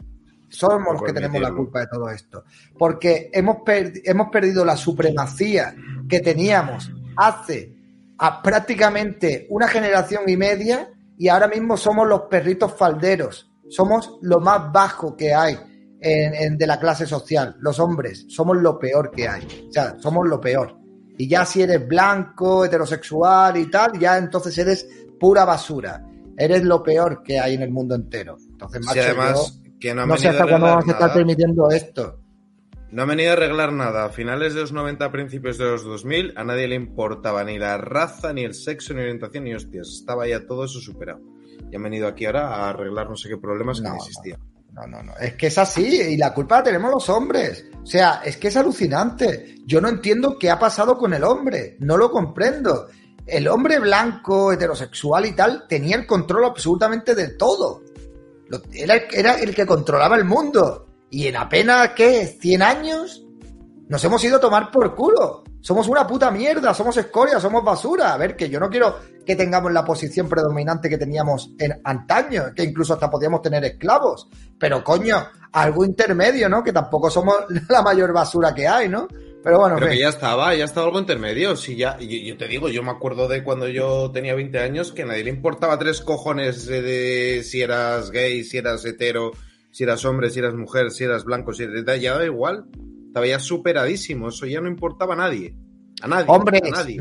[0.48, 2.44] Somos los que tenemos la culpa de todo esto.
[2.78, 5.76] Porque hemos, hemos perdido la supremacía
[6.08, 7.74] que teníamos hace
[8.18, 13.50] a prácticamente una generación y media y ahora mismo somos los perritos falderos.
[13.70, 15.58] Somos lo más bajo que hay
[16.02, 17.56] en- en- de la clase social.
[17.60, 19.44] Los hombres somos lo peor que hay.
[19.70, 20.78] O sea, somos lo peor.
[21.18, 24.88] Y ya si eres blanco, heterosexual y tal, ya entonces eres
[25.20, 26.04] pura basura.
[26.38, 28.38] Eres lo peor que hay en el mundo entero.
[28.52, 31.70] Entonces, Sí, macho, además, yo que no no sé hasta cuándo vamos a estar permitiendo
[31.70, 32.18] esto.
[32.92, 34.06] No han venido a arreglar nada.
[34.06, 37.78] A finales de los 90, principios de los 2000, a nadie le importaba ni la
[37.78, 39.88] raza, ni el sexo, ni orientación, ni hostias.
[39.88, 41.22] Estaba ya todo eso superado.
[41.72, 43.96] Y han venido aquí ahora a arreglar no sé qué problemas que no.
[43.96, 44.40] existían.
[44.72, 45.14] No, no, no.
[45.18, 47.66] Es que es así y la culpa la tenemos los hombres.
[47.82, 49.56] O sea, es que es alucinante.
[49.66, 51.78] Yo no entiendo qué ha pasado con el hombre.
[51.80, 52.88] No lo comprendo.
[53.26, 57.84] El hombre blanco, heterosexual y tal, tenía el control absolutamente de todo.
[58.74, 60.88] Era, era el que controlaba el mundo.
[61.10, 62.38] Y en apenas, ¿qué?
[62.40, 63.26] ¿100 años?
[63.92, 65.44] Nos hemos ido a tomar por culo.
[65.60, 68.14] Somos una puta mierda, somos escoria, somos basura.
[68.14, 72.54] A ver, que yo no quiero que tengamos la posición predominante que teníamos en antaño,
[72.56, 74.30] que incluso hasta podíamos tener esclavos.
[74.58, 75.18] Pero coño,
[75.52, 76.64] algo intermedio, ¿no?
[76.64, 77.36] Que tampoco somos
[77.68, 79.10] la mayor basura que hay, ¿no?
[79.44, 81.58] Pero bueno, Pero que ya estaba, ya estaba algo intermedio.
[81.58, 85.02] Si ya, yo te digo, yo me acuerdo de cuando yo tenía 20 años que
[85.02, 89.34] a nadie le importaba tres cojones de, de si eras gay, si eras hetero,
[89.70, 92.00] si eras hombre, si eras mujer, si eras blanco, si eras...
[92.00, 92.68] Ya da igual.
[93.12, 94.30] Estaba ya superadísimo.
[94.30, 95.54] Eso ya no importaba a nadie.
[96.02, 96.26] A nadie.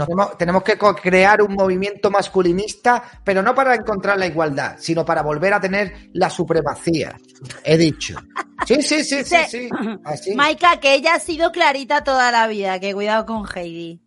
[0.09, 5.23] Hemos- tenemos que crear un movimiento masculinista, pero no para encontrar la igualdad, sino para
[5.23, 7.16] volver a tener la supremacía.
[7.65, 8.19] He dicho.
[8.66, 9.69] Sí, sí, sí, sí, sí.
[10.05, 10.35] Así.
[10.35, 14.01] Maika, que ella ha sido clarita toda la vida, que cuidado con Heidi.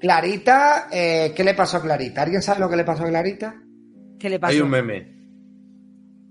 [0.00, 2.22] Clarita, eh, ¿qué le pasó a Clarita?
[2.22, 3.54] ¿Alguien sabe lo que le pasó a Clarita?
[4.18, 4.52] ¿Qué le pasó?
[4.52, 5.19] Hay un meme.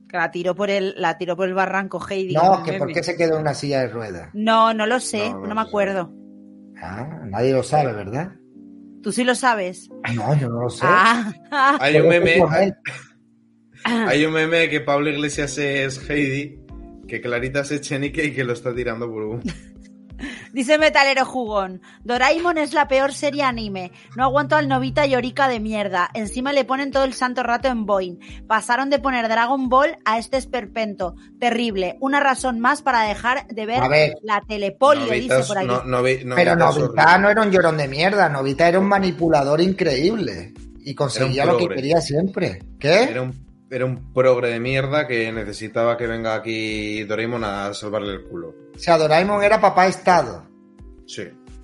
[0.09, 2.33] Que la tiró por el, la tiró por el barranco Heidi.
[2.33, 4.29] No, que por qué se quedó en una silla de ruedas.
[4.33, 5.59] No, no lo sé, No, me sé.
[5.59, 6.11] acuerdo.
[6.81, 8.31] Ah, nadie lo sabe, ¿verdad?
[9.03, 9.87] Tú sí lo sabes.
[10.15, 10.81] No, yo no lo sé.
[10.83, 11.31] Ah,
[11.79, 12.41] Hay un meme.
[13.85, 16.59] Hay un meme que Pablo Iglesias es Heidi,
[17.07, 19.43] que Clarita es Echenique y que lo está tirando por un.
[20.53, 23.91] Dice Metalero Jugón, Doraemon es la peor serie anime.
[24.15, 26.09] No aguanto al Novita y Orika de mierda.
[26.13, 28.17] Encima le ponen todo el santo rato en Boeing.
[28.47, 31.15] Pasaron de poner Dragon Ball a este esperpento.
[31.39, 31.97] Terrible.
[31.99, 33.81] Una razón más para dejar de ver
[34.23, 35.67] la telepoli, le Novita dice por aquí.
[35.67, 40.53] no- novi- Pero Novita no era un llorón de mierda, Novita era un manipulador increíble
[40.83, 42.59] y conseguía lo que quería siempre.
[42.79, 43.03] ¿Qué?
[43.03, 48.13] Era un, era un progre de mierda que necesitaba que venga aquí Doraemon a salvarle
[48.13, 48.55] el culo.
[48.75, 50.47] O sea, Doraemon era papá Estado.
[51.05, 51.23] Sí.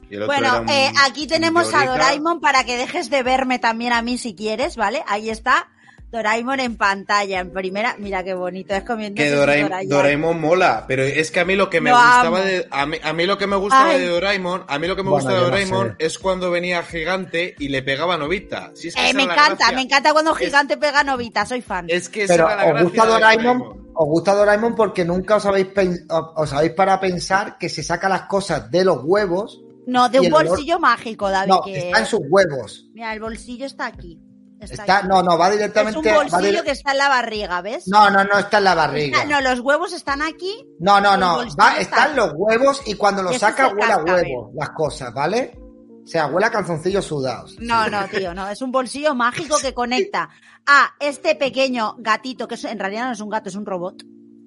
[0.10, 1.86] Y el otro era Bueno, un- eh, aquí tenemos a.
[1.86, 5.04] Doraemon para que dejes de verme también a mí si quieres, ¿vale?
[5.08, 5.68] Ahí está
[6.12, 7.96] Doraemon en pantalla, en primera.
[8.00, 9.22] Mira qué bonito, es comiendo.
[9.22, 12.38] Que Doraemon, Doraemon mola, pero es que a mí lo que me Lo gustaba amo.
[12.38, 14.00] de a mí, a mí lo que me gustaba Ay.
[14.00, 16.06] de Doraemon, a mí lo que me Bueno, gusta de no Doraemon sé.
[16.06, 18.72] es cuando venía gigante y le pegaba a Novita.
[18.76, 19.76] Si es que Eh, me encanta, gracia.
[19.76, 21.86] me encanta cuando Gigante pega Novita, soy fan.
[21.90, 23.62] Es que esa Pero era la os gusta Doraemon,
[23.94, 27.84] os gusta Doraemon porque nunca os habéis pen- os os habéis para pensar que se
[27.84, 29.62] saca las cosas de los huevos.
[29.88, 31.50] No, de un olor- bolsillo mágico, David.
[31.50, 31.78] No, que...
[31.78, 32.86] está en sus huevos.
[32.94, 34.20] Mira, el bolsillo está aquí.
[34.60, 35.08] Está, Está, aquí.
[35.10, 36.00] no, no, va es directamente.
[36.00, 37.88] un va bolsillo dire- que está en la barriga, ¿ves?
[37.88, 39.22] No, no, no está en la barriga.
[39.24, 40.66] Está- no, los huevos están aquí.
[40.80, 41.40] No, no, no.
[41.60, 44.52] Va, están los huevos y cuando Y lo ese saca es el huele a huevos
[44.56, 45.58] las cosas, ¿vale?
[46.04, 47.56] O sea, huele a calzoncillos sudados.
[47.60, 48.48] No, no, tío, no.
[48.48, 50.30] Es un bolsillo mágico que conecta
[50.66, 54.04] a este pequeño gatito, que es- en realidad no es un gato, es un robot.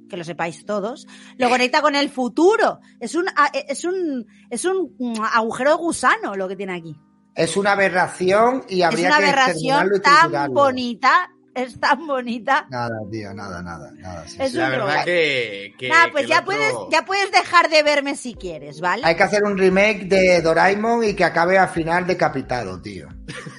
[0.09, 1.07] Que lo sepáis todos.
[1.37, 2.79] Lo conecta con el futuro.
[2.99, 6.97] Es un, es un, es un mm, agujero de gusano lo que tiene aquí.
[7.39, 11.31] Es una aberración y Es habría una que aberración y tan bonita.
[11.55, 12.67] Es tan bonita.
[12.71, 14.29] Nada, tío, nada, nada, nada.
[14.29, 14.59] sí, Es sí.
[14.59, 17.83] La un verdad que, que- Nada, pues que ya otro- puedes, ya puedes dejar de
[17.83, 19.03] verme si quieres, ¿vale?
[19.05, 23.09] Hay que hacer un remake de Doraemon y que acabe al final decapitado, tío.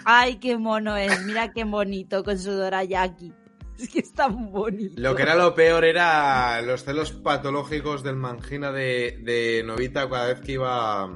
[0.06, 1.24] Ay, qué mono es.
[1.26, 3.34] Mira qué bonito con su dorayaki.
[3.84, 4.94] Es que es tan bonito.
[4.98, 10.28] Lo que era lo peor era los celos patológicos del mangina de, de Novita cada
[10.28, 11.10] vez que iba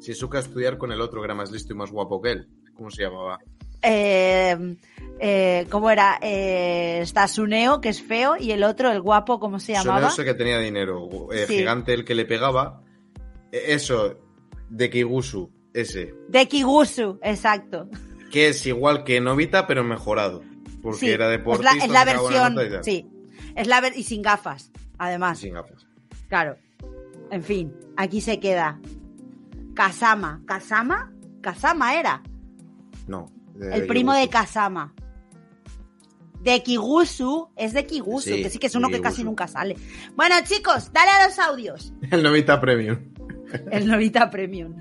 [0.00, 2.48] Shizuka a estudiar con el otro que era más listo y más guapo que él.
[2.74, 3.38] ¿Cómo se llamaba?
[3.82, 4.76] eh,
[5.18, 6.18] eh, ¿cómo era?
[6.20, 10.00] Eh, está Suneo, que es feo, y el otro, el guapo, ¿cómo se llamaba?
[10.00, 11.08] Solo sé que tenía dinero.
[11.32, 11.56] eh, Sí.
[11.58, 12.82] Gigante el que le pegaba.
[13.52, 14.18] Eso,
[14.68, 16.14] de Kigusu, ese.
[16.28, 17.88] De Kigusu, exacto.
[18.30, 20.42] Que es igual que Novita, pero mejorado.
[20.82, 21.74] Porque Sí, era es deportista.
[21.76, 23.06] la, es la sacaba buena versión, sí,
[23.54, 25.38] es la ver- y sin gafas, además.
[25.38, 25.86] Sin gafas.
[26.28, 26.56] Claro.
[27.30, 28.80] En fin, aquí se queda.
[29.74, 30.42] Kasama.
[30.46, 31.12] ¿Kasama?
[31.40, 32.22] Kasama era.
[33.06, 33.26] No.
[33.60, 34.28] El primo de.
[34.28, 34.94] Kasama.
[36.42, 37.50] De Kigusu.
[37.56, 39.76] Es de Kigusu, Sí, que sí que es uno que casi nunca sale.
[40.16, 41.92] Bueno, chicos, dale a los audios.
[42.10, 42.98] El Novita Premium.
[43.70, 44.74] El Novita Premium.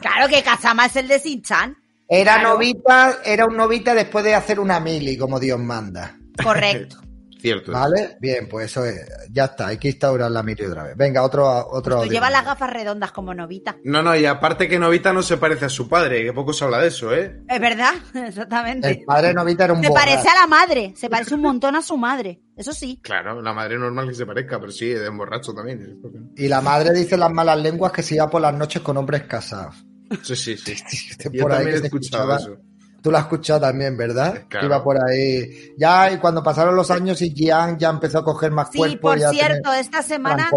[0.00, 1.76] Claro que Kasama es el de Sinchan.
[2.08, 2.54] Era Claro.
[2.54, 6.16] novita, era un novita después de hacer una mili, como Dios manda.
[6.42, 6.98] Correcto.
[7.44, 7.72] Cierto.
[7.72, 8.16] ¿Vale?
[8.20, 9.06] Bien, pues eso es.
[9.30, 10.96] Ya está, hay que instaurar la mili otra vez.
[10.96, 12.12] Venga, otro, otro Tú audio.
[12.12, 13.76] llevas las gafas redondas como Novita.
[13.84, 16.64] No, no, y aparte que Novita no se parece a su padre, que poco se
[16.64, 17.42] habla de eso, ¿eh?
[17.46, 18.88] Es verdad, exactamente.
[18.88, 20.06] El padre de novita era un Se borracho.
[20.10, 22.40] parece a la madre, se parece un montón a su madre.
[22.56, 22.98] Eso sí.
[23.02, 26.00] Claro, la madre normal que se parezca, pero sí, de un borracho también.
[26.38, 29.24] Y la madre dice las malas lenguas que se iba por las noches con hombres
[29.24, 29.84] casados.
[30.22, 30.72] Sí, sí, sí.
[31.10, 32.54] Este Yo por ahí también que he escuchado escuchaba.
[32.56, 32.62] eso.
[33.02, 34.44] Tú lo has escuchado también, ¿verdad?
[34.48, 34.60] Claro.
[34.60, 35.74] Que iba por ahí.
[35.76, 39.00] Ya, y cuando pasaron los años y Jian ya empezó a coger más Sí, cuerpo.
[39.08, 40.48] por ya cierto, tener- esta semana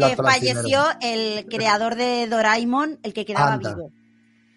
[0.00, 3.74] eh, falleció el creador de Doraemon, el que quedaba Anda.
[3.74, 3.90] vivo.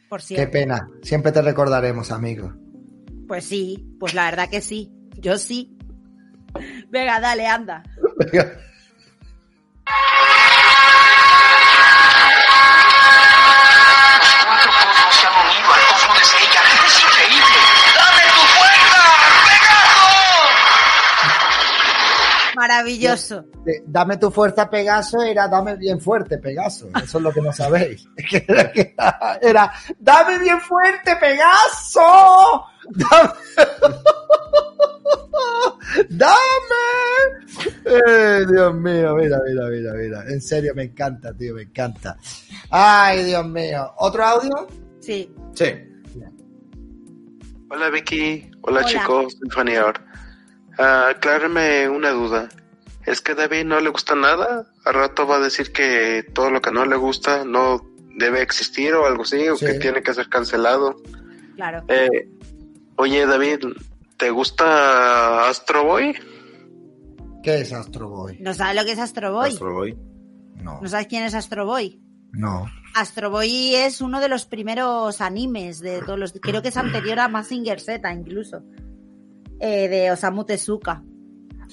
[0.09, 0.51] Por Qué cierto.
[0.51, 0.88] pena.
[1.01, 2.53] Siempre te recordaremos, amigo.
[3.27, 4.91] Pues sí, pues la verdad que sí.
[5.17, 5.76] Yo sí.
[6.89, 7.81] Venga, dale, anda.
[8.15, 8.41] cuatro
[22.80, 23.45] Maravilloso.
[23.85, 26.88] Dame tu fuerza, Pegaso, era dame bien fuerte, Pegaso.
[27.03, 28.07] Eso es lo que no sabéis.
[29.41, 29.69] Era,
[29.99, 32.64] dame bien fuerte, Pegaso.
[32.91, 33.34] Dame.
[36.10, 36.85] dame.
[37.84, 40.23] Eh, Dios mío, mira, mira, mira, mira.
[40.30, 42.15] En serio, me encanta, tío, me encanta.
[42.69, 43.91] Ay, Dios mío.
[43.97, 44.68] ¿Otro audio?
[45.01, 45.30] Sí.
[45.53, 45.65] Sí.
[47.72, 48.88] Hola Vicky, hola, Hola.
[48.88, 49.93] chicos, soy Fanior.
[50.80, 52.49] Ah, aclárame una duda.
[53.05, 54.67] ¿Es que a David no le gusta nada?
[54.85, 57.81] ¿Al rato va a decir que todo lo que no le gusta no
[58.17, 59.47] debe existir o algo así?
[59.49, 59.65] ¿O Sí.
[59.65, 60.95] que tiene que ser cancelado?
[61.55, 61.84] Claro.
[61.88, 62.30] Eh,
[62.97, 63.59] oye David,
[64.17, 66.15] ¿te gusta Astro Boy?
[67.43, 68.38] ¿Qué es Astro Boy?
[68.41, 69.49] ¿No sabes lo que es Astro Boy?
[69.51, 69.97] Astro Boy.
[70.55, 72.01] No, ¿No sabes quién es Astro Boy?
[72.34, 72.65] no.
[72.95, 76.34] Astro Boy es uno de los primeros animes de todos los.
[76.41, 78.63] Creo que es anterior a Mazinger Z, incluso.
[79.59, 81.03] Eh, de Osamu Tezuka.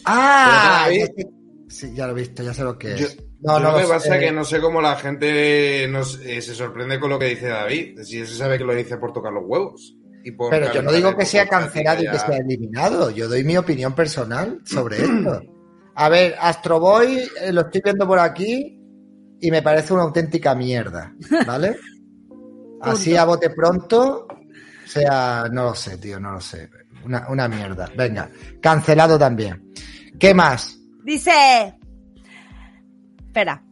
[0.05, 1.07] Ah, ya
[1.69, 3.01] sí, ya lo he visto, ya sé lo que es.
[3.01, 4.15] Yo, no, yo no lo que pasa sé.
[4.15, 7.49] es que no sé cómo la gente nos, eh, se sorprende con lo que dice
[7.49, 8.01] David.
[8.03, 9.97] Si se sabe que lo dice por tocar los huevos.
[10.25, 13.11] Y por Pero yo no digo que sea cancelado y que sea eliminado.
[13.11, 15.43] Yo doy mi opinión personal sobre esto.
[15.95, 18.79] A ver, Astro Boy eh, lo estoy viendo por aquí
[19.41, 21.15] y me parece una auténtica mierda,
[21.47, 21.77] ¿vale?
[22.81, 26.69] Así a bote pronto, o sea, no lo sé, tío, no lo sé.
[27.07, 27.89] Una, una mierda.
[27.97, 28.31] Venga,
[28.61, 29.73] cancelado también.
[30.19, 30.79] ¿Qué más?
[31.05, 31.79] Dice.
[33.19, 33.63] Espera.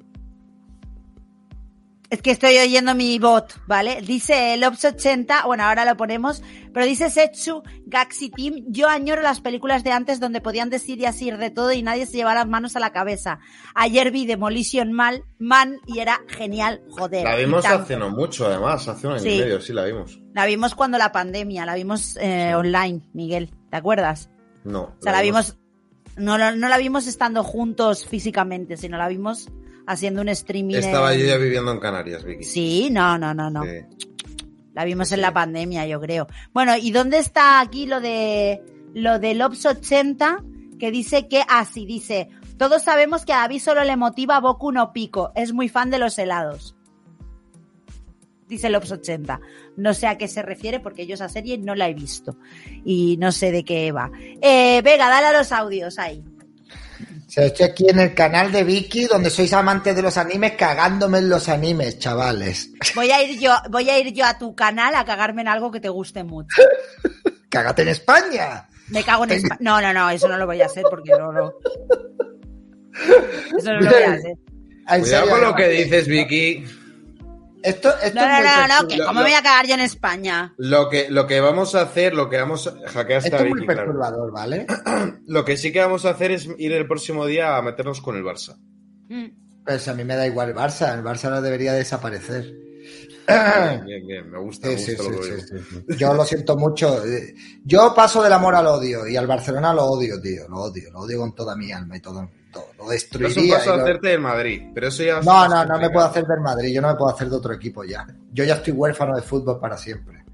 [2.10, 4.00] Es que estoy oyendo mi bot, ¿vale?
[4.02, 6.44] Dice el Ops 80, bueno, ahora lo ponemos,
[6.74, 11.06] pero dice Setsu Gaxi Team, yo añoro las películas de antes donde podían decir y
[11.06, 13.38] así de todo y nadie se llevaba las manos a la cabeza.
[13.74, 17.24] Ayer vi Demolition Man, Man y era genial, joder.
[17.24, 19.30] La vimos hace no mucho, además, hace un año Sí.
[19.36, 20.20] y medio, sí la vimos.
[20.34, 24.28] La vimos cuando la pandemia, la vimos eh, online, Miguel, ¿te acuerdas?
[24.64, 24.82] No.
[24.82, 25.56] O sea, la vimos,
[26.16, 29.48] no, la- no la vimos estando juntos físicamente, sino la vimos
[29.86, 30.76] haciendo un streaming.
[30.76, 32.42] Estaba en- yo ya viviendo en Canarias, Vicky.
[32.44, 33.62] Sí, no, no, no, no.
[33.62, 34.08] Sí.
[34.74, 36.26] La vimos en la pandemia, yo creo.
[36.52, 40.42] Bueno, ¿y dónde está aquí lo de lo del Ops 80?
[40.78, 42.28] Que dice que, así dice,
[42.58, 45.98] todos sabemos que a David solo le motiva Boku no Pico, es muy fan de
[45.98, 46.76] los helados.
[48.48, 49.40] Dice el Ops 80.
[49.76, 52.36] No sé a qué se refiere porque yo esa serie no la he visto.
[52.84, 54.10] Y no sé de qué va.
[54.42, 56.22] Eh, venga, dale a los audios ahí.
[57.34, 61.18] Sea, estoy aquí en el canal de Vicky, donde sois amantes de los animes, cagándome
[61.18, 62.70] en los animes, chavales.
[62.94, 65.72] Voy a ir yo, voy a ir yo a tu canal a cagarme en algo
[65.72, 66.62] que te guste mucho.
[67.48, 68.68] ¡Cágate en España!
[68.86, 69.58] Me cago en España.
[69.58, 71.58] No, no, no, eso no lo voy a hacer porque no lo.
[73.58, 74.38] Eso no lo voy a hacer.
[74.90, 76.64] En Cuidado con lo que dices, Vicky.
[77.64, 79.74] Esto, esto No, es no, muy no, no, que Lo- cómo voy a cagar yo
[79.74, 80.54] en España.
[80.58, 82.72] Lo que, lo que vamos a hacer, lo que vamos a...
[82.90, 83.84] Hackeaste Esto es muy claro.
[83.84, 84.66] perturbador, ¿vale?
[85.26, 88.16] Lo que sí que vamos a hacer es ir el próximo día a meternos con
[88.16, 88.56] el Barça.
[89.08, 89.64] Mm.
[89.64, 92.52] Pues a mí me da igual el Barça, el Barça no debería desaparecer.
[93.26, 95.64] Bien, bien, bien, me gusta, me Sí, sí, gusta lo sí, que sí, digo.
[95.88, 95.96] sí.
[95.96, 97.02] Yo lo siento mucho.
[97.06, 97.34] Eh,
[97.64, 100.46] Yo paso del amor al odio y al Barcelona lo odio, tío.
[100.50, 102.30] Lo odio, lo odio con toda mi alma y todo.
[102.78, 103.58] Lo destruiría.
[103.64, 105.20] lo- hacerte del Madrid, pero eso ya...
[105.20, 106.72] No, es no, no me puedo hacer del Madrid.
[106.74, 108.06] Yo no me puedo hacer de otro equipo ya.
[108.32, 110.24] Yo ya estoy huérfano de fútbol para siempre.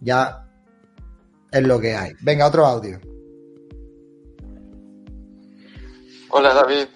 [0.00, 0.46] Ya
[1.50, 2.12] es lo que hay.
[2.20, 2.98] Venga, otro audio.
[6.30, 6.86] Hola David,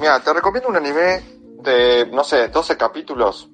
[0.00, 1.22] mira, te recomiendo un anime
[1.62, 3.50] de, no sé, 12 capítulos,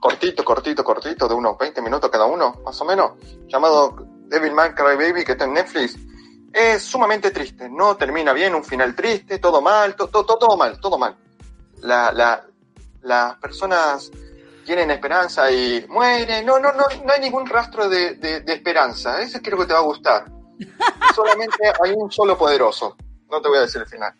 [0.00, 3.12] cortito, cortito, cortito, de unos 20 minutos cada uno, más o menos,
[3.48, 3.96] llamado
[4.28, 5.96] Devilman Crybaby, que está en Netflix.
[6.54, 10.56] Es sumamente triste, no termina bien, un final triste, todo mal, to- to- to- todo
[10.56, 11.16] mal, todo mal.
[11.82, 12.46] La, la,
[13.02, 14.10] las personas
[14.64, 19.20] tienen esperanza y mueren, no, no, no, no hay ningún rastro de, de- de esperanza,
[19.20, 20.26] ese creo que te va a gustar.
[21.14, 22.96] Solamente hay un solo poderoso,
[23.30, 24.12] no te voy a decir el final.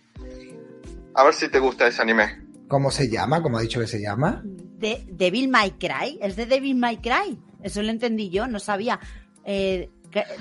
[1.15, 2.43] A ver si te gusta ese anime.
[2.67, 3.41] ¿Cómo se llama?
[3.43, 4.43] ¿Cómo ha dicho que se llama?
[4.45, 6.19] De Devil May Cry.
[6.21, 7.39] Es de Devil May Cry.
[7.63, 8.99] Eso lo entendí yo, no sabía.
[9.45, 9.91] Eh,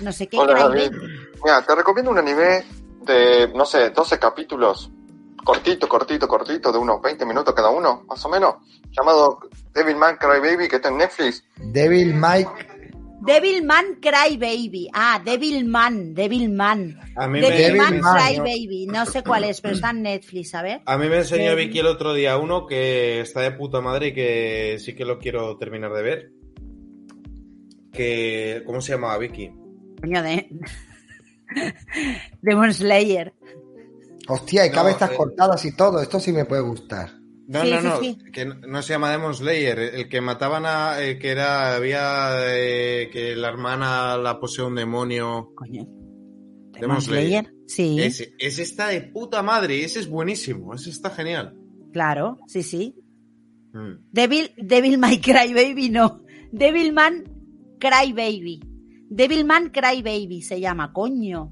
[0.01, 1.13] no sé qué Hola Cry David, Baby.
[1.43, 2.63] mira, te recomiendo un anime
[3.05, 4.91] de, no sé, 12 capítulos,
[5.43, 8.55] cortito, cortito, cortito, de unos 20 minutos cada uno, más o menos,
[8.91, 9.39] llamado
[9.73, 11.43] Devilman Crybaby, que está en Netflix.
[11.57, 12.49] Devil Mike.
[13.25, 14.89] Devilman Cry Baby.
[14.93, 16.99] Ah, Devilman, Devilman.
[17.15, 18.43] A mí me- Devilman Devilman, Cry ¿no?
[18.43, 18.87] Baby.
[18.87, 20.81] No sé cuál es, pero está en Netflix, a ver.
[20.85, 24.13] A mí me enseñó Vicky el otro día uno que está de puta madre y
[24.13, 26.31] que sí que lo quiero terminar de ver.
[27.93, 29.51] Que, ¿Cómo se llamaba Vicky?
[30.03, 30.49] Coño, de.
[32.41, 33.33] Demon Slayer.
[34.27, 35.15] Hostia, hay No, cabezas eh.
[35.15, 36.01] cortadas y todo.
[36.01, 37.09] Esto sí me puede gustar.
[37.47, 38.17] No, Sí, no, no, sí.
[38.33, 42.35] que no- no se llama Demon Slayer, el que mataban a, el que era, había,
[42.53, 45.51] eh, que la hermana la posee un demonio.
[45.55, 45.85] Coño.
[46.79, 47.53] Demon Slayer.
[47.67, 51.55] Sí, Ese, ese está de puta madre, ese es buenísimo, ese está genial.
[51.93, 52.95] claro, sí, sí.
[53.73, 54.05] Mm.
[54.11, 56.23] Devil, Devil May Cry Baby, no.
[56.51, 57.23] Devilman
[57.79, 58.59] Cry Baby.
[59.15, 61.51] Devilman Cry Baby se llama, coño.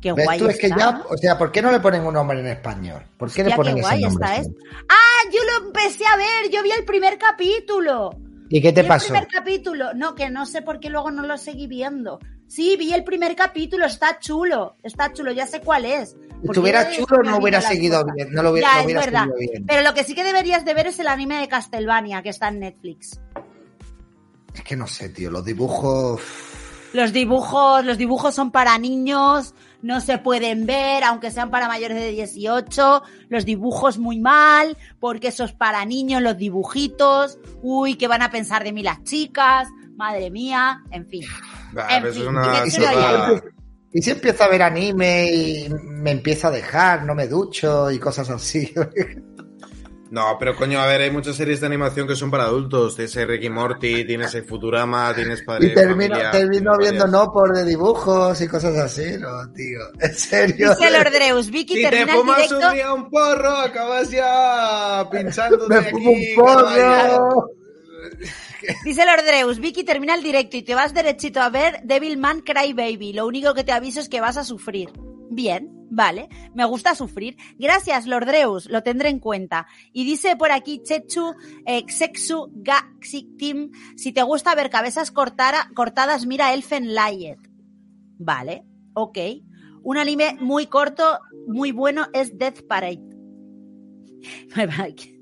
[0.00, 0.48] Qué ¿Ves guay tú?
[0.48, 0.78] Es que está.
[0.78, 3.02] ya, o sea, ¿por qué no le ponen un nombre en español?
[3.16, 4.26] ¿Por qué le ponen qué ese nombre?
[4.26, 4.54] está esto.
[4.88, 5.30] ¡Ah!
[5.32, 8.10] Yo lo empecé a ver, yo vi el primer capítulo.
[8.48, 9.06] ¿Y qué te Vi pasó?
[9.06, 12.20] El primer capítulo, no, que no sé por qué luego no lo seguí viendo.
[12.46, 16.10] Sí, vi el primer capítulo, está chulo, está chulo, ya sé cuál es.
[16.10, 19.24] Si estuviera chulo no hubiera seguido bien, no lo hubiera, Ya, es hubiera verdad.
[19.24, 19.66] seguido bien.
[19.66, 22.48] Pero lo que sí que deberías de ver es el anime de Castlevania, que está
[22.48, 23.18] en Netflix.
[24.54, 26.20] Es que no sé, tío, los dibujos...
[26.94, 29.52] Los dibujos, los dibujos son para niños,
[29.82, 33.02] no se pueden ver, aunque sean para mayores de 18.
[33.28, 37.40] Los dibujos muy mal, porque eso es para niños, los dibujitos.
[37.62, 39.66] Uy, ¿qué van a pensar de mí las chicas?
[39.96, 41.24] Madre mía, en fin.
[41.72, 42.80] Bah, En pero fin, es una ¿qué Y si,
[43.98, 47.98] y si empiezo a ver anime y me empiezo a dejar, no me ducho y
[47.98, 48.72] cosas así.
[50.14, 52.94] No, pero coño, a ver, hay muchas series de animación que son para adultos.
[52.94, 57.10] Tienes Ricky Morty, tienes Futurama, tienes Padre Y termino, Familia, termino viendo varias.
[57.10, 59.80] no por de dibujos y cosas así, no, tío.
[60.00, 60.70] En serio.
[60.70, 62.68] Dice Lordreus, Vicky Si te termina el fumas directo.
[62.68, 65.90] un día un porro, acabas ya pinchándote Me aquí.
[65.90, 67.50] fumo un porro.
[68.84, 73.14] Dice Lordreus, Vicky termina el directo y te vas derechito a ver Devilman Cry Baby.
[73.14, 74.90] Lo único que te aviso es que vas a sufrir.
[75.30, 76.28] Bien, vale.
[76.54, 77.36] Me gusta sufrir.
[77.58, 78.68] Gracias, Lordreus.
[78.68, 79.66] Lo tendré en cuenta.
[79.92, 81.34] Y dice por aquí Chechu
[81.66, 83.70] eh, Xexu Gaxitim.
[83.96, 87.38] Si te gusta ver cabezas cortara- cortadas, mira Elfen Light.
[88.18, 88.64] Vale,
[88.94, 89.18] ok.
[89.82, 93.02] Un anime muy corto, muy bueno, es Death Parade.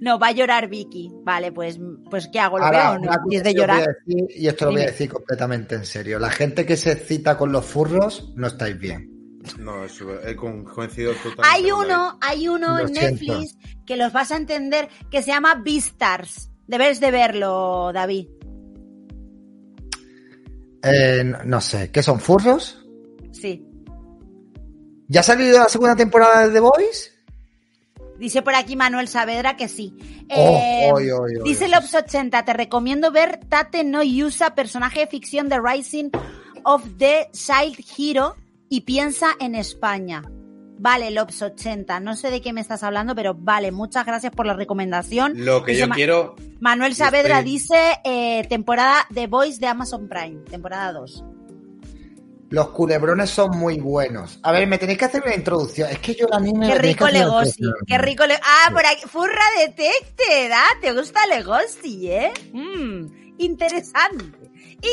[0.00, 1.10] No, va a llorar Vicky.
[1.22, 1.78] Vale, pues,
[2.10, 2.58] pues ¿qué hago?
[2.58, 3.42] ¿Lo Ahora, veo no?
[3.42, 3.86] de llorar.
[4.06, 6.18] decir, y esto lo voy a decir completamente en serio.
[6.18, 9.15] La gente que se excita con los furros, no estáis bien.
[9.58, 11.42] No, eso, he con- coincidido totalmente.
[11.44, 12.92] Hay uno, hay uno en.
[12.92, 13.56] Netflix
[13.86, 16.50] que los vas a entender que se llama Beastars.
[16.66, 18.26] Debes de verlo, David.
[20.82, 22.84] Eh, no, sé, ¿qué son furros?
[23.32, 23.64] Sí.
[25.08, 27.12] ¿Ya ha salido la segunda temporada de The Voice?
[28.18, 29.94] Dice por aquí Manuel Saavedra que sí.
[30.30, 31.70] Oh, Eh, oy, oy, oy, dice oy.
[31.72, 36.10] Lops80, te recomiendo ver Tate no Yusa, personaje de ficción de Rising
[36.64, 38.36] of the Child Hero,
[38.68, 40.22] y piensa en España.
[40.78, 44.52] Vale, Lops80, no sé de qué me estás hablando, pero vale, muchas gracias por la
[44.52, 45.32] recomendación.
[45.44, 46.36] Lo que Dice yo Ma- quiero.
[46.60, 51.24] Manuel Saavedra estoy- dice eh, temporada The Voice de Amazon Prime, temporada 2.
[52.50, 54.38] Los culebrones son muy buenos.
[54.42, 55.90] A ver, me tenéis que hacer una introducción.
[55.90, 56.68] Es que yo anime...
[56.68, 58.34] Qué rico Legosi, qué rico le...
[58.34, 62.32] Ah, por aquí, Furra Detected, ah, te gusta Legosi, ¿eh?
[62.52, 63.06] Mm,
[63.38, 64.45] interesante.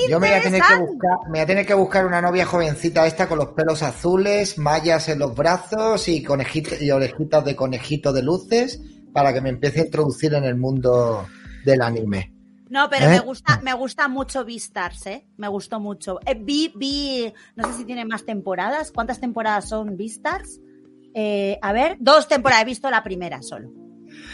[0.09, 2.45] Yo me voy, a tener que buscar, me voy a tener que buscar una novia
[2.45, 7.55] jovencita esta con los pelos azules, mallas en los brazos y, conejitos, y orejitas de
[7.55, 8.81] conejito de luces
[9.13, 11.25] para que me empiece a introducir en el mundo
[11.65, 12.33] del anime.
[12.69, 13.09] No, pero ¿Eh?
[13.09, 15.27] me gusta, me gusta mucho Beastars, ¿eh?
[15.37, 16.19] Me gustó mucho.
[16.25, 18.91] Eh, vi, vi, no sé si tiene más temporadas.
[18.91, 20.59] ¿Cuántas temporadas son Beastars?
[21.13, 22.63] Eh, a ver, dos temporadas.
[22.63, 23.71] He visto la primera solo.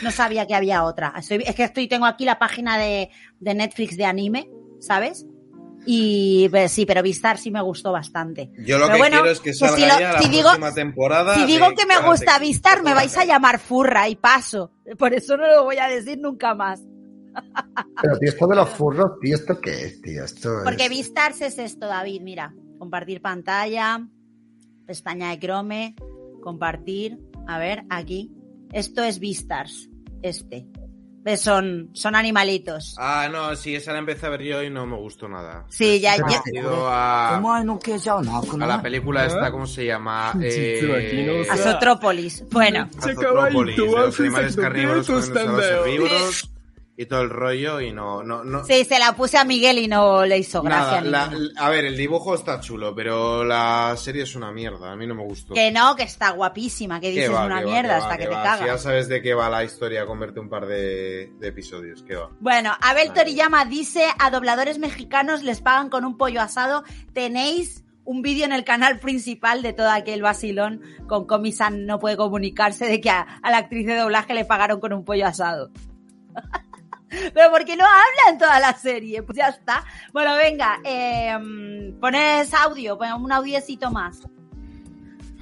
[0.02, 1.14] No sabía que había otra.
[1.18, 3.10] Es que estoy, tengo aquí la página de,
[3.42, 4.50] de Netflix de anime,
[4.80, 5.26] ¿sabes?
[5.92, 8.52] Y pues, sí, pero Beastars sí me gustó bastante.
[8.60, 10.30] Yo lo Pero que bueno, quiero es que pues salga si lo- ya la si
[10.30, 11.34] digo- próxima temporada.
[11.36, 12.38] Si digo que me Karate gusta.
[12.40, 14.72] Vistar, me vais a llamar furra y paso.
[15.00, 16.84] Por eso no lo voy a decir nunca más.
[18.04, 20.24] Pero, tío, esto de los furros, tío, ¿esto qué es, tío?
[20.26, 20.90] Esto Porque es...
[20.92, 22.22] Vistars es esto, David.
[22.22, 24.06] Mira, compartir pantalla,
[24.86, 25.96] pestaña de Chrome,
[26.44, 27.18] compartir.
[27.48, 28.32] A ver, aquí.
[28.74, 29.90] Esto es Vistars.
[30.22, 30.68] Este.
[31.22, 31.42] ¿Ves?
[31.42, 32.96] Son, son animalitos.
[32.98, 35.66] Ah, no, sí, esa la empecé a ver yo y no me gustó nada.
[35.70, 36.42] Sí, ya, Es ya.
[36.88, 40.34] a, a la película esta, ¿cómo se llama?
[40.42, 42.44] Eh, Azotrópolis.
[42.52, 42.90] Bueno.
[42.98, 46.50] Azotrópolis, los animales carnívoros los herbívoros
[47.02, 48.66] y todo el rollo y no, no, no.
[48.66, 51.00] Sí, se la puse a Miguel y no le hizo gracia.
[51.00, 54.92] Nada, ni la- a ver, el dibujo está chulo, pero la serie es una mierda.
[54.92, 55.54] A mí no me gustó.
[55.54, 58.32] Que no, que está guapísima, que ¿Qué dices va, una mierda va, hasta que te
[58.32, 58.60] cagas.
[58.60, 62.04] Si ya sabes de qué va la historia, converte un par de, de episodios.
[62.04, 62.32] ¿Qué va?
[62.42, 66.84] Bueno, Abel Toriyama dice a dobladores mexicanos les pagan con un pollo asado.
[67.14, 72.18] Tenéis un vídeo en el canal principal de todo aquel vacilón con Comisan no puede
[72.18, 75.72] comunicarse de que a, a la actriz de doblaje le pagaron con un pollo asado.
[77.34, 79.84] Pero porque no habla en toda la serie, pues ya está.
[80.14, 84.20] Bueno, venga, eh, pones audio, pon un audiecito más.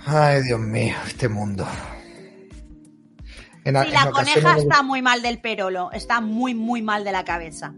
[0.05, 1.67] Ay, Dios mío, este mundo.
[3.65, 7.11] En, en la coneja me está muy mal del perolo, está muy, muy mal de
[7.11, 7.73] la cabeza.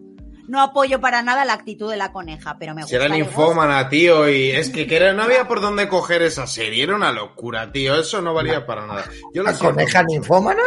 [0.48, 3.06] No apoyo para nada la actitud de la coneja, pero me Si gusta.
[3.06, 6.84] era ninfómana, tío, y es que, que era- no había por dónde coger esa serie,
[6.84, 9.06] era una locura, tío, eso no valía para nada.
[9.34, 10.62] Yo ¿La coneja ninfómana?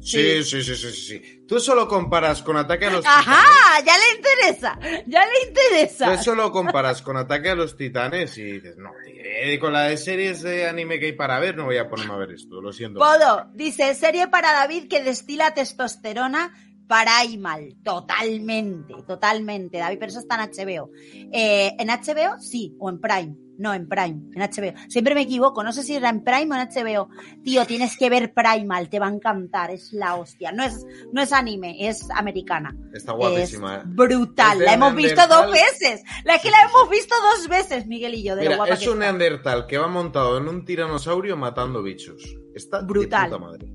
[0.00, 1.44] Sí, sí, sí, sí, sí, sí.
[1.48, 6.06] Tú solo comparas con Ataque a los Ajá, ya le interesa, ya le interesa.
[6.06, 9.72] Tú eso lo comparas con Ataque a los Titanes y dices, no, tío, eh, con
[9.72, 12.32] la de series de anime que hay para ver, no voy a ponerme a ver
[12.32, 12.98] esto, lo siento.
[12.98, 16.52] Podo, dice, serie para David que destila testosterona
[16.86, 17.76] para y mal.
[17.82, 20.90] Totalmente, totalmente, David, pero eso está en HBO.
[21.32, 22.38] Eh, ¿En HBO?
[22.40, 23.45] Sí, o en Prime.
[23.58, 24.74] No, en Prime, en HBO.
[24.88, 27.08] Siempre me equivoco, no sé si era en Prime o en HBO.
[27.42, 30.52] Tío, tienes que ver Primal, te va a encantar, es la hostia.
[30.52, 32.76] No es, no es anime, es americana.
[32.92, 33.86] Está guapísima, Es eh.
[33.86, 36.02] brutal, Es la hemos visto dos veces.
[36.24, 38.80] La que la hemos visto dos veces, Miguel y yo, de lo Mira, guapa es
[38.80, 42.22] que un neandertal que va montado en un tiranosaurio matando bichos.
[42.54, 43.30] Está de Brutal.
[43.30, 43.66] puta madre.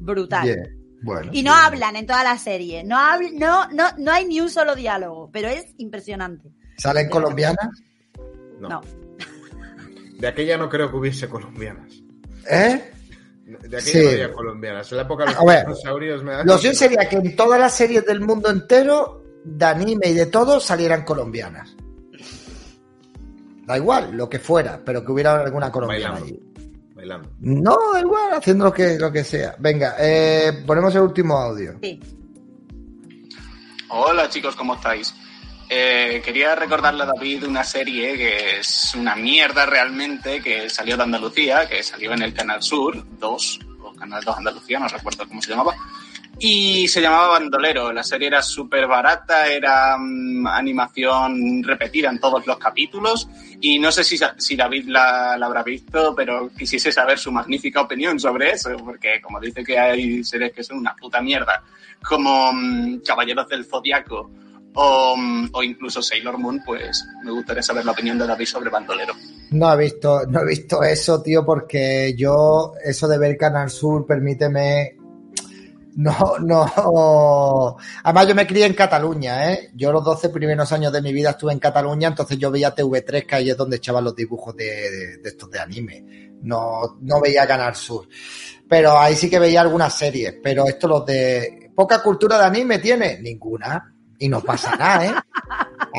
[0.00, 0.70] Brutal.
[1.02, 1.30] Bueno.
[1.34, 2.82] Y no hablan en toda la serie.
[2.84, 6.50] No, habl- no, no, no hay ni un solo diálogo, pero es impresionante.
[6.78, 7.68] ¿Salen colombianas?
[8.58, 8.68] No.
[8.68, 8.80] No.
[10.18, 11.92] De aquella no creo que hubiese colombianas.
[12.50, 12.90] ¿Eh?
[13.46, 14.02] De aquella Sí.
[14.02, 14.90] no había colombianas.
[14.90, 17.36] En la época de los A ver, dinosaurios me da Lo suyo sería que en
[17.36, 21.74] todas las series del mundo entero, de anime y de todo, salieran colombianas.
[23.66, 26.20] Da igual, lo que fuera, pero que hubiera alguna colombiana
[26.94, 27.30] Bailando.
[27.40, 29.56] No, da igual, haciendo lo que, lo que sea.
[29.58, 31.76] Venga, eh, ponemos el último audio.
[31.82, 32.00] Sí.
[33.90, 35.14] Hola chicos, ¿cómo estáis?
[35.68, 41.04] Eh, quería recordarle a David una serie que es una mierda realmente, que salió de
[41.04, 45.40] Andalucía, que salió en el Canal Sur 2, o Canal 2 Andalucía, no recuerdo cómo
[45.40, 45.74] se llamaba,
[46.38, 47.92] y se llamaba Bandolero.
[47.92, 53.26] La serie era súper barata, era mm, animación repetida en todos los capítulos,
[53.60, 57.80] y no sé si, si David la, la habrá visto, pero quisiese saber su magnífica
[57.80, 61.62] opinión sobre eso, porque como dice que hay series que son una puta mierda,
[62.06, 64.43] como mm, Caballeros del Zodiaco
[64.74, 65.16] o,
[65.52, 69.14] o incluso Sailor Moon, pues me gustaría saber la opinión de David sobre Bandolero.
[69.50, 74.04] No he visto, no he visto eso, tío, porque yo, eso de ver Canal Sur,
[74.06, 74.96] permíteme.
[75.96, 77.76] No, no.
[78.02, 79.70] Además, yo me crié en Cataluña, ¿eh?
[79.74, 83.24] Yo los 12 primeros años de mi vida estuve en Cataluña, entonces yo veía TV3,
[83.26, 86.04] que ahí es donde echaban los dibujos de, de- de estos de anime.
[86.42, 88.08] No, no veía Canal Sur.
[88.68, 90.34] Pero ahí sí que veía algunas series.
[90.42, 91.70] Pero esto, los de.
[91.76, 93.20] ¿Poca cultura de anime tiene?
[93.20, 93.93] Ninguna.
[94.18, 95.14] Y no pasa nada, ¿eh?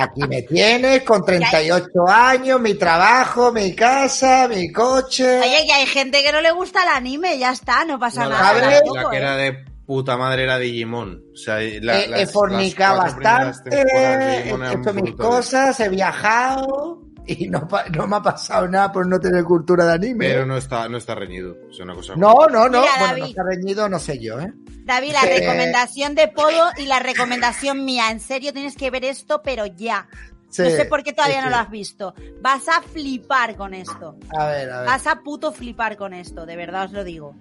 [0.02, 5.40] Aquí me tienes con 38 años, mi trabajo, mi casa, mi coche.
[5.40, 8.32] Oye, que hay gente que no le gusta el anime, ya está, no pasa No,
[8.32, 8.54] nada.
[8.54, 9.20] la, la- tampoco, la que ¿eh?
[9.20, 11.24] era de puta madre era Digimon.
[11.34, 15.16] O sea, la, he, he las- fornicado las cuatro primeras bastante, he hecho mis brutales.
[15.16, 19.86] cosas, he viajado y no, pa- no me ha pasado nada por no tener cultura
[19.86, 20.28] de anime.
[20.28, 21.56] Pero no está, no está reñido.
[21.72, 22.14] Es una cosa.
[22.16, 22.82] No, no, no.
[22.82, 24.52] Mira, bueno, no está reñido, no sé yo, ¿eh?
[24.86, 28.12] David, la recomendación de Podo y la recomendación mía.
[28.12, 30.08] En serio, tienes que ver esto, pero ya.
[30.50, 32.14] Sí, no sé por qué todavía sí, no lo has visto.
[32.40, 34.16] Vas a flipar con esto.
[34.38, 34.88] A ver, a ver.
[34.88, 37.36] Vas a puto flipar con esto, de verdad os lo digo.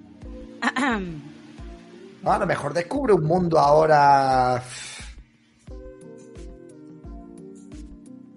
[2.25, 4.63] No, a lo mejor descubre un mundo ahora.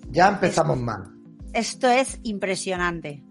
[0.10, 1.10] Ya empezamos mal.
[1.54, 3.24] Esto es impresionante.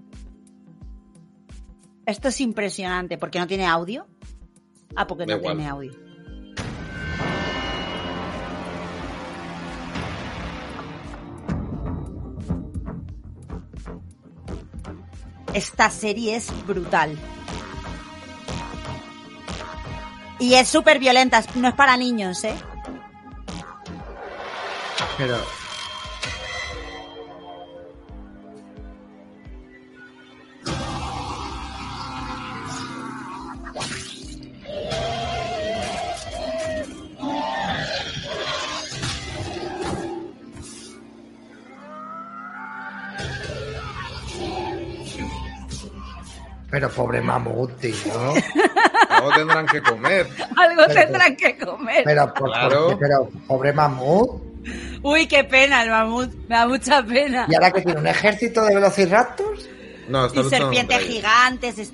[2.07, 3.19] Esto es impresionante.
[3.19, 4.07] ¿Por qué no tiene audio?
[4.97, 5.93] Ah, porque no tiene audio.
[15.53, 17.17] Esta serie es brutal.
[20.39, 22.55] Y es súper violenta, no es para niños, ¿eh?
[25.17, 25.66] Pero.
[46.77, 47.95] Pero pobre mamut, tío.
[49.09, 50.29] Algo tendrán que comer.
[50.59, 52.03] Algo Pero- tendrán que comer.
[52.05, 52.99] Pero, por- Claro.
[53.01, 54.43] pero pobre mamut.
[55.03, 56.35] Uy, qué pena el mamut.
[56.47, 57.47] Me da mucha pena.
[57.49, 59.71] ¿Y ahora que tiene un ejército de velociraptors?
[60.11, 61.93] No, está Y serpientes gigantes, es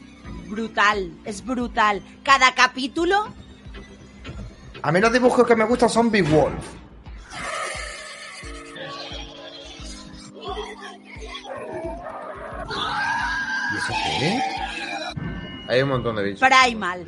[0.48, 2.02] brutal, es brutal.
[2.24, 3.32] Cada capítulo,
[4.82, 6.58] A mí los dibujos que me gustan son Big Wolf.
[13.72, 14.51] ¿Y eso qué?
[15.72, 16.46] Hay un montón de bichos.
[16.46, 17.06] Primal.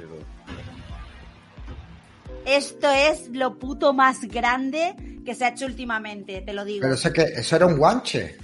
[2.46, 6.80] Esto es lo puto más grande que se ha hecho últimamente, te lo digo.
[6.82, 8.38] Pero eso, que, eso era un guanche.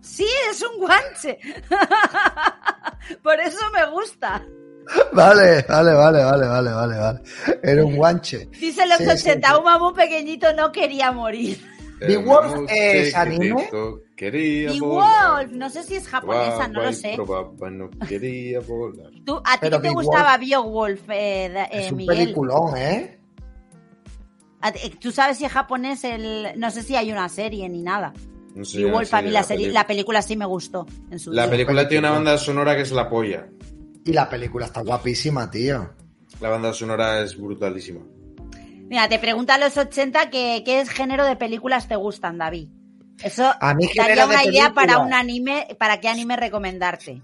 [0.00, 1.38] Sí, es un guanche.
[3.22, 4.42] Por eso me gusta.
[5.12, 7.20] Vale, vale, vale, vale, vale, vale, vale.
[7.62, 8.46] Era un guanche.
[8.58, 9.54] Dicen los Sí, sí, 80, sí.
[9.58, 11.75] un mamú pequeñito no quería morir.
[12.00, 13.68] Big Wolf es anime.
[14.80, 15.38] volar.
[15.40, 17.12] Wolf, no sé si es japonesa, no lo sé.
[17.14, 19.10] Probaba, no quería volar.
[19.24, 22.16] ¿Tú, ¿A ti te gustaba Beowulf, eh, eh, Es un Miguel?
[22.18, 23.18] peliculón, ¿eh?
[24.60, 26.48] ¿A ti- ¿Tú sabes si es japonés el...?
[26.56, 28.12] No sé si hay una serie ni nada.
[28.54, 30.86] No sé, Beowulf, a mí la, la serie, la película sí me gustó.
[31.10, 33.48] En su La película tiene una banda sonora que es la polla.
[34.04, 35.90] Y la película está guapísima, tío.
[36.40, 38.00] La banda sonora es brutalísima.
[38.88, 42.68] Mira, te pregunta a los 80 que, qué género de películas te gustan, David.
[43.22, 47.22] Eso A mí daría una idea para un anime, para qué anime recomendarte.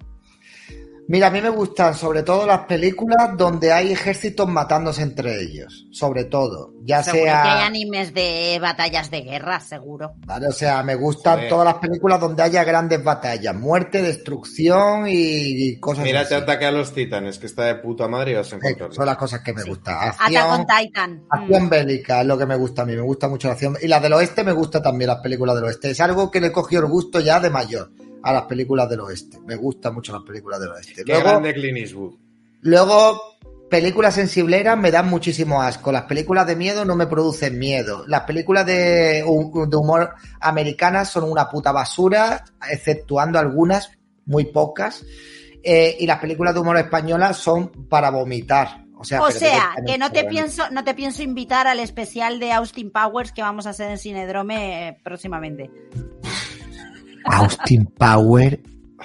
[1.08, 5.86] Mira, a mí me gustan sobre todo las películas donde hay ejércitos matándose entre ellos.
[5.90, 6.72] Sobre todo.
[6.84, 7.42] Ya Seguro sea.
[7.42, 10.12] que hay animes de batallas de guerra, seguro.
[10.26, 10.46] ¿vale?
[10.46, 11.48] O sea, me gustan Joder.
[11.50, 13.54] todas las películas donde haya grandes batallas.
[13.54, 16.42] Muerte, destrucción y, cosas Mírate así.
[16.44, 18.58] Ataque a los Titanes, que está de puta madre y vas a.
[18.90, 19.94] Son las cosas que me gustan.
[19.96, 21.24] Attack Acción, on Titan.
[21.28, 21.68] acción Mm.
[21.68, 22.94] bélica es lo que me gusta a mí.
[22.94, 23.76] Me gusta mucho la acción.
[23.82, 25.90] Y las del oeste me gusta también, las películas del oeste.
[25.90, 27.90] Es algo que le cogió el gusto ya de mayor
[28.22, 29.38] a las películas del oeste.
[29.46, 31.02] Me gustan mucho las películas del oeste.
[31.04, 32.14] Qué Luego, grande Clint Eastwood.
[32.60, 33.20] Luego,
[33.68, 35.90] películas sensibleras me dan muchísimo asco.
[35.92, 38.04] Las películas de miedo no me producen miedo.
[38.06, 43.90] Las películas de, hu- de humor americanas son una puta basura, exceptuando algunas,
[44.26, 45.04] muy pocas.
[45.64, 48.84] Eh, y las películas de humor españolas son para vomitar.
[48.96, 52.52] O sea, O sea, que no te pienso, no te pienso invitar al especial de
[52.52, 55.70] Austin Powers que vamos a hacer en Cinedrome eh, próximamente.
[57.24, 58.60] Austin Power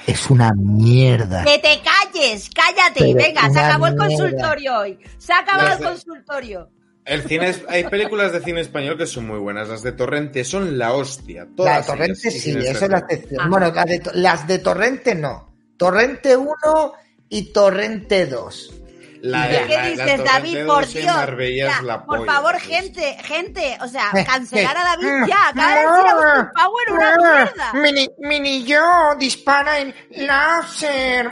[0.06, 1.44] es una mierda.
[1.44, 2.50] ¡Que te calles!
[2.54, 3.00] ¡Cállate!
[3.00, 5.00] Pero Venga, se acabó el consultorio hoy.
[5.18, 6.70] Se ha acabado Las el de- consultorio.
[7.06, 9.70] El cine es- hay películas de cine español que son muy buenas.
[9.70, 11.46] Las de Torrente son la hostia.
[11.46, 13.50] La Todas de Torrente sí, eso es la excepción.
[13.50, 15.56] Bueno, la de las de Torrente no.
[15.78, 16.94] Torrente 1
[17.30, 18.74] y Torrente 2.
[19.22, 20.66] La ¿Qué de- la- la dices, Torrente David?
[20.68, 21.72] Por 2 en Dios.
[21.76, 22.32] Ya, la por polla.
[22.32, 25.50] favor, gente, gente, o sea, cancelar a David ya.
[25.50, 27.74] Acaba de decir Austin Power una mierda.
[27.74, 31.32] Mini, mini yo dispara en láser.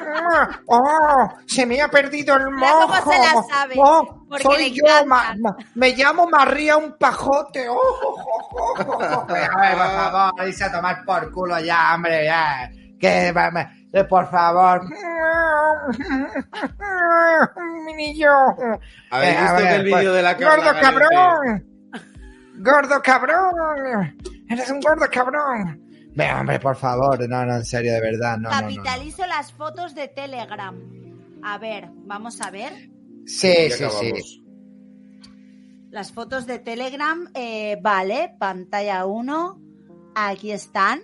[0.67, 3.11] Oh, se me ha perdido el Mira cómo mojo.
[3.11, 7.67] se la sabe, Oh, porque soy yo, ma- ma- me llamo María un pajote.
[7.69, 8.15] Oh, oh,
[8.51, 9.25] oh, oh, oh.
[9.29, 12.69] A ver, por favor, irse a tomar por culo ya, hombre, ya.
[13.05, 14.81] Que, por favor.
[17.85, 18.29] Mini yo.
[19.09, 21.65] ¿Habéis a visto que ver, el vídeo pues, de la ¡Gordo cabrón!
[22.57, 24.17] ¡Gordo cabrón!
[24.49, 25.81] ¡Eres un gordo cabrón!
[26.15, 27.27] Venga, hombre, por favor.
[27.27, 28.37] No, no, en serio, de verdad.
[28.37, 28.61] No, no, no.
[28.61, 30.75] Capitalizo las fotos de Telegram.
[31.43, 32.71] A ver, vamos a ver.
[33.25, 34.45] Sí, sí, sí.
[35.91, 39.61] Las fotos de Telegram, eh, vale, pantalla 1,
[40.15, 41.01] aquí están.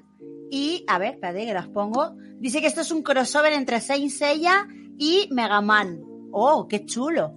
[0.54, 2.14] Y, a ver, espérate que las pongo.
[2.38, 4.68] Dice que esto es un crossover entre Saint Seiya
[4.98, 6.02] y Mega Man.
[6.34, 7.34] ¡Oh, qué chulo!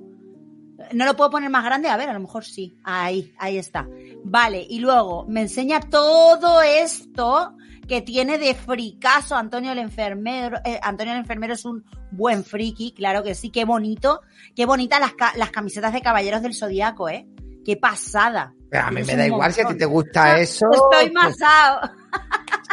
[0.92, 2.76] No lo puedo poner más grande, a ver, a lo mejor sí.
[2.82, 3.88] Ahí, ahí está.
[4.24, 10.58] Vale, y luego me enseña todo esto que tiene de fricazo Antonio el enfermero.
[10.64, 14.22] Eh, Antonio el enfermero es un buen friki, claro que sí, qué bonito.
[14.56, 17.28] Qué bonitas las, las camisetas de Caballeros del Zodíaco, ¿eh?
[17.64, 18.54] Qué pasada.
[18.68, 20.66] Pero a mí me da igual si a ti te gusta eso.
[20.72, 21.92] Estoy pues, masado.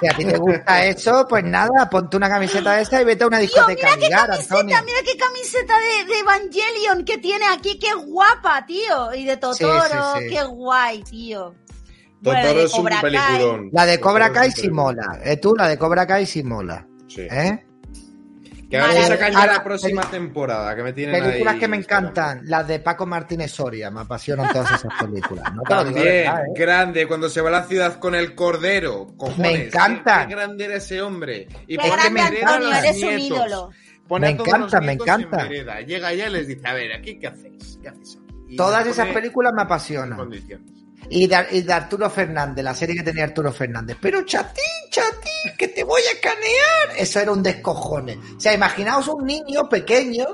[0.01, 3.23] Si a ti te gusta eso, pues nada, ponte una camiseta de esa y vete
[3.23, 4.77] a una Tío, discoteca mira a qué camiseta, Antonio.
[4.85, 9.13] mira qué camiseta de, de Evangelion que tiene aquí, qué guapa, tío.
[9.13, 10.35] Y de Totoro, Sí, sí, sí.
[10.35, 11.53] qué guay, tío.
[12.23, 13.11] Totoro Bueno, de es un Cobra Kai.
[13.11, 13.69] peliculón.
[13.71, 15.19] La de Cobra Kai sí mola.
[15.23, 16.87] ¿Eh, tú, la de Cobra Kai sí mola.
[17.07, 17.21] Sí.
[17.29, 17.65] ¿Eh?
[18.71, 19.05] Que ahora Vale.
[19.07, 22.79] sacan ya la próxima temporada, que me tienen Películas ahí que me encantan, las de
[22.79, 25.53] Paco Martínez Soria, me apasionan todas esas películas.
[25.53, 26.49] No También, verdad, ¿eh?
[26.55, 29.07] grande, cuando se va a la ciudad con el cordero.
[29.17, 30.21] Cojones, Me encanta.
[30.21, 31.47] Qué, qué grande era ese hombre.
[31.67, 33.27] Y Qué pone grande, a Antonio, los eres un nietos.
[33.37, 33.69] ídolo.
[34.07, 35.41] Pone a Me encanta, me encanta.
[35.43, 35.81] en vereda.
[35.81, 37.77] Llega allá y les dice, a ver, ¿aquí qué hacéis?
[37.81, 38.45] ¿Qué hacéis aquí?
[38.49, 40.17] Y Todas esas películas me apasionan.
[40.17, 40.71] condiciones.
[41.13, 43.97] Y de, y de Arturo Fernández, la serie que tenía Arturo Fernández.
[44.01, 46.97] Pero chatín, chatín, que te voy a escanear.
[46.97, 48.17] Eso era un descojone.
[48.37, 50.25] O sea, imaginaos un niño pequeño,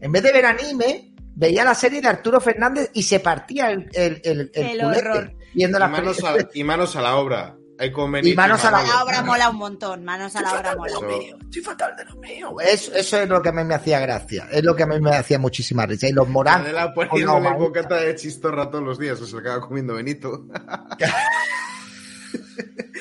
[0.00, 3.88] en vez de ver anime, veía la serie de Arturo Fernández y se partía el,
[3.94, 5.32] el, el, el El culete horror.
[5.54, 6.56] viendo Y las manos, a, películas.
[6.56, 7.56] y manos a la obra.
[7.78, 10.92] Y manos a la La obra mola un montón, manos a la obra mola.
[10.92, 11.36] Eso.
[11.42, 12.56] Estoy fatal de lo mío.
[12.60, 14.48] Eso, eso es lo que a mí me hacía gracia.
[14.50, 16.08] Es lo que a mí me hacía muchísima risa.
[16.08, 16.64] Y los morancos.
[16.66, 17.58] Adela poniéndole homarita.
[17.62, 20.46] bocata de chistorra todos los días, o se lo acaba comiendo Benito.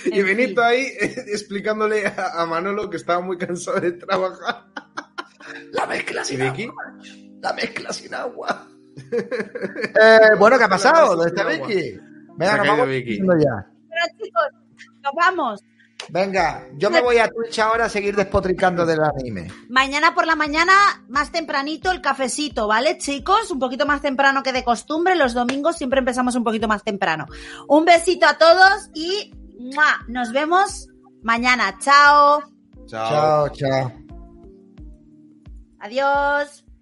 [0.06, 4.65] y En Benito ahí eh, explicándole a, a Manolo que estaba muy cansado de trabajar.
[5.72, 6.64] La mezcla ¿Y sin Vicky?
[6.65, 6.84] agua.
[7.41, 8.68] La mezcla sin agua.
[8.97, 11.15] Eh, bueno, ¿qué ha pasado?
[11.15, 11.45] ¿Dónde está.
[11.47, 11.97] Vicky?
[12.38, 13.18] Venga, ha nos caído vamos Vicky.
[13.18, 13.68] ya.
[13.89, 14.43] Pero chicos,
[15.06, 15.64] nos vamos.
[16.10, 19.48] Venga, yo me voy a Twitch ahora a seguir despotricando del anime.
[19.69, 20.73] Mañana por la mañana,
[21.07, 23.49] más tempranito, el cafecito, ¿vale, chicos?
[23.49, 25.15] Un poquito más temprano que de costumbre.
[25.15, 27.26] Los domingos siempre empezamos un poquito más temprano.
[27.68, 30.06] Un besito a todos y ¡mua!
[30.07, 30.90] nos vemos
[31.23, 31.77] mañana.
[31.80, 32.44] Chao.
[32.88, 33.10] Chao.
[33.10, 33.91] Chao, chao.
[35.80, 36.65] Adiós.